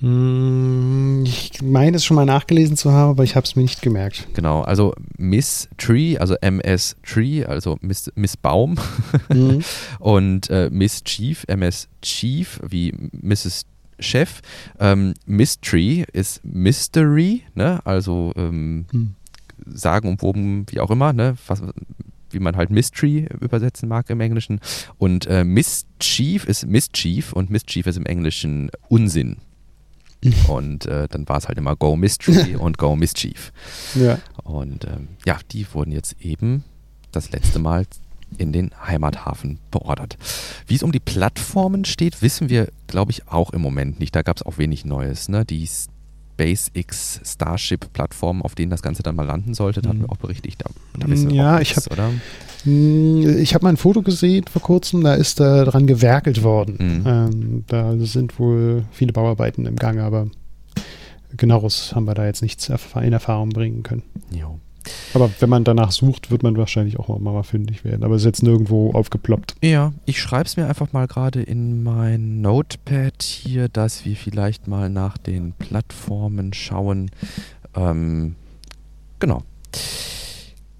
Hm, 0.00 1.24
ich 1.24 1.62
meine 1.62 1.96
es 1.96 2.04
schon 2.04 2.16
mal 2.16 2.26
nachgelesen 2.26 2.76
zu 2.76 2.92
haben, 2.92 3.10
aber 3.10 3.24
ich 3.24 3.34
habe 3.34 3.44
es 3.44 3.56
mir 3.56 3.62
nicht 3.62 3.80
gemerkt. 3.80 4.28
Genau, 4.34 4.60
also 4.62 4.94
Miss 5.16 5.68
Tree, 5.78 6.18
also 6.18 6.34
MS 6.40 6.96
Tree, 7.02 7.44
also 7.44 7.78
Miss, 7.80 8.12
Miss 8.14 8.36
Baum 8.36 8.76
mhm. 9.32 9.62
und 9.98 10.50
äh, 10.50 10.68
Miss 10.70 11.02
Chief, 11.04 11.44
MS 11.48 11.88
Chief, 12.02 12.60
wie 12.66 12.92
Mrs. 13.12 13.64
Chef. 13.98 14.40
Ähm, 14.78 15.14
Mystery 15.24 16.04
ist 16.12 16.44
Mystery, 16.44 17.42
ne? 17.54 17.80
also 17.84 18.32
ähm, 18.36 18.86
hm. 18.90 19.14
sagenumwoben, 19.66 20.66
wie 20.68 20.80
auch 20.80 20.90
immer, 20.90 21.12
ne? 21.12 21.36
Was, 21.46 21.62
wie 22.30 22.38
man 22.40 22.56
halt 22.56 22.70
Mystery 22.70 23.26
übersetzen 23.40 23.88
mag 23.88 24.10
im 24.10 24.20
Englischen. 24.20 24.60
Und 24.98 25.26
äh, 25.26 25.44
Mischief 25.44 26.44
ist 26.44 26.66
Mischief 26.66 27.32
und 27.32 27.50
Mischief 27.50 27.86
ist 27.86 27.96
im 27.96 28.06
Englischen 28.06 28.70
Unsinn. 28.88 29.38
Und 30.48 30.86
äh, 30.86 31.08
dann 31.08 31.28
war 31.28 31.38
es 31.38 31.48
halt 31.48 31.58
immer 31.58 31.76
Go 31.76 31.96
Mystery 31.96 32.56
und 32.58 32.78
Go 32.78 32.96
Mischief. 32.96 33.52
Ja. 33.94 34.18
Und 34.42 34.84
ähm, 34.84 35.08
ja, 35.24 35.38
die 35.52 35.66
wurden 35.72 35.92
jetzt 35.92 36.16
eben 36.20 36.64
das 37.12 37.30
letzte 37.32 37.58
Mal 37.58 37.86
in 38.38 38.52
den 38.52 38.72
Heimathafen 38.84 39.58
beordert. 39.70 40.16
Wie 40.66 40.74
es 40.74 40.82
um 40.82 40.92
die 40.92 41.00
Plattformen 41.00 41.84
steht, 41.84 42.22
wissen 42.22 42.48
wir, 42.48 42.68
glaube 42.86 43.12
ich, 43.12 43.28
auch 43.28 43.50
im 43.50 43.60
Moment 43.60 44.00
nicht. 44.00 44.14
Da 44.16 44.22
gab 44.22 44.36
es 44.36 44.42
auch 44.42 44.58
wenig 44.58 44.84
Neues. 44.84 45.28
Ne? 45.28 45.44
Die 45.44 45.68
SpaceX 46.36 47.20
Starship-Plattform, 47.24 48.42
auf 48.42 48.54
denen 48.54 48.70
das 48.70 48.82
Ganze 48.82 49.02
dann 49.02 49.16
mal 49.16 49.26
landen 49.26 49.54
sollte, 49.54 49.80
da 49.80 49.88
hatten 49.88 50.02
wir 50.02 50.10
auch 50.10 50.18
berichtigt. 50.18 50.62
Da, 50.62 51.06
da 51.06 51.12
ja, 51.14 51.60
ich 51.60 51.76
habe 51.76 52.12
ich 52.64 53.54
habe 53.54 53.64
mal 53.64 53.70
ein 53.70 53.76
Foto 53.76 54.02
gesehen 54.02 54.44
vor 54.50 54.60
kurzem, 54.60 55.02
da 55.02 55.14
ist 55.14 55.40
da 55.40 55.64
dran 55.64 55.86
gewerkelt 55.86 56.42
worden. 56.42 56.76
Mhm. 56.78 57.06
Ähm, 57.06 57.64
da 57.68 57.96
sind 57.98 58.38
wohl 58.38 58.84
viele 58.90 59.12
Bauarbeiten 59.12 59.66
im 59.66 59.76
Gange, 59.76 60.02
aber 60.02 60.28
genaueres 61.36 61.94
haben 61.94 62.06
wir 62.06 62.14
da 62.14 62.26
jetzt 62.26 62.42
nichts 62.42 62.68
in 62.68 63.12
Erfahrung 63.12 63.50
bringen 63.50 63.82
können. 63.82 64.02
Jo. 64.30 64.58
Aber 65.14 65.30
wenn 65.40 65.48
man 65.48 65.64
danach 65.64 65.92
sucht, 65.92 66.30
wird 66.30 66.42
man 66.42 66.56
wahrscheinlich 66.56 66.98
auch 66.98 67.18
mal 67.18 67.42
fündig 67.42 67.84
werden. 67.84 68.04
Aber 68.04 68.14
es 68.14 68.22
ist 68.22 68.26
jetzt 68.26 68.42
nirgendwo 68.42 68.92
aufgeploppt. 68.92 69.54
Ja, 69.62 69.92
ich 70.04 70.20
schreibe 70.20 70.44
es 70.44 70.56
mir 70.56 70.66
einfach 70.66 70.92
mal 70.92 71.06
gerade 71.06 71.42
in 71.42 71.82
mein 71.82 72.40
Notepad 72.40 73.22
hier, 73.22 73.68
dass 73.68 74.04
wir 74.04 74.16
vielleicht 74.16 74.68
mal 74.68 74.90
nach 74.90 75.18
den 75.18 75.52
Plattformen 75.52 76.52
schauen. 76.52 77.10
Ähm, 77.74 78.36
genau. 79.18 79.42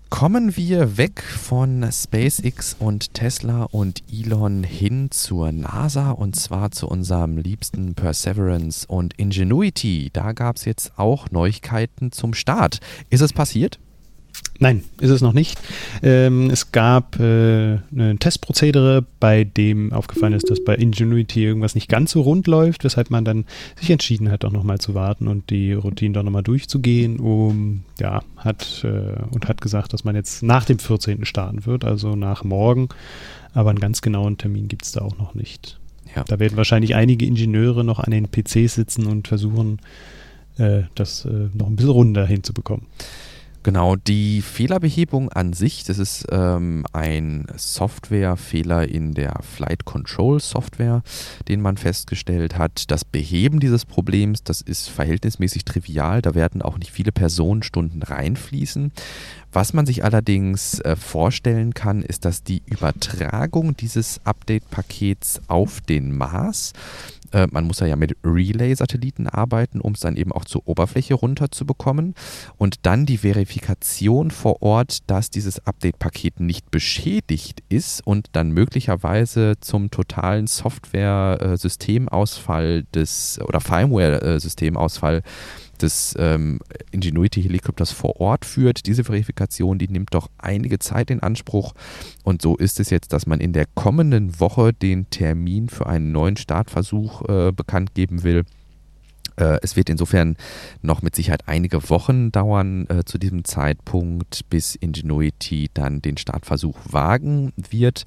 Kommen 0.08 0.56
wir 0.56 0.96
weg 0.96 1.20
von 1.22 1.86
SpaceX 1.90 2.76
und 2.78 3.12
Tesla 3.12 3.64
und 3.64 4.02
Elon 4.10 4.62
hin 4.62 5.10
zur 5.10 5.50
NASA 5.52 6.12
und 6.12 6.36
zwar 6.36 6.70
zu 6.70 6.88
unserem 6.88 7.36
liebsten 7.36 7.94
Perseverance 7.94 8.86
und 8.86 9.14
Ingenuity. 9.18 10.10
Da 10.12 10.32
gab 10.32 10.56
es 10.56 10.64
jetzt 10.64 10.92
auch 10.96 11.30
Neuigkeiten 11.32 12.12
zum 12.12 12.34
Start. 12.34 12.78
Ist 13.10 13.20
es 13.20 13.32
passiert? 13.32 13.78
Nein, 14.58 14.84
ist 15.00 15.10
es 15.10 15.20
noch 15.20 15.34
nicht. 15.34 15.58
Ähm, 16.02 16.48
es 16.50 16.72
gab 16.72 17.20
äh, 17.20 17.74
ein 17.94 18.18
Testprozedere, 18.18 19.04
bei 19.20 19.44
dem 19.44 19.92
aufgefallen 19.92 20.32
ist, 20.32 20.50
dass 20.50 20.64
bei 20.64 20.74
Ingenuity 20.74 21.44
irgendwas 21.44 21.74
nicht 21.74 21.88
ganz 21.88 22.12
so 22.12 22.22
rund 22.22 22.46
läuft, 22.46 22.84
weshalb 22.84 23.10
man 23.10 23.24
dann 23.24 23.44
sich 23.78 23.90
entschieden 23.90 24.30
hat, 24.30 24.44
auch 24.44 24.52
nochmal 24.52 24.78
zu 24.78 24.94
warten 24.94 25.28
und 25.28 25.50
die 25.50 25.72
Routine 25.74 26.14
doch 26.14 26.22
nochmal 26.22 26.42
durchzugehen, 26.42 27.18
um, 27.18 27.82
ja, 28.00 28.22
hat 28.36 28.84
äh, 28.84 29.22
und 29.30 29.46
hat 29.48 29.60
gesagt, 29.60 29.92
dass 29.92 30.04
man 30.04 30.14
jetzt 30.14 30.42
nach 30.42 30.64
dem 30.64 30.78
14. 30.78 31.24
starten 31.24 31.66
wird, 31.66 31.84
also 31.84 32.16
nach 32.16 32.42
morgen. 32.44 32.88
Aber 33.52 33.70
einen 33.70 33.80
ganz 33.80 34.00
genauen 34.00 34.38
Termin 34.38 34.68
gibt 34.68 34.84
es 34.84 34.92
da 34.92 35.02
auch 35.02 35.18
noch 35.18 35.34
nicht. 35.34 35.78
Ja. 36.14 36.24
Da 36.24 36.38
werden 36.38 36.56
wahrscheinlich 36.56 36.94
einige 36.94 37.26
Ingenieure 37.26 37.84
noch 37.84 38.00
an 38.00 38.10
den 38.10 38.28
PCs 38.28 38.74
sitzen 38.74 39.06
und 39.06 39.28
versuchen, 39.28 39.80
äh, 40.58 40.82
das 40.94 41.24
äh, 41.24 41.48
noch 41.54 41.66
ein 41.66 41.76
bisschen 41.76 41.90
runder 41.90 42.26
hinzubekommen. 42.26 42.86
Genau, 43.66 43.96
die 43.96 44.42
Fehlerbehebung 44.42 45.28
an 45.32 45.52
sich, 45.52 45.82
das 45.82 45.98
ist 45.98 46.24
ähm, 46.30 46.86
ein 46.92 47.48
Softwarefehler 47.56 48.86
in 48.86 49.12
der 49.12 49.40
Flight 49.42 49.84
Control 49.84 50.38
Software, 50.38 51.02
den 51.48 51.60
man 51.60 51.76
festgestellt 51.76 52.58
hat. 52.58 52.92
Das 52.92 53.04
Beheben 53.04 53.58
dieses 53.58 53.84
Problems, 53.84 54.44
das 54.44 54.60
ist 54.60 54.88
verhältnismäßig 54.88 55.64
trivial, 55.64 56.22
da 56.22 56.36
werden 56.36 56.62
auch 56.62 56.78
nicht 56.78 56.92
viele 56.92 57.10
Personenstunden 57.10 58.04
reinfließen. 58.04 58.92
Was 59.52 59.72
man 59.72 59.84
sich 59.84 60.04
allerdings 60.04 60.78
äh, 60.80 60.94
vorstellen 60.94 61.74
kann, 61.74 62.02
ist, 62.02 62.24
dass 62.24 62.44
die 62.44 62.62
Übertragung 62.66 63.76
dieses 63.76 64.20
Update-Pakets 64.22 65.40
auf 65.48 65.80
den 65.80 66.16
Mars 66.16 66.72
äh, 67.32 67.48
man 67.50 67.64
muss 67.64 67.80
ja 67.80 67.96
mit 67.96 68.16
Relay-Satelliten 68.24 69.26
arbeiten, 69.26 69.80
um 69.80 69.92
es 69.92 70.00
dann 70.00 70.16
eben 70.16 70.32
auch 70.32 70.44
zur 70.44 70.66
Oberfläche 70.66 71.14
runterzubekommen. 71.14 72.14
Und 72.56 72.86
dann 72.86 73.06
die 73.06 73.18
Verifikation 73.18 74.30
vor 74.30 74.62
Ort, 74.62 75.10
dass 75.10 75.30
dieses 75.30 75.66
Update-Paket 75.66 76.38
nicht 76.40 76.70
beschädigt 76.70 77.62
ist 77.68 78.06
und 78.06 78.28
dann 78.32 78.52
möglicherweise 78.52 79.54
zum 79.60 79.90
totalen 79.90 80.46
Software-Systemausfall 80.46 82.84
des 82.94 83.40
oder 83.42 83.60
Firmware-Systemausfall 83.60 85.22
des 85.76 86.14
ähm, 86.18 86.60
Ingenuity 86.90 87.42
Helikopters 87.42 87.92
vor 87.92 88.20
Ort 88.20 88.44
führt. 88.44 88.86
Diese 88.86 89.04
Verifikation, 89.04 89.78
die 89.78 89.88
nimmt 89.88 90.14
doch 90.14 90.28
einige 90.38 90.78
Zeit 90.78 91.10
in 91.10 91.20
Anspruch. 91.20 91.74
Und 92.24 92.42
so 92.42 92.56
ist 92.56 92.80
es 92.80 92.90
jetzt, 92.90 93.12
dass 93.12 93.26
man 93.26 93.40
in 93.40 93.52
der 93.52 93.66
kommenden 93.74 94.40
Woche 94.40 94.72
den 94.72 95.10
Termin 95.10 95.68
für 95.68 95.86
einen 95.86 96.12
neuen 96.12 96.36
Startversuch 96.36 97.28
äh, 97.28 97.52
bekannt 97.52 97.94
geben 97.94 98.22
will. 98.22 98.44
Äh, 99.36 99.58
es 99.62 99.76
wird 99.76 99.90
insofern 99.90 100.36
noch 100.82 101.02
mit 101.02 101.14
Sicherheit 101.14 101.46
einige 101.46 101.88
Wochen 101.90 102.32
dauern 102.32 102.86
äh, 102.88 103.04
zu 103.04 103.18
diesem 103.18 103.44
Zeitpunkt, 103.44 104.48
bis 104.50 104.74
Ingenuity 104.74 105.70
dann 105.72 106.02
den 106.02 106.16
Startversuch 106.16 106.78
wagen 106.90 107.52
wird. 107.56 108.04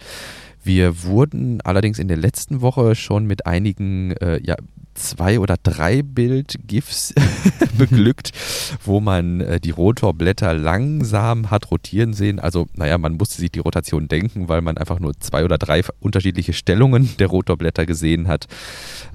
Wir 0.64 1.04
wurden 1.04 1.62
allerdings 1.62 2.00
in 2.00 2.08
der 2.08 2.18
letzten 2.18 2.62
Woche 2.62 2.96
schon 2.96 3.26
mit 3.26 3.46
einigen 3.46 4.12
äh, 4.18 4.42
ja, 4.44 4.56
zwei 5.00 5.40
oder 5.40 5.56
drei 5.62 6.02
Bild-GIFs 6.02 7.14
beglückt, 7.78 8.32
wo 8.84 9.00
man 9.00 9.42
äh, 9.42 9.60
die 9.60 9.72
Rotorblätter 9.72 10.54
langsam 10.54 11.50
hat 11.50 11.72
rotieren 11.72 12.14
sehen. 12.14 12.40
Also, 12.40 12.68
naja, 12.76 12.98
man 12.98 13.16
musste 13.16 13.38
sich 13.38 13.52
die 13.52 13.60
Rotation 13.60 14.08
denken, 14.08 14.50
weil 14.50 14.62
man 14.62 14.78
einfach 14.78 15.00
nur 15.00 15.18
zwei 15.20 15.46
oder 15.46 15.58
drei 15.58 15.82
unterschiedliche 16.00 16.54
Stellungen 16.54 17.10
der 17.18 17.28
Rotorblätter 17.28 17.86
gesehen 17.86 18.28
hat. 18.28 18.48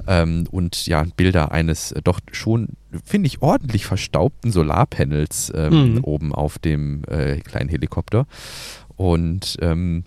Ähm, 0.06 0.46
und 0.50 0.86
ja, 0.86 1.04
Bilder 1.16 1.52
eines 1.52 1.92
äh, 1.92 2.00
doch 2.02 2.20
schon, 2.32 2.68
finde 3.04 3.26
ich, 3.26 3.42
ordentlich 3.42 3.86
verstaubten 3.86 4.50
Solarpanels 4.50 5.52
ähm, 5.54 5.94
mhm. 5.94 6.04
oben 6.04 6.34
auf 6.34 6.58
dem 6.58 7.02
äh, 7.08 7.36
kleinen 7.40 7.68
Helikopter. 7.68 8.26
Und 8.96 9.56
ähm, 9.60 10.04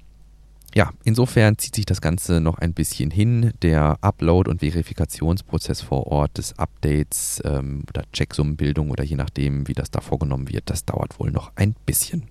ja, 0.77 0.91
insofern 1.03 1.57
zieht 1.57 1.73
sich 1.73 1.87
das 1.87 2.01
Ganze 2.01 2.39
noch 2.39 2.59
ein 2.59 2.75
bisschen 2.75 3.09
hin. 3.09 3.51
Der 3.63 3.97
Upload- 4.01 4.47
und 4.47 4.59
Verifikationsprozess 4.59 5.81
vor 5.81 6.05
Ort 6.05 6.37
des 6.37 6.59
Updates 6.59 7.41
ähm, 7.43 7.83
oder 7.89 8.03
Checksummenbildung 8.13 8.91
oder 8.91 9.03
je 9.03 9.15
nachdem, 9.15 9.67
wie 9.67 9.73
das 9.73 9.89
da 9.89 10.01
vorgenommen 10.01 10.49
wird, 10.49 10.69
das 10.69 10.85
dauert 10.85 11.19
wohl 11.19 11.31
noch 11.31 11.51
ein 11.55 11.73
bisschen. 11.87 12.27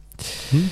Mhm. 0.53 0.71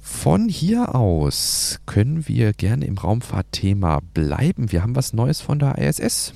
Von 0.00 0.48
hier 0.48 0.96
aus 0.96 1.78
können 1.86 2.26
wir 2.26 2.54
gerne 2.54 2.86
im 2.86 2.98
Raumfahrtthema 2.98 4.00
bleiben. 4.12 4.72
Wir 4.72 4.82
haben 4.82 4.96
was 4.96 5.12
Neues 5.12 5.40
von 5.40 5.60
der 5.60 5.78
ISS. 5.78 6.34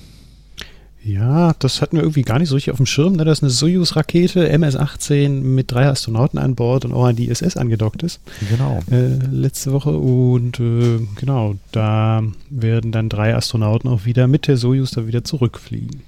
Ja, 1.05 1.53
das 1.59 1.83
hatten 1.83 1.97
wir 1.97 2.01
irgendwie 2.01 2.23
gar 2.23 2.39
nicht 2.39 2.49
so 2.49 2.55
richtig 2.55 2.71
auf 2.71 2.77
dem 2.77 2.87
Schirm, 2.87 3.13
ne, 3.13 3.25
dass 3.25 3.43
eine 3.43 3.51
Soyuz-Rakete 3.51 4.49
MS-18 4.49 5.41
mit 5.41 5.71
drei 5.71 5.85
Astronauten 5.85 6.39
an 6.39 6.55
Bord 6.55 6.83
und 6.83 6.93
auch 6.93 7.05
an 7.05 7.15
die 7.15 7.27
ISS 7.27 7.57
angedockt 7.57 8.01
ist. 8.01 8.19
Genau. 8.49 8.79
Äh, 8.89 9.17
letzte 9.29 9.71
Woche. 9.71 9.91
Und 9.91 10.59
äh, 10.59 11.05
genau, 11.15 11.57
da 11.71 12.23
werden 12.49 12.91
dann 12.91 13.09
drei 13.09 13.35
Astronauten 13.35 13.87
auch 13.87 14.05
wieder 14.05 14.25
mit 14.25 14.47
der 14.47 14.57
Soyuz 14.57 14.91
da 14.91 15.05
wieder 15.05 15.23
zurückfliegen. 15.23 16.01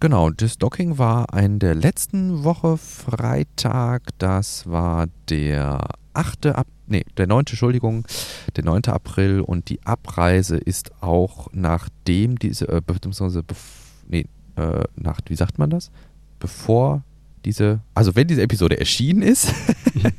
Genau, 0.00 0.28
das 0.28 0.58
Docking 0.58 0.98
war 0.98 1.32
in 1.32 1.58
der 1.58 1.74
letzten 1.74 2.44
Woche 2.44 2.76
Freitag. 2.76 4.02
Das 4.18 4.66
war 4.66 5.06
der 5.30 5.88
8. 6.12 6.46
Ab 6.48 6.66
nee, 6.86 7.06
der 7.16 7.26
9. 7.26 7.38
Entschuldigung, 7.38 8.04
der 8.54 8.64
9. 8.64 8.82
April 8.88 9.40
und 9.40 9.70
die 9.70 9.80
Abreise 9.86 10.58
ist 10.58 10.90
auch 11.00 11.48
nachdem 11.54 12.38
diese, 12.38 12.68
äh, 12.68 12.82
beziehungsweise 12.86 13.42
bevor 13.42 13.85
nee, 14.08 14.26
äh, 14.56 14.84
nach, 14.96 15.20
wie 15.26 15.36
sagt 15.36 15.58
man 15.58 15.70
das? 15.70 15.90
Bevor 16.38 17.02
diese, 17.44 17.80
also 17.94 18.14
wenn 18.16 18.28
diese 18.28 18.42
Episode 18.42 18.78
erschienen 18.78 19.22
ist, 19.22 19.54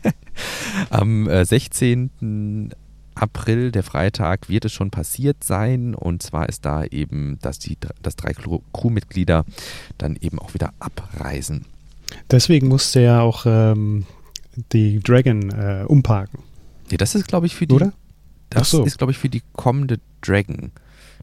am 0.89 1.27
äh, 1.27 1.45
16. 1.45 2.73
April, 3.15 3.71
der 3.71 3.83
Freitag, 3.83 4.49
wird 4.49 4.65
es 4.65 4.73
schon 4.73 4.91
passiert 4.91 5.43
sein. 5.43 5.95
Und 5.95 6.23
zwar 6.23 6.47
ist 6.49 6.65
da 6.65 6.85
eben, 6.85 7.37
dass 7.41 7.59
die 7.59 7.77
dass 8.01 8.15
drei 8.15 8.33
Crewmitglieder 8.73 9.45
dann 9.97 10.15
eben 10.21 10.39
auch 10.39 10.53
wieder 10.53 10.73
abreisen. 10.79 11.65
Deswegen 12.31 12.67
musste 12.67 13.01
ja 13.01 13.21
auch 13.21 13.45
ähm, 13.45 14.05
die 14.71 14.99
Dragon 14.99 15.49
äh, 15.49 15.83
umparken. 15.85 16.39
Ja, 16.89 16.97
das 16.97 17.15
ist, 17.15 17.27
glaube 17.27 17.47
ich, 17.47 17.55
für 17.55 17.67
die. 17.67 17.75
Oder? 17.75 17.93
Das 18.49 18.71
so. 18.71 18.85
ist, 18.85 18.97
glaube 18.97 19.11
ich, 19.11 19.17
für 19.17 19.29
die 19.29 19.41
kommende 19.53 19.99
Dragon 20.21 20.71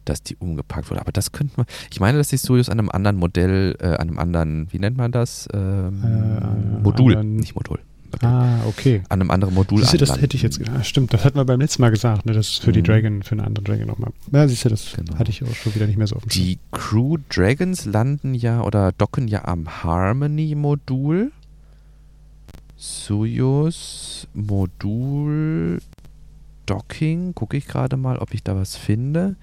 dass 0.05 0.23
die 0.23 0.35
umgepackt 0.37 0.89
wurde. 0.89 1.01
Aber 1.01 1.11
das 1.11 1.31
könnte 1.31 1.53
man. 1.57 1.65
Ich 1.91 1.99
meine, 1.99 2.17
dass 2.17 2.29
die 2.29 2.37
Studios 2.37 2.69
an 2.69 2.79
einem 2.79 2.89
anderen 2.89 3.17
Modell, 3.17 3.75
äh, 3.79 3.87
an 3.87 4.09
einem 4.09 4.19
anderen, 4.19 4.67
wie 4.71 4.79
nennt 4.79 4.97
man 4.97 5.11
das? 5.11 5.47
Ähm, 5.53 6.03
äh, 6.03 6.81
Modul, 6.81 7.23
nicht 7.23 7.55
Modul. 7.55 7.79
Okay. 8.15 8.25
Ah, 8.25 8.59
okay. 8.65 9.03
An 9.09 9.19
einem 9.19 9.31
anderen 9.31 9.53
Modul 9.53 9.79
Siehst 9.79 9.93
du, 9.93 9.97
das 9.97 10.21
hätte 10.21 10.37
ich 10.37 10.43
jetzt, 10.43 10.59
ja, 10.65 10.83
stimmt, 10.83 11.13
das 11.13 11.25
hatten 11.25 11.37
wir 11.37 11.43
beim 11.43 11.59
letzten 11.59 11.81
Mal 11.81 11.89
gesagt, 11.89 12.25
ne, 12.25 12.33
das 12.33 12.47
ist 12.47 12.63
für 12.63 12.69
mhm. 12.69 12.73
die 12.73 12.83
Dragon, 12.83 13.23
für 13.23 13.33
eine 13.33 13.43
andere 13.43 13.63
Dragon 13.65 13.87
nochmal. 13.87 14.11
Ja, 14.31 14.47
siehst 14.47 14.63
du, 14.63 14.69
das 14.69 14.93
genau. 14.95 15.17
hatte 15.19 15.31
ich 15.31 15.43
auch 15.43 15.53
schon 15.53 15.75
wieder 15.75 15.85
nicht 15.87 15.97
mehr 15.97 16.07
so 16.07 16.15
dem 16.15 16.29
Die 16.29 16.57
Crew 16.71 17.17
Dragons 17.29 17.85
landen 17.85 18.33
ja 18.33 18.61
oder 18.61 18.93
docken 18.93 19.27
ja 19.27 19.45
am 19.45 19.83
Harmony-Modul. 19.83 21.31
Soyuz 22.77 24.27
Modul 24.33 25.79
Docking, 26.65 27.35
gucke 27.35 27.57
ich 27.57 27.67
gerade 27.67 27.97
mal, 27.97 28.17
ob 28.17 28.33
ich 28.33 28.43
da 28.43 28.55
was 28.55 28.75
finde 28.75 29.35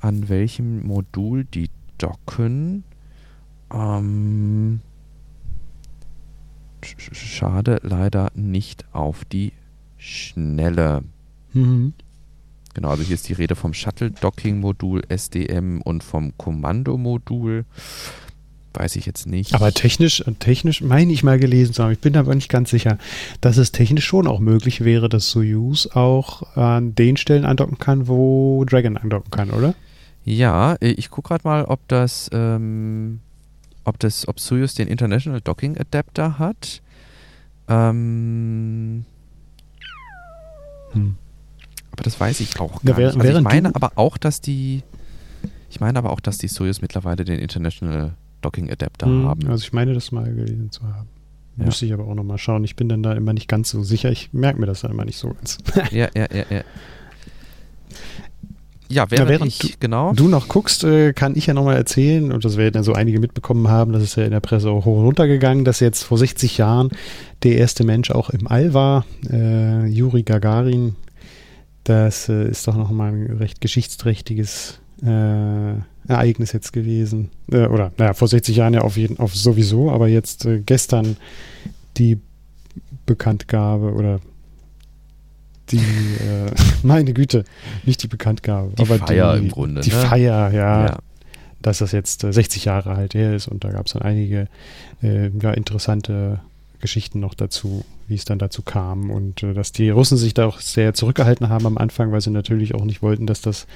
an 0.00 0.28
welchem 0.28 0.86
Modul 0.86 1.44
die 1.44 1.70
docken. 1.98 2.84
Ähm, 3.72 4.80
schade, 6.82 7.80
leider 7.82 8.30
nicht 8.34 8.84
auf 8.92 9.24
die 9.24 9.52
schnelle. 9.96 11.02
Mhm. 11.52 11.92
Genau, 12.74 12.90
also 12.90 13.02
hier 13.02 13.14
ist 13.14 13.28
die 13.28 13.32
Rede 13.32 13.56
vom 13.56 13.74
Shuttle-Docking-Modul 13.74 15.02
SDM 15.08 15.80
und 15.82 16.04
vom 16.04 16.36
Kommandomodul. 16.38 17.64
Weiß 18.74 18.94
ich 18.94 19.06
jetzt 19.06 19.26
nicht. 19.26 19.54
Aber 19.54 19.72
technisch, 19.72 20.22
technisch 20.38 20.82
meine 20.82 21.12
ich 21.12 21.24
mal 21.24 21.40
gelesen 21.40 21.72
zu 21.72 21.82
haben, 21.82 21.92
ich 21.92 21.98
bin 21.98 22.16
aber 22.16 22.34
nicht 22.34 22.50
ganz 22.50 22.70
sicher, 22.70 22.98
dass 23.40 23.56
es 23.56 23.72
technisch 23.72 24.04
schon 24.04 24.28
auch 24.28 24.38
möglich 24.38 24.84
wäre, 24.84 25.08
dass 25.08 25.30
Soyuz 25.30 25.88
auch 25.88 26.56
an 26.56 26.94
den 26.94 27.16
Stellen 27.16 27.44
andocken 27.44 27.78
kann, 27.78 28.06
wo 28.06 28.64
Dragon 28.64 28.96
andocken 28.96 29.30
kann, 29.30 29.50
oder? 29.50 29.74
Ja, 30.24 30.74
äh, 30.74 30.90
ich 30.90 31.10
gucke 31.10 31.28
gerade 31.28 31.46
mal, 31.46 31.64
ob 31.64 31.86
das, 31.88 32.30
ähm, 32.32 33.20
ob 33.84 33.98
das, 33.98 34.28
ob 34.28 34.40
Soyuz 34.40 34.74
den 34.74 34.88
International 34.88 35.40
Docking 35.40 35.78
Adapter 35.78 36.38
hat. 36.38 36.82
Ähm, 37.68 39.04
hm. 40.92 41.16
Aber 41.92 42.02
das 42.02 42.18
weiß 42.18 42.40
ich 42.40 42.60
auch 42.60 42.82
gar 42.82 42.98
ja, 42.98 43.06
nicht. 43.08 43.20
Also 43.20 43.38
ich 43.38 43.44
meine 43.44 43.74
aber 43.74 43.92
auch, 43.96 44.16
dass 44.16 44.40
die, 44.40 44.82
ich 45.70 45.80
meine 45.80 45.98
aber 45.98 46.10
auch, 46.10 46.20
dass 46.20 46.38
die 46.38 46.48
Soyuz 46.48 46.80
mittlerweile 46.80 47.24
den 47.24 47.38
International 47.38 48.14
Docking 48.40 48.70
Adapter 48.70 49.06
hm, 49.06 49.26
haben. 49.26 49.48
Also 49.48 49.64
ich 49.64 49.72
meine, 49.72 49.94
das 49.94 50.12
mal 50.12 50.32
gelesen 50.32 50.70
zu 50.70 50.82
haben. 50.84 51.08
Ja. 51.56 51.64
Müsste 51.64 51.86
ich 51.86 51.92
aber 51.92 52.04
auch 52.06 52.14
nochmal 52.14 52.38
schauen. 52.38 52.62
Ich 52.62 52.76
bin 52.76 52.88
dann 52.88 53.02
da 53.02 53.12
immer 53.14 53.32
nicht 53.32 53.48
ganz 53.48 53.70
so 53.70 53.82
sicher. 53.82 54.12
Ich 54.12 54.32
merke 54.32 54.60
mir 54.60 54.66
das 54.66 54.82
dann 54.82 54.92
immer 54.92 55.04
nicht 55.04 55.18
so 55.18 55.30
ganz. 55.30 55.58
ja, 55.90 56.08
ja, 56.14 56.26
ja, 56.32 56.44
ja. 56.48 56.62
Ja, 58.90 59.10
während, 59.10 59.28
ja, 59.28 59.28
während 59.28 59.48
ich, 59.48 59.58
du, 59.58 59.68
genau. 59.80 60.12
du 60.14 60.28
noch 60.28 60.48
guckst, 60.48 60.82
äh, 60.82 61.12
kann 61.12 61.36
ich 61.36 61.46
ja 61.46 61.54
nochmal 61.54 61.76
erzählen, 61.76 62.32
und 62.32 62.44
das 62.44 62.56
werden 62.56 62.76
ja 62.76 62.82
so 62.82 62.94
einige 62.94 63.20
mitbekommen 63.20 63.68
haben, 63.68 63.92
das 63.92 64.02
ist 64.02 64.16
ja 64.16 64.24
in 64.24 64.30
der 64.30 64.40
Presse 64.40 64.70
auch 64.70 64.86
hoch 64.86 64.98
und 64.98 65.04
runter 65.04 65.26
gegangen, 65.26 65.64
dass 65.64 65.80
jetzt 65.80 66.04
vor 66.04 66.16
60 66.16 66.56
Jahren 66.56 66.90
der 67.42 67.56
erste 67.58 67.84
Mensch 67.84 68.10
auch 68.10 68.30
im 68.30 68.46
All 68.46 68.72
war, 68.72 69.04
äh, 69.30 69.86
Juri 69.86 70.22
Gagarin, 70.22 70.96
das 71.84 72.28
äh, 72.28 72.48
ist 72.48 72.66
doch 72.66 72.76
nochmal 72.76 73.12
ein 73.12 73.36
recht 73.38 73.60
geschichtsträchtiges 73.60 74.80
äh, 75.02 75.72
Ereignis 76.08 76.52
jetzt 76.52 76.72
gewesen. 76.72 77.30
Äh, 77.52 77.66
oder, 77.66 77.92
naja, 77.98 78.14
vor 78.14 78.28
60 78.28 78.56
Jahren 78.56 78.74
ja 78.74 78.80
auf 78.80 78.96
jeden 78.96 79.18
auf 79.18 79.34
sowieso, 79.34 79.90
aber 79.90 80.08
jetzt 80.08 80.46
äh, 80.46 80.60
gestern 80.60 81.16
die 81.96 82.18
Bekanntgabe 83.06 83.92
oder 83.92 84.20
die, 85.72 85.78
äh, 85.78 86.50
meine 86.82 87.12
Güte, 87.12 87.44
nicht 87.84 88.02
die 88.02 88.08
Bekanntgabe, 88.08 88.72
die 88.76 88.82
aber 88.82 88.98
Feier 88.98 89.34
die, 89.34 89.46
im 89.46 89.48
Grunde. 89.50 89.80
Die 89.80 89.90
ne? 89.90 89.96
Feier, 89.96 90.52
ja, 90.52 90.86
ja. 90.86 90.98
Dass 91.60 91.78
das 91.78 91.92
jetzt 91.92 92.20
60 92.20 92.62
äh, 92.62 92.66
Jahre 92.66 92.94
alt 92.94 93.14
her 93.14 93.34
ist 93.34 93.48
und 93.48 93.64
da 93.64 93.70
gab 93.70 93.86
es 93.86 93.92
dann 93.92 94.02
einige 94.02 94.48
äh, 95.02 95.30
ja, 95.40 95.52
interessante 95.52 96.40
Geschichten 96.80 97.20
noch 97.20 97.34
dazu, 97.34 97.84
wie 98.06 98.14
es 98.14 98.24
dann 98.24 98.38
dazu 98.38 98.62
kam 98.62 99.10
und 99.10 99.42
äh, 99.42 99.54
dass 99.54 99.72
die 99.72 99.90
Russen 99.90 100.16
sich 100.16 100.34
da 100.34 100.46
auch 100.46 100.60
sehr 100.60 100.94
zurückgehalten 100.94 101.48
haben 101.48 101.66
am 101.66 101.78
Anfang, 101.78 102.12
weil 102.12 102.20
sie 102.20 102.30
natürlich 102.30 102.74
auch 102.74 102.84
nicht 102.84 103.02
wollten, 103.02 103.26
dass 103.26 103.40
das, 103.40 103.66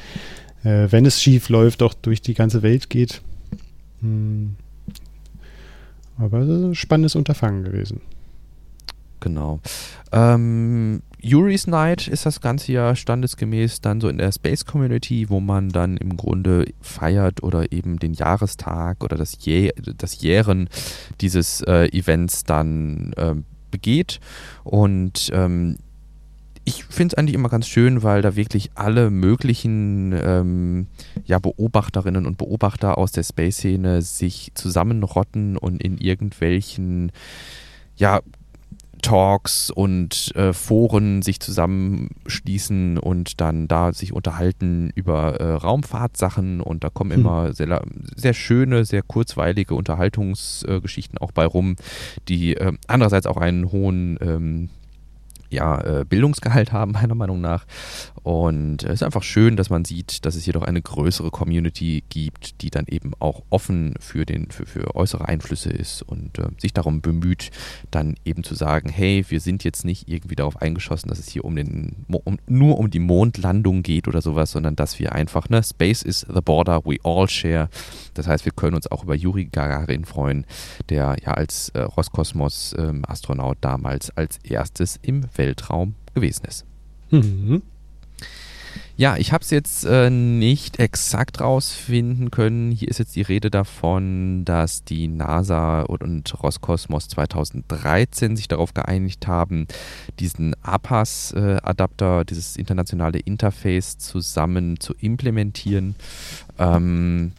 äh, 0.62 0.86
wenn 0.90 1.06
es 1.06 1.20
schief 1.20 1.48
läuft, 1.48 1.82
auch 1.82 1.94
durch 1.94 2.22
die 2.22 2.34
ganze 2.34 2.62
Welt 2.62 2.90
geht. 2.90 3.22
Hm. 4.00 4.56
Aber 6.18 6.40
es 6.40 6.48
ist 6.48 6.62
ein 6.62 6.74
spannendes 6.74 7.16
Unterfangen 7.16 7.64
gewesen. 7.64 8.00
Genau. 9.20 9.60
Ähm, 10.12 11.02
Yuri's 11.22 11.68
Night 11.68 12.08
ist 12.08 12.26
das 12.26 12.40
Ganze 12.40 12.72
ja 12.72 12.96
standesgemäß 12.96 13.80
dann 13.80 14.00
so 14.00 14.08
in 14.08 14.18
der 14.18 14.32
Space 14.32 14.64
Community, 14.64 15.30
wo 15.30 15.38
man 15.38 15.68
dann 15.68 15.96
im 15.96 16.16
Grunde 16.16 16.66
feiert 16.80 17.42
oder 17.42 17.70
eben 17.70 17.98
den 17.98 18.12
Jahrestag 18.12 19.04
oder 19.04 19.16
das, 19.16 19.44
Jä 19.44 19.70
das 19.96 20.20
Jähren 20.20 20.68
dieses 21.20 21.60
äh, 21.62 21.86
Events 21.96 22.42
dann 22.44 23.12
äh, 23.16 23.34
begeht. 23.70 24.18
Und 24.64 25.30
ähm, 25.32 25.78
ich 26.64 26.84
finde 26.84 27.14
es 27.14 27.18
eigentlich 27.18 27.34
immer 27.34 27.48
ganz 27.48 27.66
schön, 27.68 28.02
weil 28.02 28.22
da 28.22 28.36
wirklich 28.36 28.70
alle 28.74 29.10
möglichen 29.10 30.12
ähm, 30.20 30.86
ja, 31.24 31.38
Beobachterinnen 31.38 32.26
und 32.26 32.38
Beobachter 32.38 32.98
aus 32.98 33.12
der 33.12 33.24
Space-Szene 33.24 34.02
sich 34.02 34.52
zusammenrotten 34.54 35.56
und 35.56 35.82
in 35.82 35.98
irgendwelchen 35.98 37.12
ja, 37.96 38.20
Talks 39.02 39.70
und 39.70 40.34
äh, 40.34 40.52
Foren 40.52 41.22
sich 41.22 41.40
zusammenschließen 41.40 42.98
und 42.98 43.40
dann 43.40 43.68
da 43.68 43.92
sich 43.92 44.12
unterhalten 44.12 44.90
über 44.94 45.40
äh, 45.40 45.52
Raumfahrtsachen 45.54 46.60
und 46.60 46.84
da 46.84 46.88
kommen 46.88 47.12
hm. 47.12 47.20
immer 47.20 47.52
sehr, 47.52 47.82
sehr 48.16 48.34
schöne, 48.34 48.84
sehr 48.84 49.02
kurzweilige 49.02 49.74
Unterhaltungsgeschichten 49.74 51.18
äh, 51.18 51.22
auch 51.22 51.32
bei 51.32 51.44
rum, 51.44 51.76
die 52.28 52.56
äh, 52.56 52.72
andererseits 52.86 53.26
auch 53.26 53.36
einen 53.36 53.70
hohen 53.70 54.18
ähm, 54.20 54.70
ja, 55.52 55.80
äh, 55.80 56.04
Bildungsgehalt 56.04 56.72
haben, 56.72 56.92
meiner 57.02 57.14
Meinung 57.14 57.40
nach. 57.40 57.66
Und 58.22 58.84
es 58.84 58.94
ist 58.94 59.02
einfach 59.02 59.22
schön, 59.22 59.56
dass 59.56 59.70
man 59.70 59.84
sieht, 59.84 60.24
dass 60.24 60.36
es 60.36 60.44
hier 60.44 60.52
doch 60.52 60.62
eine 60.62 60.80
größere 60.80 61.30
Community 61.30 62.04
gibt, 62.08 62.62
die 62.62 62.70
dann 62.70 62.86
eben 62.88 63.12
auch 63.18 63.42
offen 63.50 63.94
für, 64.00 64.24
den, 64.24 64.50
für, 64.50 64.66
für 64.66 64.94
äußere 64.94 65.26
Einflüsse 65.26 65.70
ist 65.70 66.02
und 66.02 66.38
äh, 66.38 66.48
sich 66.58 66.72
darum 66.72 67.00
bemüht, 67.00 67.50
dann 67.90 68.14
eben 68.24 68.44
zu 68.44 68.54
sagen, 68.54 68.88
hey, 68.88 69.24
wir 69.28 69.40
sind 69.40 69.64
jetzt 69.64 69.84
nicht 69.84 70.08
irgendwie 70.08 70.36
darauf 70.36 70.60
eingeschossen, 70.60 71.08
dass 71.08 71.18
es 71.18 71.28
hier 71.28 71.44
um 71.44 71.56
den, 71.56 72.04
um, 72.08 72.38
nur 72.46 72.78
um 72.78 72.90
die 72.90 73.00
Mondlandung 73.00 73.82
geht 73.82 74.08
oder 74.08 74.22
sowas, 74.22 74.52
sondern 74.52 74.76
dass 74.76 74.98
wir 74.98 75.12
einfach, 75.12 75.48
ne, 75.48 75.62
Space 75.62 76.02
is 76.02 76.26
the 76.32 76.40
border 76.40 76.84
we 76.84 76.96
all 77.02 77.28
share. 77.28 77.68
Das 78.14 78.28
heißt, 78.28 78.44
wir 78.44 78.52
können 78.52 78.76
uns 78.76 78.90
auch 78.90 79.02
über 79.04 79.14
Yuri 79.14 79.46
Gagarin 79.46 80.04
freuen, 80.04 80.46
der 80.88 81.16
ja 81.24 81.32
als 81.34 81.70
äh, 81.70 81.80
Roskosmos-Astronaut 81.80 83.56
ähm, 83.56 83.60
damals 83.60 84.16
als 84.16 84.38
erstes 84.44 84.98
im 85.02 85.24
Weltraum 85.42 85.94
gewesen 86.14 86.44
ist. 86.46 86.64
Mhm. 87.10 87.62
Ja, 88.96 89.16
ich 89.16 89.32
habe 89.32 89.42
es 89.42 89.50
jetzt 89.50 89.84
äh, 89.84 90.10
nicht 90.10 90.78
exakt 90.78 91.40
rausfinden 91.40 92.30
können. 92.30 92.70
Hier 92.70 92.88
ist 92.88 92.98
jetzt 92.98 93.16
die 93.16 93.22
Rede 93.22 93.50
davon, 93.50 94.44
dass 94.44 94.84
die 94.84 95.08
NASA 95.08 95.80
und 95.82 96.40
Roskosmos 96.42 97.08
2013 97.08 98.36
sich 98.36 98.46
darauf 98.48 98.74
geeinigt 98.74 99.26
haben, 99.26 99.66
diesen 100.20 100.54
APAS-Adapter, 100.62 102.20
äh, 102.20 102.24
dieses 102.24 102.56
internationale 102.56 103.18
Interface 103.18 103.98
zusammen 103.98 104.78
zu 104.78 104.94
implementieren. 105.00 105.96
Ähm, 106.58 107.32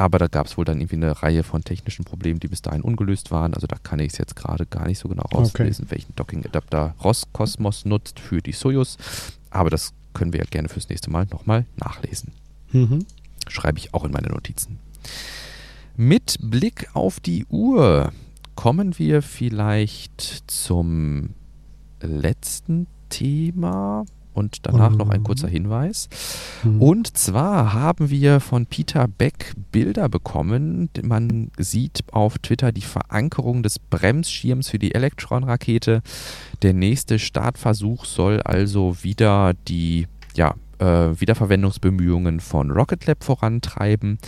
aber 0.00 0.18
da 0.18 0.28
gab 0.28 0.46
es 0.46 0.56
wohl 0.56 0.64
dann 0.64 0.80
irgendwie 0.80 0.96
eine 0.96 1.22
Reihe 1.22 1.42
von 1.42 1.62
technischen 1.62 2.06
Problemen, 2.06 2.40
die 2.40 2.48
bis 2.48 2.62
dahin 2.62 2.80
ungelöst 2.80 3.30
waren. 3.30 3.52
Also 3.52 3.66
da 3.66 3.76
kann 3.76 3.98
ich 3.98 4.12
es 4.12 4.18
jetzt 4.18 4.34
gerade 4.34 4.64
gar 4.64 4.86
nicht 4.86 4.98
so 4.98 5.10
genau 5.10 5.24
rauslesen, 5.24 5.84
okay. 5.84 5.94
welchen 5.94 6.16
Docking-Adapter 6.16 6.94
Roskosmos 7.04 7.84
nutzt 7.84 8.18
für 8.18 8.40
die 8.40 8.52
Soyuz. 8.52 8.96
Aber 9.50 9.68
das 9.68 9.92
können 10.14 10.32
wir 10.32 10.40
ja 10.40 10.46
gerne 10.48 10.70
fürs 10.70 10.88
nächste 10.88 11.10
Mal 11.10 11.26
nochmal 11.30 11.66
nachlesen. 11.76 12.32
Mhm. 12.72 13.04
Schreibe 13.46 13.78
ich 13.78 13.92
auch 13.92 14.06
in 14.06 14.10
meine 14.10 14.28
Notizen. 14.28 14.78
Mit 15.98 16.38
Blick 16.40 16.88
auf 16.94 17.20
die 17.20 17.44
Uhr 17.50 18.10
kommen 18.54 18.98
wir 18.98 19.20
vielleicht 19.20 20.44
zum 20.50 21.34
letzten 22.00 22.86
Thema 23.10 24.06
und 24.34 24.66
danach 24.66 24.94
noch 24.96 25.10
ein 25.10 25.22
kurzer 25.22 25.48
Hinweis. 25.48 26.08
Mhm. 26.62 26.80
Und 26.80 27.16
zwar 27.16 27.72
haben 27.72 28.10
wir 28.10 28.40
von 28.40 28.66
Peter 28.66 29.08
Beck 29.08 29.54
Bilder 29.72 30.08
bekommen. 30.08 30.88
Man 31.02 31.50
sieht 31.58 32.04
auf 32.12 32.38
Twitter 32.38 32.72
die 32.72 32.80
Verankerung 32.80 33.62
des 33.62 33.78
Bremsschirms 33.78 34.68
für 34.68 34.78
die 34.78 34.94
Elektron-Rakete. 34.94 36.02
Der 36.62 36.72
nächste 36.74 37.18
Startversuch 37.18 38.04
soll 38.04 38.40
also 38.42 39.02
wieder 39.02 39.54
die 39.68 40.06
ja, 40.34 40.54
äh, 40.78 41.20
Wiederverwendungsbemühungen 41.20 42.40
von 42.40 42.70
Rocket 42.70 43.06
Lab 43.06 43.24
vorantreiben. 43.24 44.18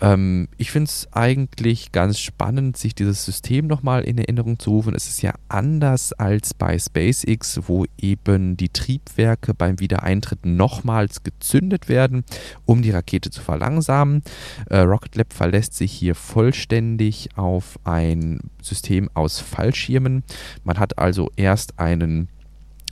Ähm, 0.00 0.48
ich 0.56 0.70
finde 0.70 0.88
es 0.88 1.08
eigentlich 1.12 1.92
ganz 1.92 2.18
spannend, 2.18 2.76
sich 2.76 2.94
dieses 2.94 3.24
System 3.24 3.66
nochmal 3.66 4.02
in 4.02 4.18
Erinnerung 4.18 4.58
zu 4.58 4.70
rufen. 4.70 4.94
Es 4.94 5.08
ist 5.08 5.22
ja 5.22 5.34
anders 5.48 6.12
als 6.12 6.54
bei 6.54 6.78
SpaceX, 6.78 7.60
wo 7.66 7.84
eben 7.98 8.56
die 8.56 8.70
Triebwerke 8.70 9.54
beim 9.54 9.80
Wiedereintritt 9.80 10.46
nochmals 10.46 11.22
gezündet 11.22 11.88
werden, 11.88 12.24
um 12.64 12.82
die 12.82 12.90
Rakete 12.90 13.30
zu 13.30 13.42
verlangsamen. 13.42 14.22
Äh, 14.68 14.78
Rocket 14.78 15.16
Lab 15.16 15.32
verlässt 15.32 15.74
sich 15.74 15.92
hier 15.92 16.14
vollständig 16.14 17.30
auf 17.36 17.78
ein 17.84 18.40
System 18.62 19.10
aus 19.14 19.40
Fallschirmen. 19.40 20.24
Man 20.64 20.78
hat 20.78 20.98
also 20.98 21.30
erst 21.36 21.78
einen 21.78 22.28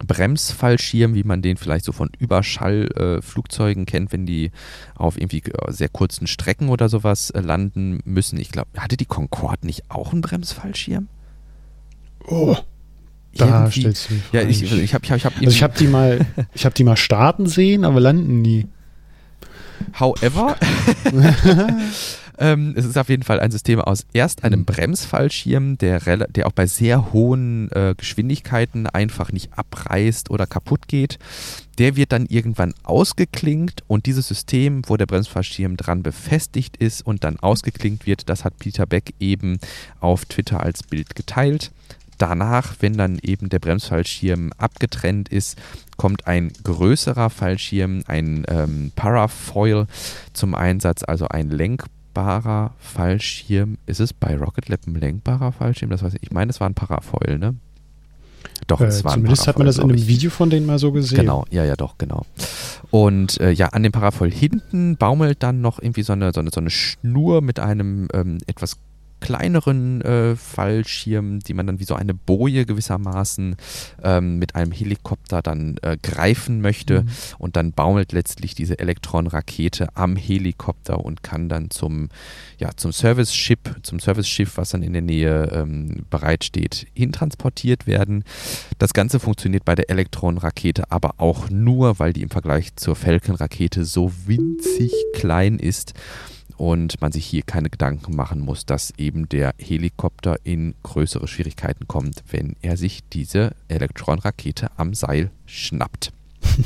Bremsfallschirm, 0.07 1.15
wie 1.15 1.25
man 1.25 1.43
den 1.43 1.57
vielleicht 1.57 1.85
so 1.85 1.93
von 1.93 2.11
Überschallflugzeugen 2.19 3.83
äh, 3.83 3.87
kennt, 3.87 4.13
wenn 4.13 4.27
die 4.27 4.51
auf 4.95 5.17
irgendwie 5.17 5.43
äh, 5.43 5.73
sehr 5.73 5.89
kurzen 5.89 6.27
Strecken 6.27 6.69
oder 6.69 6.89
sowas 6.89 7.31
äh, 7.31 7.41
landen 7.41 8.01
müssen. 8.05 8.39
Ich 8.39 8.51
glaube, 8.51 8.69
hatte 8.77 8.97
die 8.97 9.07
Concorde 9.07 9.67
nicht 9.67 9.91
auch 9.91 10.13
einen 10.13 10.23
Bremsfallschirm? 10.23 11.09
Oh. 12.27 12.57
Da 13.37 13.63
irgendwie, 13.63 13.81
stellst 13.81 14.11
du 14.11 14.15
Ja, 14.33 14.43
ich, 14.43 14.63
ich 14.63 14.95
habe 14.95 15.05
ich 15.05 15.13
hab, 15.13 15.17
ich 15.17 15.25
hab 15.25 15.37
also 15.37 15.49
ich 15.49 15.63
hab 15.63 15.75
die 15.75 15.87
mal 15.87 16.27
ich 16.55 16.65
habe 16.65 16.75
die 16.75 16.85
mal 16.85 16.97
starten 16.97 17.47
sehen, 17.47 17.85
aber 17.85 18.01
landen 18.01 18.43
nie. 18.43 18.67
However, 19.99 20.57
Ähm, 22.39 22.75
es 22.77 22.85
ist 22.85 22.97
auf 22.97 23.09
jeden 23.09 23.25
Fall 23.25 23.41
ein 23.41 23.51
System 23.51 23.81
aus 23.81 24.07
erst 24.13 24.45
einem 24.45 24.61
mhm. 24.61 24.67
Bremsfallschirm, 24.67 25.77
der, 25.79 26.29
der 26.29 26.47
auch 26.47 26.53
bei 26.53 26.67
sehr 26.67 27.13
hohen 27.13 27.71
äh, 27.73 27.95
Geschwindigkeiten 27.97 28.87
einfach 28.87 29.33
nicht 29.33 29.51
abreißt 29.59 30.31
oder 30.31 30.47
kaputt 30.47 30.87
geht. 30.87 31.19
Der 31.79 31.97
wird 31.97 32.13
dann 32.13 32.27
irgendwann 32.27 32.75
ausgeklinkt 32.85 33.83
und 33.87 34.07
dieses 34.07 34.29
System, 34.29 34.83
wo 34.87 34.97
der 34.97 35.07
Bremsfallschirm 35.07 35.77
dran 35.77 36.03
befestigt 36.03 36.77
ist 36.77 37.05
und 37.05 37.25
dann 37.25 37.39
ausgeklinkt 37.39 38.07
wird, 38.07 38.29
das 38.29 38.45
hat 38.45 38.59
Peter 38.59 38.87
Beck 38.87 39.15
eben 39.21 39.59
auf 40.01 40.25
Twitter 40.25 40.61
als 40.61 40.83
Bild 40.83 41.15
geteilt. 41.15 41.73
Danach, 42.19 42.77
wenn 42.81 42.97
dann 42.97 43.19
eben 43.23 43.49
der 43.49 43.61
Bremsfallschirm 43.61 44.53
abgetrennt 44.59 45.29
ist, 45.29 45.57
kommt 45.97 46.27
ein 46.27 46.53
größerer 46.65 47.31
Fallschirm, 47.31 48.03
ein 48.07 48.45
ähm, 48.49 48.93
Parafoil 48.95 49.87
zum 50.33 50.55
Einsatz, 50.55 51.05
also 51.05 51.29
ein 51.29 51.51
lenkbarer 51.51 52.75
Fallschirm. 52.79 53.79
Ist 53.87 54.01
es 54.01 54.13
bei 54.13 54.37
Rocket 54.37 54.69
Lab 54.69 54.81
ein 54.87 54.95
lenkbarer 54.95 55.53
Fallschirm? 55.53 55.91
Das 55.91 56.03
weiß 56.03 56.15
ich. 56.15 56.23
Ich 56.25 56.31
meine, 56.31 56.51
es 56.51 56.61
war 56.61 56.69
ein 56.69 56.75
Parafoil, 56.75 57.39
ne? 57.39 57.55
Doch, 58.67 58.81
es 58.81 59.01
äh, 59.01 59.05
war 59.05 59.15
Zumindest 59.15 59.45
Parafoil, 59.45 59.53
hat 59.53 59.59
man 59.59 59.67
das 59.67 59.79
in 59.79 59.85
einem 59.85 60.09
Video 60.09 60.31
von 60.31 60.51
denen 60.51 60.67
mal 60.67 60.79
so 60.79 60.93
gesehen. 60.93 61.19
Genau, 61.19 61.45
ja, 61.51 61.65
ja, 61.65 61.77
doch, 61.77 61.99
genau. 61.99 62.27
Und 62.91 63.41
äh, 63.41 63.51
ja, 63.51 63.69
an 63.69 63.83
dem 63.83 63.93
Parafoil 63.93 64.31
hinten 64.31 64.97
baumelt 64.97 65.43
dann 65.43 65.61
noch 65.61 65.81
irgendwie 65.81 66.03
so 66.03 66.13
eine, 66.13 66.33
so 66.33 66.41
eine, 66.41 66.51
so 66.53 66.61
eine 66.61 66.71
Schnur 66.71 67.43
mit 67.43 67.61
einem 67.61 68.09
ähm, 68.13 68.39
etwas 68.47 68.77
kleineren 69.21 70.01
äh, 70.03 70.37
Fallschirmen, 70.37 71.41
die 71.41 71.55
man 71.55 71.67
dann 71.67 71.81
wie 71.81 71.85
so 71.85 71.95
eine 71.95 72.15
Boje 72.15 72.67
gewissermaßen 72.67 73.57
ähm, 74.03 74.39
mit 74.39 74.55
einem 74.55 74.73
Helikopter 74.73 75.43
dann 75.43 75.77
äh, 75.83 75.97
greifen 76.03 76.61
möchte. 76.61 77.03
Mhm. 77.03 77.09
Und 77.39 77.57
dann 77.57 77.73
baumelt 77.73 78.13
letztlich 78.13 78.55
diese 78.55 78.79
Elektronrakete 78.79 79.89
am 79.95 80.17
Helikopter 80.17 81.05
und 81.05 81.23
kann 81.23 81.49
dann 81.49 81.71
zum, 81.71 82.09
ja, 82.59 82.71
zum 82.77 82.93
Service-Ship, 82.93 83.77
zum 83.83 84.01
Service-Schiff, 84.01 84.57
was 84.57 84.71
dann 84.71 84.83
in 84.83 84.93
der 84.93 85.03
Nähe 85.03 85.51
ähm, 85.53 86.05
bereitsteht, 86.11 86.87
hintransportiert 86.95 87.87
werden. 87.87 88.25
Das 88.79 88.93
Ganze 88.93 89.21
funktioniert 89.21 89.65
bei 89.65 89.75
der 89.75 89.91
Elektronrakete 89.91 90.91
aber 90.91 91.15
auch 91.19 91.51
nur, 91.51 91.99
weil 91.99 92.13
die 92.13 92.23
im 92.23 92.31
Vergleich 92.31 92.75
zur 92.77 92.97
Falcon-Rakete 92.97 93.85
so 93.85 94.13
winzig 94.27 94.93
klein 95.15 95.59
ist 95.59 95.95
und 96.59 97.01
man 97.01 97.13
sich 97.13 97.25
hier 97.25 97.43
keine 97.43 97.71
Gedanken 97.71 98.15
machen 98.15 98.41
muss, 98.41 98.67
dass 98.67 98.93
eben 98.99 99.29
der 99.29 99.55
Helikopter 99.59 100.37
in 100.45 100.75
größere 100.83 101.29
Schwierigkeiten 101.29 101.89
kommt, 101.89 102.23
wenn 102.31 102.57
er 102.61 102.77
sich 102.77 103.01
diese 103.13 103.53
Elektronrakete 103.69 104.71
am 104.77 104.93
Seil 104.93 105.31
schnappt. 105.47 106.13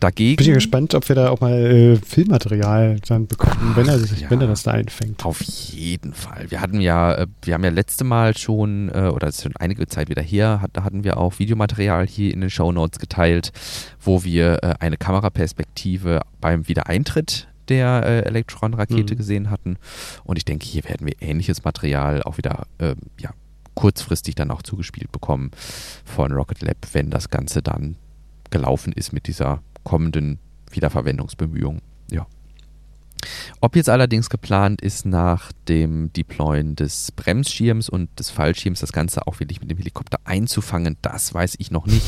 Dagegen, 0.00 0.36
Bin 0.36 0.48
ich 0.48 0.54
gespannt, 0.54 0.94
ob 0.94 1.08
wir 1.08 1.16
da 1.16 1.30
auch 1.30 1.40
mal 1.40 1.52
äh, 1.52 1.96
Filmmaterial 1.96 2.98
dann 3.08 3.26
bekommen, 3.26 3.72
wenn 3.74 3.88
er, 3.88 3.98
sich, 3.98 4.20
ja, 4.20 4.30
wenn 4.30 4.40
er 4.40 4.48
das 4.48 4.62
da 4.62 4.72
einfängt. 4.72 5.24
Auf 5.24 5.40
jeden 5.40 6.12
Fall. 6.12 6.50
Wir 6.50 6.60
hatten 6.60 6.80
ja, 6.80 7.14
äh, 7.14 7.26
wir 7.42 7.54
haben 7.54 7.64
ja 7.64 7.70
letzte 7.70 8.04
Mal 8.04 8.36
schon, 8.36 8.90
äh, 8.90 9.08
oder 9.08 9.26
das 9.26 9.36
ist 9.36 9.44
schon 9.44 9.56
einige 9.56 9.86
Zeit 9.86 10.10
wieder 10.10 10.20
her, 10.20 10.60
hat, 10.60 10.72
da 10.74 10.84
hatten 10.84 11.04
wir 11.04 11.16
auch 11.16 11.38
Videomaterial 11.38 12.06
hier 12.06 12.34
in 12.34 12.42
den 12.42 12.50
Show 12.50 12.70
Notes 12.72 12.98
geteilt, 12.98 13.52
wo 13.98 14.24
wir 14.24 14.62
äh, 14.62 14.74
eine 14.80 14.98
Kameraperspektive 14.98 16.20
beim 16.38 16.68
Wiedereintritt 16.68 17.48
der 17.68 18.04
äh, 18.04 18.20
Elektron-Rakete 18.22 19.14
mhm. 19.14 19.18
gesehen 19.18 19.50
hatten. 19.50 19.76
Und 20.24 20.36
ich 20.36 20.44
denke, 20.44 20.66
hier 20.66 20.84
werden 20.84 21.06
wir 21.06 21.14
ähnliches 21.20 21.64
Material 21.64 22.22
auch 22.22 22.36
wieder 22.36 22.66
äh, 22.78 22.94
ja, 23.18 23.30
kurzfristig 23.74 24.34
dann 24.34 24.50
auch 24.50 24.62
zugespielt 24.62 25.12
bekommen 25.12 25.50
von 26.04 26.32
Rocket 26.32 26.62
Lab, 26.62 26.76
wenn 26.92 27.10
das 27.10 27.30
Ganze 27.30 27.62
dann 27.62 27.96
gelaufen 28.50 28.92
ist 28.92 29.12
mit 29.12 29.26
dieser 29.26 29.62
kommenden 29.82 30.38
Wiederverwendungsbemühung. 30.70 31.80
Ja. 32.10 32.26
Ob 33.60 33.76
jetzt 33.76 33.88
allerdings 33.88 34.30
geplant 34.30 34.80
ist, 34.80 35.06
nach 35.06 35.52
dem 35.68 36.12
Deployen 36.12 36.76
des 36.76 37.12
Bremsschirms 37.12 37.88
und 37.88 38.18
des 38.18 38.30
Fallschirms 38.30 38.80
das 38.80 38.92
Ganze 38.92 39.26
auch 39.26 39.40
wirklich 39.40 39.60
mit 39.60 39.70
dem 39.70 39.78
Helikopter 39.78 40.18
einzufangen, 40.24 40.96
das 41.02 41.32
weiß 41.32 41.56
ich 41.58 41.70
noch 41.70 41.86
nicht. 41.86 42.04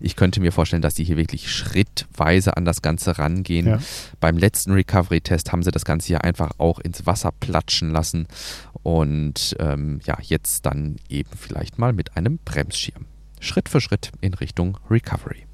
Ich 0.00 0.16
könnte 0.16 0.40
mir 0.40 0.52
vorstellen, 0.52 0.82
dass 0.82 0.94
die 0.94 1.04
hier 1.04 1.16
wirklich 1.16 1.50
schrittweise 1.50 2.56
an 2.56 2.64
das 2.64 2.82
Ganze 2.82 3.18
rangehen. 3.18 3.66
Ja. 3.66 3.78
Beim 4.20 4.36
letzten 4.36 4.72
Recovery-Test 4.72 5.52
haben 5.52 5.62
sie 5.62 5.70
das 5.70 5.84
Ganze 5.84 6.08
hier 6.08 6.24
einfach 6.24 6.52
auch 6.58 6.78
ins 6.78 7.06
Wasser 7.06 7.32
platschen 7.32 7.90
lassen 7.90 8.26
und 8.82 9.56
ähm, 9.58 10.00
ja, 10.04 10.18
jetzt 10.22 10.66
dann 10.66 10.96
eben 11.08 11.30
vielleicht 11.36 11.78
mal 11.78 11.92
mit 11.92 12.16
einem 12.16 12.38
Bremsschirm. 12.44 13.06
Schritt 13.40 13.68
für 13.68 13.80
Schritt 13.80 14.12
in 14.20 14.34
Richtung 14.34 14.78
Recovery. 14.90 15.46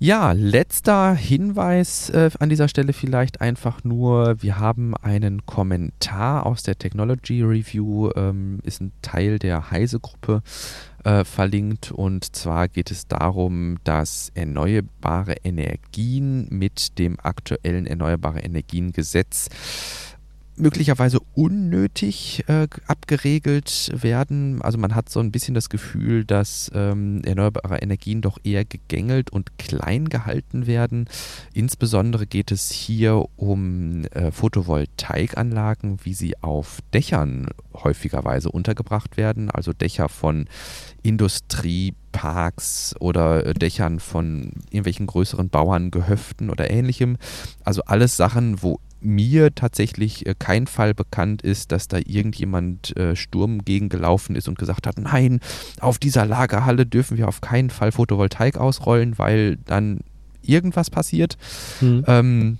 Ja, 0.00 0.30
letzter 0.30 1.12
Hinweis 1.12 2.08
äh, 2.10 2.30
an 2.38 2.48
dieser 2.48 2.68
Stelle 2.68 2.92
vielleicht 2.92 3.40
einfach 3.40 3.82
nur, 3.82 4.40
wir 4.40 4.60
haben 4.60 4.96
einen 4.96 5.44
Kommentar 5.44 6.46
aus 6.46 6.62
der 6.62 6.78
Technology 6.78 7.42
Review, 7.42 8.12
ähm, 8.14 8.60
ist 8.62 8.80
ein 8.80 8.92
Teil 9.02 9.40
der 9.40 9.72
Heise-Gruppe 9.72 10.42
äh, 11.02 11.24
verlinkt. 11.24 11.90
Und 11.90 12.36
zwar 12.36 12.68
geht 12.68 12.92
es 12.92 13.08
darum, 13.08 13.78
dass 13.82 14.30
erneuerbare 14.34 15.34
Energien 15.42 16.46
mit 16.48 17.00
dem 17.00 17.18
aktuellen 17.20 17.88
Erneuerbare 17.88 18.38
Energien 18.38 18.92
Gesetz 18.92 19.48
möglicherweise 20.58 21.20
unnötig 21.34 22.44
äh, 22.48 22.66
abgeregelt 22.86 23.90
werden. 23.94 24.60
Also 24.62 24.78
man 24.78 24.94
hat 24.94 25.08
so 25.08 25.20
ein 25.20 25.32
bisschen 25.32 25.54
das 25.54 25.68
Gefühl, 25.68 26.24
dass 26.24 26.70
ähm, 26.74 27.22
erneuerbare 27.24 27.78
Energien 27.78 28.20
doch 28.20 28.38
eher 28.44 28.64
gegängelt 28.64 29.30
und 29.30 29.58
klein 29.58 30.08
gehalten 30.08 30.66
werden. 30.66 31.08
Insbesondere 31.54 32.26
geht 32.26 32.50
es 32.50 32.70
hier 32.70 33.24
um 33.36 34.04
äh, 34.12 34.30
Photovoltaikanlagen, 34.30 35.98
wie 36.04 36.14
sie 36.14 36.40
auf 36.42 36.78
Dächern 36.92 37.48
häufigerweise 37.74 38.50
untergebracht 38.50 39.16
werden. 39.16 39.50
Also 39.50 39.72
Dächer 39.72 40.08
von 40.08 40.46
Industrieparks 41.02 42.94
oder 43.00 43.46
äh, 43.46 43.54
Dächern 43.54 44.00
von 44.00 44.52
irgendwelchen 44.70 45.06
größeren 45.06 45.48
Bauerngehöften 45.48 46.50
oder 46.50 46.70
ähnlichem. 46.70 47.16
Also 47.64 47.82
alles 47.84 48.16
Sachen, 48.16 48.62
wo 48.62 48.80
mir 49.00 49.54
tatsächlich 49.54 50.26
äh, 50.26 50.34
kein 50.38 50.66
Fall 50.66 50.94
bekannt 50.94 51.42
ist, 51.42 51.72
dass 51.72 51.88
da 51.88 51.98
irgendjemand 51.98 52.96
äh, 52.96 53.16
Sturm 53.16 53.64
gegen 53.64 53.88
gelaufen 53.88 54.36
ist 54.36 54.48
und 54.48 54.58
gesagt 54.58 54.86
hat, 54.86 54.98
nein, 54.98 55.40
auf 55.80 55.98
dieser 55.98 56.26
Lagerhalle 56.26 56.86
dürfen 56.86 57.16
wir 57.16 57.28
auf 57.28 57.40
keinen 57.40 57.70
Fall 57.70 57.92
Photovoltaik 57.92 58.56
ausrollen, 58.56 59.18
weil 59.18 59.56
dann 59.66 60.00
irgendwas 60.42 60.90
passiert. 60.90 61.36
Mhm. 61.80 62.04
Ähm, 62.06 62.58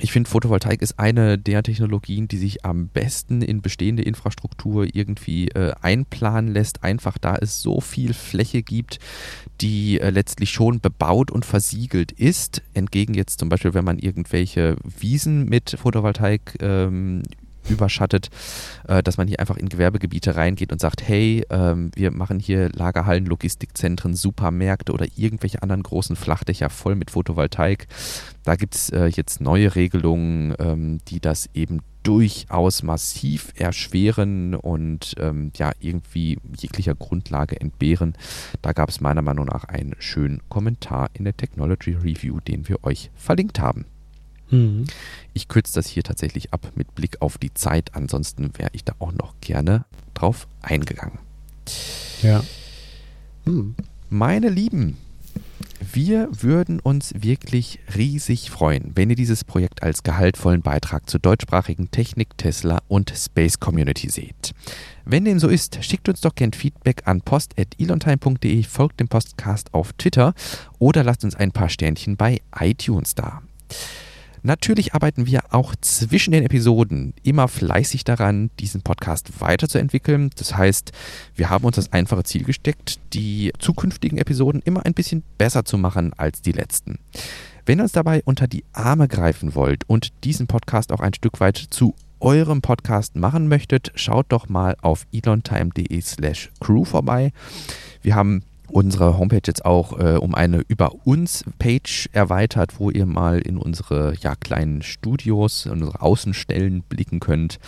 ich 0.00 0.12
finde, 0.12 0.30
Photovoltaik 0.30 0.82
ist 0.82 0.98
eine 0.98 1.38
der 1.38 1.62
Technologien, 1.62 2.28
die 2.28 2.36
sich 2.36 2.64
am 2.64 2.88
besten 2.88 3.42
in 3.42 3.62
bestehende 3.62 4.02
Infrastruktur 4.02 4.86
irgendwie 4.92 5.48
äh, 5.48 5.72
einplanen 5.80 6.52
lässt, 6.52 6.84
einfach 6.84 7.18
da 7.18 7.36
es 7.36 7.60
so 7.60 7.80
viel 7.80 8.14
Fläche 8.14 8.62
gibt, 8.62 8.98
die 9.60 10.00
äh, 10.00 10.10
letztlich 10.10 10.50
schon 10.50 10.80
bebaut 10.80 11.30
und 11.30 11.44
versiegelt 11.44 12.12
ist. 12.12 12.62
Entgegen 12.74 13.14
jetzt 13.14 13.40
zum 13.40 13.48
Beispiel, 13.48 13.74
wenn 13.74 13.84
man 13.84 13.98
irgendwelche 13.98 14.76
Wiesen 14.84 15.44
mit 15.46 15.76
Photovoltaik 15.80 16.58
ähm, 16.60 17.22
überschattet, 17.68 18.30
äh, 18.86 19.02
dass 19.02 19.16
man 19.16 19.28
hier 19.28 19.40
einfach 19.40 19.56
in 19.56 19.68
Gewerbegebiete 19.68 20.36
reingeht 20.36 20.72
und 20.72 20.80
sagt, 20.80 21.06
hey, 21.06 21.44
ähm, 21.50 21.90
wir 21.94 22.10
machen 22.10 22.38
hier 22.38 22.70
Lagerhallen, 22.70 23.26
Logistikzentren, 23.26 24.14
Supermärkte 24.14 24.92
oder 24.92 25.06
irgendwelche 25.16 25.62
anderen 25.62 25.82
großen 25.82 26.16
Flachdächer 26.16 26.70
voll 26.70 26.94
mit 26.94 27.10
Photovoltaik. 27.10 27.86
Da 28.44 28.56
gibt 28.56 28.74
es 28.74 28.90
äh, 28.90 29.06
jetzt 29.06 29.40
neue 29.40 29.74
Regelungen, 29.74 30.54
ähm, 30.58 31.00
die 31.08 31.20
das 31.20 31.48
eben 31.54 31.80
durchaus 32.02 32.82
massiv 32.82 33.52
erschweren 33.56 34.54
und 34.54 35.14
ähm, 35.18 35.52
ja 35.56 35.72
irgendwie 35.78 36.38
jeglicher 36.56 36.94
Grundlage 36.94 37.60
entbehren. 37.60 38.16
Da 38.62 38.72
gab 38.72 38.88
es 38.88 39.02
meiner 39.02 39.20
Meinung 39.20 39.46
nach 39.46 39.64
einen 39.64 39.94
schönen 39.98 40.40
Kommentar 40.48 41.10
in 41.12 41.24
der 41.24 41.36
Technology 41.36 41.92
Review, 41.92 42.40
den 42.40 42.66
wir 42.66 42.82
euch 42.84 43.10
verlinkt 43.14 43.60
haben. 43.60 43.84
Mhm. 44.50 44.84
Ich 45.34 45.48
kürze 45.48 45.74
das 45.74 45.86
hier 45.86 46.02
tatsächlich 46.02 46.52
ab 46.52 46.72
mit 46.74 46.94
Blick 46.94 47.20
auf 47.20 47.38
die 47.38 47.54
Zeit. 47.54 47.94
Ansonsten 47.94 48.50
wäre 48.56 48.70
ich 48.72 48.84
da 48.84 48.94
auch 48.98 49.12
noch 49.12 49.34
gerne 49.40 49.84
drauf 50.14 50.48
eingegangen. 50.62 51.18
Ja. 52.22 52.42
Hm. 53.44 53.74
Meine 54.10 54.48
Lieben, 54.48 54.96
wir 55.92 56.28
würden 56.32 56.80
uns 56.80 57.12
wirklich 57.16 57.78
riesig 57.94 58.50
freuen, 58.50 58.92
wenn 58.94 59.10
ihr 59.10 59.16
dieses 59.16 59.44
Projekt 59.44 59.82
als 59.82 60.02
gehaltvollen 60.02 60.62
Beitrag 60.62 61.08
zur 61.08 61.20
deutschsprachigen 61.20 61.90
Technik, 61.90 62.36
Tesla 62.36 62.80
und 62.88 63.12
Space 63.14 63.60
Community 63.60 64.10
seht. 64.10 64.54
Wenn 65.04 65.24
dem 65.24 65.38
so 65.38 65.48
ist, 65.48 65.82
schickt 65.84 66.08
uns 66.08 66.20
doch 66.20 66.34
gern 66.34 66.52
Feedback 66.52 67.02
an 67.06 67.20
post.elontime.de, 67.20 68.62
folgt 68.64 69.00
dem 69.00 69.08
Postcast 69.08 69.72
auf 69.72 69.92
Twitter 69.94 70.34
oder 70.78 71.04
lasst 71.04 71.24
uns 71.24 71.36
ein 71.36 71.52
paar 71.52 71.68
Sternchen 71.68 72.16
bei 72.16 72.40
iTunes 72.58 73.14
da. 73.14 73.42
Natürlich 74.42 74.94
arbeiten 74.94 75.26
wir 75.26 75.42
auch 75.54 75.74
zwischen 75.80 76.32
den 76.32 76.44
Episoden 76.44 77.14
immer 77.22 77.48
fleißig 77.48 78.04
daran, 78.04 78.50
diesen 78.58 78.82
Podcast 78.82 79.40
weiterzuentwickeln. 79.40 80.30
Das 80.36 80.56
heißt, 80.56 80.92
wir 81.34 81.50
haben 81.50 81.64
uns 81.64 81.76
das 81.76 81.92
einfache 81.92 82.24
Ziel 82.24 82.44
gesteckt, 82.44 83.00
die 83.12 83.52
zukünftigen 83.58 84.18
Episoden 84.18 84.62
immer 84.64 84.84
ein 84.86 84.94
bisschen 84.94 85.22
besser 85.38 85.64
zu 85.64 85.78
machen 85.78 86.12
als 86.16 86.42
die 86.42 86.52
letzten. 86.52 86.98
Wenn 87.66 87.80
ihr 87.80 87.82
uns 87.82 87.92
dabei 87.92 88.22
unter 88.24 88.46
die 88.46 88.64
Arme 88.72 89.08
greifen 89.08 89.54
wollt 89.54 89.88
und 89.88 90.12
diesen 90.24 90.46
Podcast 90.46 90.92
auch 90.92 91.00
ein 91.00 91.14
Stück 91.14 91.40
weit 91.40 91.58
zu 91.58 91.94
eurem 92.20 92.62
Podcast 92.62 93.16
machen 93.16 93.48
möchtet, 93.48 93.92
schaut 93.94 94.26
doch 94.30 94.48
mal 94.48 94.76
auf 94.80 95.06
elontime.de 95.12 96.00
slash 96.00 96.50
crew 96.60 96.84
vorbei. 96.84 97.32
Wir 98.02 98.14
haben 98.14 98.42
unsere 98.70 99.18
Homepage 99.18 99.42
jetzt 99.46 99.64
auch 99.64 99.98
äh, 99.98 100.16
um 100.16 100.34
eine 100.34 100.62
Über 100.68 100.94
uns 101.06 101.44
Page 101.58 102.08
erweitert, 102.12 102.78
wo 102.78 102.90
ihr 102.90 103.06
mal 103.06 103.40
in 103.40 103.58
unsere 103.58 104.14
ja, 104.20 104.34
kleinen 104.34 104.82
Studios, 104.82 105.66
in 105.66 105.72
unsere 105.72 106.00
Außenstellen 106.00 106.82
blicken 106.82 107.20
könnt. 107.20 107.58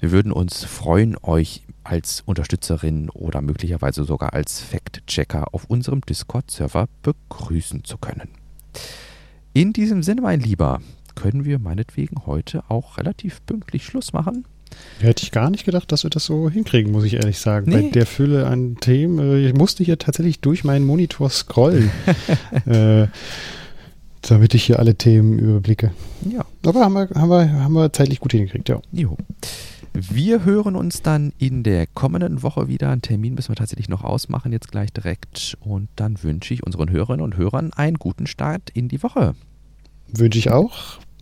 Wir 0.00 0.12
würden 0.12 0.32
uns 0.32 0.64
freuen, 0.64 1.16
euch 1.22 1.62
als 1.82 2.22
Unterstützerin 2.24 3.10
oder 3.10 3.42
möglicherweise 3.42 4.04
sogar 4.04 4.32
als 4.32 4.60
Fact-Checker 4.60 5.52
auf 5.52 5.64
unserem 5.66 6.00
Discord-Server 6.00 6.86
begrüßen 7.02 7.84
zu 7.84 7.98
können. 7.98 8.30
In 9.52 9.72
diesem 9.72 10.02
Sinne, 10.02 10.22
mein 10.22 10.40
Lieber, 10.40 10.80
können 11.14 11.44
wir 11.44 11.58
meinetwegen 11.58 12.26
heute 12.26 12.64
auch 12.68 12.98
relativ 12.98 13.44
pünktlich 13.46 13.84
Schluss 13.84 14.12
machen. 14.12 14.44
Hätte 15.00 15.22
ich 15.22 15.30
gar 15.30 15.50
nicht 15.50 15.64
gedacht, 15.64 15.90
dass 15.92 16.04
wir 16.04 16.10
das 16.10 16.24
so 16.24 16.48
hinkriegen, 16.48 16.92
muss 16.92 17.04
ich 17.04 17.14
ehrlich 17.14 17.38
sagen. 17.38 17.70
Nee. 17.70 17.82
Bei 17.82 17.88
der 17.90 18.06
Fülle 18.06 18.46
an 18.46 18.76
Themen, 18.80 19.18
äh, 19.18 19.48
ich 19.48 19.54
musste 19.54 19.84
hier 19.84 19.98
tatsächlich 19.98 20.40
durch 20.40 20.64
meinen 20.64 20.86
Monitor 20.86 21.30
scrollen, 21.30 21.90
äh, 22.66 23.06
damit 24.22 24.54
ich 24.54 24.64
hier 24.64 24.78
alle 24.78 24.94
Themen 24.94 25.38
überblicke. 25.38 25.92
Ja. 26.30 26.44
Aber 26.64 26.80
haben 26.80 26.94
wir, 26.94 27.08
haben 27.14 27.28
wir, 27.28 27.52
haben 27.52 27.74
wir 27.74 27.92
zeitlich 27.92 28.20
gut 28.20 28.32
hingekriegt, 28.32 28.68
ja. 28.68 28.80
Jo. 28.92 29.16
Wir 29.96 30.44
hören 30.44 30.74
uns 30.74 31.02
dann 31.02 31.32
in 31.38 31.62
der 31.62 31.86
kommenden 31.86 32.42
Woche 32.42 32.66
wieder. 32.66 32.90
Einen 32.90 33.02
Termin 33.02 33.34
müssen 33.34 33.50
wir 33.50 33.56
tatsächlich 33.56 33.88
noch 33.88 34.02
ausmachen, 34.02 34.50
jetzt 34.50 34.72
gleich 34.72 34.92
direkt. 34.92 35.56
Und 35.60 35.88
dann 35.94 36.20
wünsche 36.22 36.52
ich 36.52 36.64
unseren 36.64 36.90
Hörerinnen 36.90 37.22
und 37.22 37.36
Hörern 37.36 37.72
einen 37.72 37.98
guten 37.98 38.26
Start 38.26 38.70
in 38.70 38.88
die 38.88 39.04
Woche. 39.04 39.36
Wünsche 40.08 40.38
ich 40.38 40.50
auch. 40.50 40.98